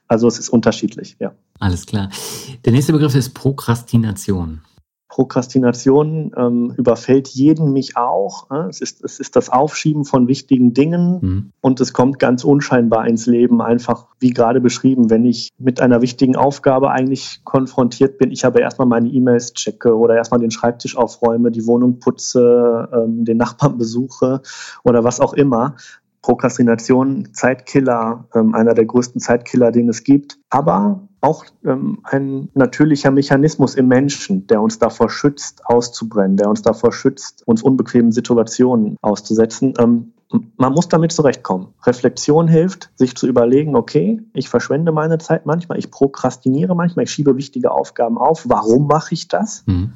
[0.08, 1.32] Also es ist unterschiedlich, ja.
[1.58, 2.08] Alles klar.
[2.64, 4.62] Der nächste Begriff ist Prokrastination.
[5.08, 8.50] Prokrastination ähm, überfällt jeden, mich auch.
[8.50, 8.68] Äh?
[8.68, 11.52] Es, ist, es ist das Aufschieben von wichtigen Dingen mhm.
[11.60, 16.02] und es kommt ganz unscheinbar ins Leben, einfach wie gerade beschrieben, wenn ich mit einer
[16.02, 18.30] wichtigen Aufgabe eigentlich konfrontiert bin.
[18.30, 23.24] Ich aber erstmal meine E-Mails checke oder erstmal den Schreibtisch aufräume, die Wohnung putze, ähm,
[23.24, 24.42] den Nachbarn besuche
[24.84, 25.76] oder was auch immer.
[26.22, 30.38] Prokrastination, Zeitkiller, ähm, einer der größten Zeitkiller, den es gibt.
[30.50, 36.62] Aber auch ähm, ein natürlicher Mechanismus im Menschen, der uns davor schützt, auszubrennen, der uns
[36.62, 39.74] davor schützt, uns unbequemen Situationen auszusetzen.
[39.78, 40.12] Ähm,
[40.56, 41.68] man muss damit zurechtkommen.
[41.84, 47.10] Reflexion hilft, sich zu überlegen, okay, ich verschwende meine Zeit manchmal, ich prokrastiniere manchmal, ich
[47.10, 48.44] schiebe wichtige Aufgaben auf.
[48.46, 49.64] Warum mache ich das?
[49.66, 49.94] Mhm.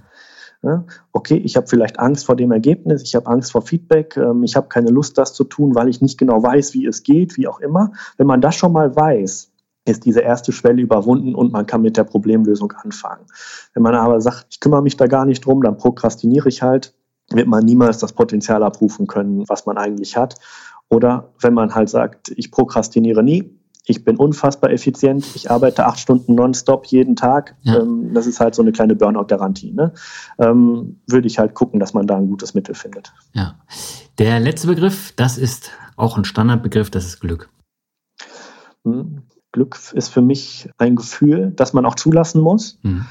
[1.13, 4.55] Okay, ich habe vielleicht Angst vor dem Ergebnis, ich habe Angst vor Feedback, ähm, ich
[4.55, 7.49] habe keine Lust, das zu tun, weil ich nicht genau weiß, wie es geht, wie
[7.49, 7.93] auch immer.
[8.17, 9.51] Wenn man das schon mal weiß,
[9.85, 13.27] ist diese erste Schwelle überwunden und man kann mit der Problemlösung anfangen.
[13.75, 16.95] Wenn man aber sagt, ich kümmere mich da gar nicht drum, dann prokrastiniere ich halt,
[17.31, 20.37] wird man niemals das Potenzial abrufen können, was man eigentlich hat.
[20.89, 25.99] Oder wenn man halt sagt, ich prokrastiniere nie, ich bin unfassbar effizient, ich arbeite acht
[25.99, 27.81] Stunden nonstop jeden Tag, ja.
[27.81, 29.93] ähm, das ist halt so eine kleine Burnout-Garantie, ne?
[30.39, 33.13] ähm, würde ich halt gucken, dass man da ein gutes Mittel findet.
[33.33, 33.57] Ja.
[34.19, 37.49] Der letzte Begriff, das ist auch ein Standardbegriff, das ist Glück.
[38.85, 39.23] Hm.
[39.53, 42.79] Glück ist für mich ein Gefühl, das man auch zulassen muss.
[42.83, 43.05] Mhm.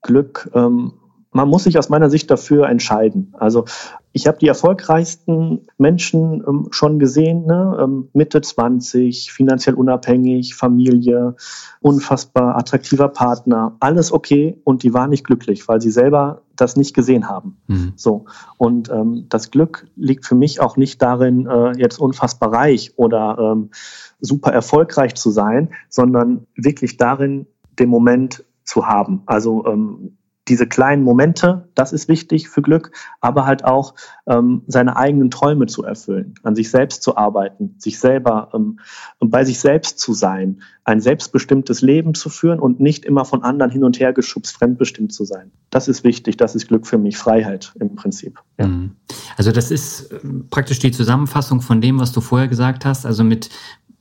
[0.00, 0.94] Glück, ähm,
[1.34, 3.34] man muss sich aus meiner Sicht dafür entscheiden.
[3.36, 3.64] Also
[4.12, 7.76] ich habe die erfolgreichsten Menschen ähm, schon gesehen, ne?
[7.82, 11.34] ähm, Mitte 20, finanziell unabhängig, Familie,
[11.80, 16.94] unfassbar attraktiver Partner, alles okay und die waren nicht glücklich, weil sie selber das nicht
[16.94, 17.56] gesehen haben.
[17.66, 17.94] Mhm.
[17.96, 18.26] So
[18.56, 23.38] und ähm, das Glück liegt für mich auch nicht darin, äh, jetzt unfassbar reich oder
[23.40, 23.70] ähm,
[24.20, 27.48] super erfolgreich zu sein, sondern wirklich darin,
[27.80, 29.22] den Moment zu haben.
[29.26, 30.16] Also ähm,
[30.48, 32.90] diese kleinen Momente, das ist wichtig für Glück,
[33.20, 33.94] aber halt auch
[34.26, 38.78] ähm, seine eigenen Träume zu erfüllen, an sich selbst zu arbeiten, sich selber ähm,
[39.20, 43.70] bei sich selbst zu sein, ein selbstbestimmtes Leben zu führen und nicht immer von anderen
[43.70, 45.50] hin und her geschubst, fremdbestimmt zu sein.
[45.70, 48.38] Das ist wichtig, das ist Glück für mich, Freiheit im Prinzip.
[48.58, 48.66] Ja.
[48.66, 48.96] Mhm.
[49.36, 50.18] Also das ist äh,
[50.50, 53.48] praktisch die Zusammenfassung von dem, was du vorher gesagt hast, also mit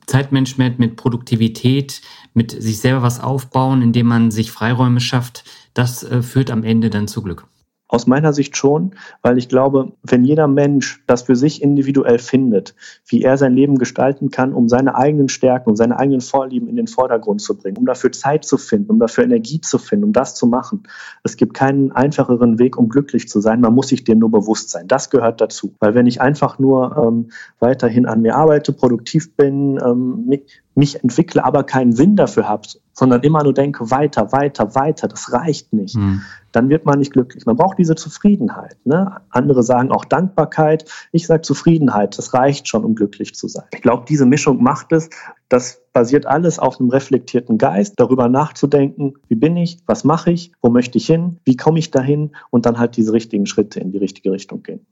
[0.08, 2.01] Zeitmanagement, mit Produktivität,
[2.34, 5.43] mit sich selber was aufbauen, indem man sich Freiräume schafft,
[5.74, 7.47] das äh, führt am Ende dann zu Glück.
[7.94, 12.74] Aus meiner Sicht schon, weil ich glaube, wenn jeder Mensch das für sich individuell findet,
[13.06, 16.76] wie er sein Leben gestalten kann, um seine eigenen Stärken und seine eigenen Vorlieben in
[16.76, 20.12] den Vordergrund zu bringen, um dafür Zeit zu finden, um dafür Energie zu finden, um
[20.12, 20.88] das zu machen.
[21.24, 23.62] Es gibt keinen einfacheren Weg, um glücklich zu sein.
[23.62, 24.88] Man muss sich dem nur bewusst sein.
[24.88, 25.76] Das gehört dazu.
[25.80, 27.30] Weil wenn ich einfach nur ähm,
[27.60, 32.68] weiterhin an mir arbeite, produktiv bin, ähm, mich, mich entwickle, aber keinen Sinn dafür habe,
[32.94, 36.22] sondern immer nur denke, weiter, weiter, weiter, das reicht nicht, mhm.
[36.52, 37.46] dann wird man nicht glücklich.
[37.46, 38.78] Man braucht diese Zufriedenheit.
[38.86, 39.20] Ne?
[39.30, 40.89] Andere sagen auch Dankbarkeit.
[41.12, 43.66] Ich sage Zufriedenheit, das reicht schon, um glücklich zu sein.
[43.74, 45.10] Ich glaube, diese Mischung macht es.
[45.50, 50.52] Das basiert alles auf einem reflektierten Geist, darüber nachzudenken, wie bin ich, was mache ich,
[50.62, 53.91] wo möchte ich hin, wie komme ich dahin und dann halt diese richtigen Schritte in
[53.91, 54.86] die richtige Richtung gehen.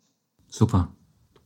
[0.47, 0.89] Super.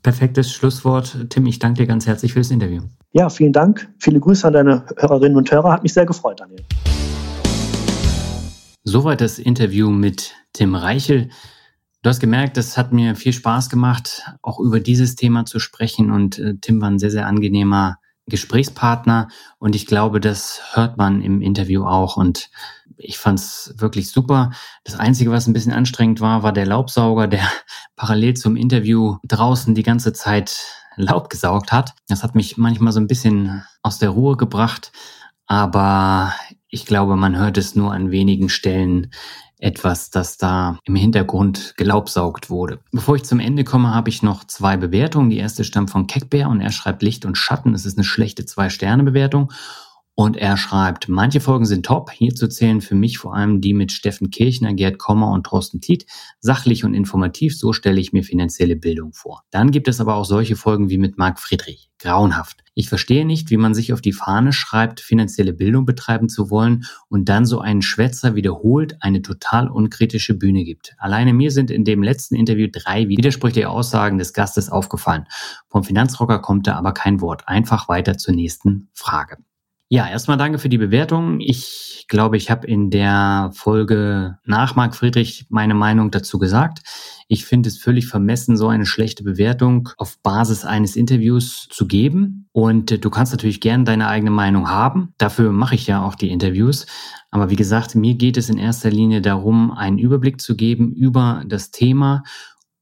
[0.06, 1.32] Perfektes Schlusswort.
[1.32, 2.84] Tim, ich danke dir ganz herzlich für das Interview.
[3.14, 3.91] Ja, vielen Dank.
[3.97, 5.72] Viele Grüße an deine Hörerinnen und Hörer.
[5.72, 6.64] Hat mich sehr gefreut, Daniel.
[8.84, 11.30] Soweit das Interview mit Tim Reichel.
[12.03, 16.12] Du hast gemerkt, es hat mir viel Spaß gemacht, auch über dieses Thema zu sprechen.
[16.12, 17.97] Und äh, Tim war ein sehr, sehr angenehmer
[18.28, 19.30] Gesprächspartner.
[19.59, 22.17] Und ich glaube, das hört man im Interview auch.
[22.17, 22.49] Und
[22.97, 24.51] ich fand's wirklich super.
[24.84, 27.47] Das Einzige, was ein bisschen anstrengend war, war der Laubsauger, der
[27.95, 30.65] parallel zum Interview draußen die ganze Zeit
[30.97, 31.93] Laub gesaugt hat.
[32.07, 34.91] Das hat mich manchmal so ein bisschen aus der Ruhe gebracht.
[35.45, 36.34] Aber
[36.69, 39.11] ich glaube, man hört es nur an wenigen Stellen
[39.60, 42.80] etwas, das da im Hintergrund gelaubsaugt wurde.
[42.91, 45.30] Bevor ich zum Ende komme, habe ich noch zwei Bewertungen.
[45.30, 47.74] Die erste stammt von Keckbär und er schreibt Licht und Schatten.
[47.74, 49.51] Es ist eine schlechte Zwei-Sterne-Bewertung.
[50.18, 52.10] Und er schreibt, manche Folgen sind top.
[52.10, 56.05] Hierzu zählen für mich vor allem die mit Steffen Kirchner, Gerd Kommer und Thorsten Tiet.
[56.39, 59.43] Sachlich und informativ, so stelle ich mir finanzielle Bildung vor.
[59.51, 61.89] Dann gibt es aber auch solche Folgen wie mit Marc Friedrich.
[62.00, 62.64] Grauenhaft.
[62.78, 66.86] Ich verstehe nicht, wie man sich auf die Fahne schreibt, finanzielle Bildung betreiben zu wollen
[67.08, 70.93] und dann so einen Schwätzer wiederholt eine total unkritische Bühne gibt.
[70.97, 75.26] Alleine mir sind in dem letzten Interview drei widersprüchliche Aussagen des Gastes aufgefallen.
[75.70, 77.47] Vom Finanzrocker kommt da aber kein Wort.
[77.47, 79.38] Einfach weiter zur nächsten Frage.
[79.88, 81.39] Ja, erstmal danke für die Bewertung.
[81.39, 86.80] Ich glaube, ich habe in der Folge nach Marc Friedrich meine Meinung dazu gesagt.
[87.28, 92.47] Ich finde es völlig vermessen, so eine schlechte Bewertung auf Basis eines Interviews zu geben.
[92.52, 95.14] Und äh, du kannst natürlich gern deine eigene Meinung haben.
[95.18, 96.86] Dafür mache ich ja auch die Interviews.
[97.32, 101.43] Aber wie gesagt, mir geht es in erster Linie darum, einen Überblick zu geben über
[101.47, 102.24] das Thema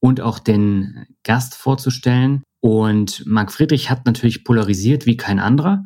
[0.00, 2.42] und auch den Gast vorzustellen.
[2.60, 5.84] Und Marc Friedrich hat natürlich polarisiert wie kein anderer.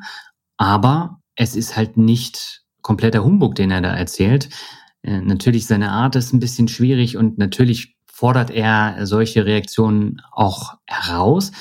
[0.57, 4.49] Aber es ist halt nicht kompletter Humbug, den er da erzählt.
[5.03, 10.75] Äh, natürlich seine Art ist ein bisschen schwierig und natürlich fordert er solche Reaktionen auch
[10.87, 11.53] heraus.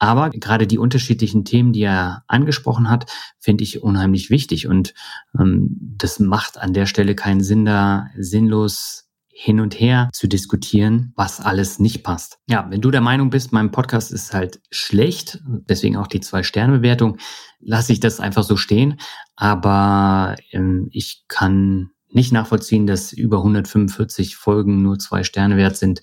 [0.00, 3.08] Aber gerade die unterschiedlichen Themen, die er angesprochen hat,
[3.38, 4.66] finde ich unheimlich wichtig.
[4.66, 4.92] Und
[5.38, 11.12] ähm, das macht an der Stelle keinen Sinn, da sinnlos hin und her zu diskutieren,
[11.14, 12.38] was alles nicht passt.
[12.48, 17.18] Ja, wenn du der Meinung bist, mein Podcast ist halt schlecht, deswegen auch die Zwei-Sterne-Bewertung,
[17.60, 18.98] lasse ich das einfach so stehen.
[19.36, 26.00] Aber ähm, ich kann nicht nachvollziehen, dass über 145 Folgen nur zwei Sterne wert sind.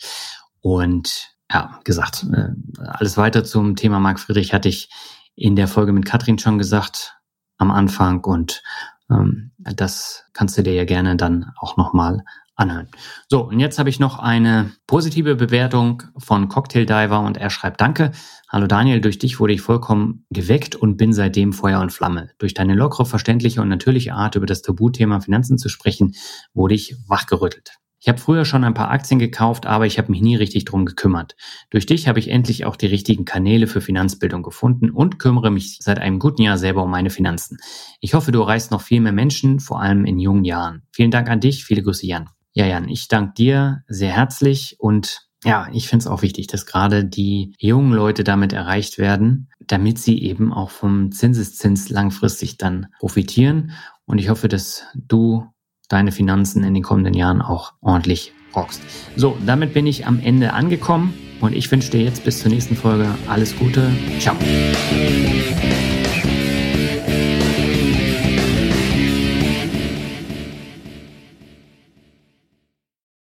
[0.62, 4.90] Und ja, gesagt, äh, alles weiter zum Thema Marc Friedrich hatte ich
[5.36, 7.16] in der Folge mit Katrin schon gesagt
[7.58, 8.64] am Anfang und
[9.10, 12.24] ähm, das kannst du dir ja gerne dann auch nochmal
[12.58, 12.90] anhören.
[13.30, 17.80] So, und jetzt habe ich noch eine positive Bewertung von Cocktail Diver und er schreibt
[17.80, 18.12] Danke.
[18.50, 22.32] Hallo Daniel, durch dich wurde ich vollkommen geweckt und bin seitdem Feuer und Flamme.
[22.40, 26.16] Durch deine lockere, verständliche und natürliche Art über das Tabuthema Finanzen zu sprechen,
[26.54, 27.78] wurde ich wachgerüttelt.
[28.00, 30.86] Ich habe früher schon ein paar Aktien gekauft, aber ich habe mich nie richtig drum
[30.86, 31.36] gekümmert.
[31.72, 35.80] Durch dich habe ich endlich auch die richtigen Kanäle für Finanzbildung gefunden und kümmere mich
[35.82, 37.58] seit einem guten Jahr selber um meine Finanzen.
[38.00, 40.84] Ich hoffe, du erreichst noch viel mehr Menschen, vor allem in jungen Jahren.
[40.92, 42.30] Vielen Dank an dich, viele Grüße Jan.
[42.58, 46.66] Ja, Jan, ich danke dir sehr herzlich und ja, ich finde es auch wichtig, dass
[46.66, 52.88] gerade die jungen Leute damit erreicht werden, damit sie eben auch vom Zinseszins langfristig dann
[53.00, 53.74] profitieren.
[54.06, 55.46] Und ich hoffe, dass du
[55.88, 58.82] deine Finanzen in den kommenden Jahren auch ordentlich rockst.
[59.16, 62.76] So, damit bin ich am Ende angekommen und ich wünsche dir jetzt bis zur nächsten
[62.76, 63.92] Folge alles Gute.
[64.18, 64.36] Ciao.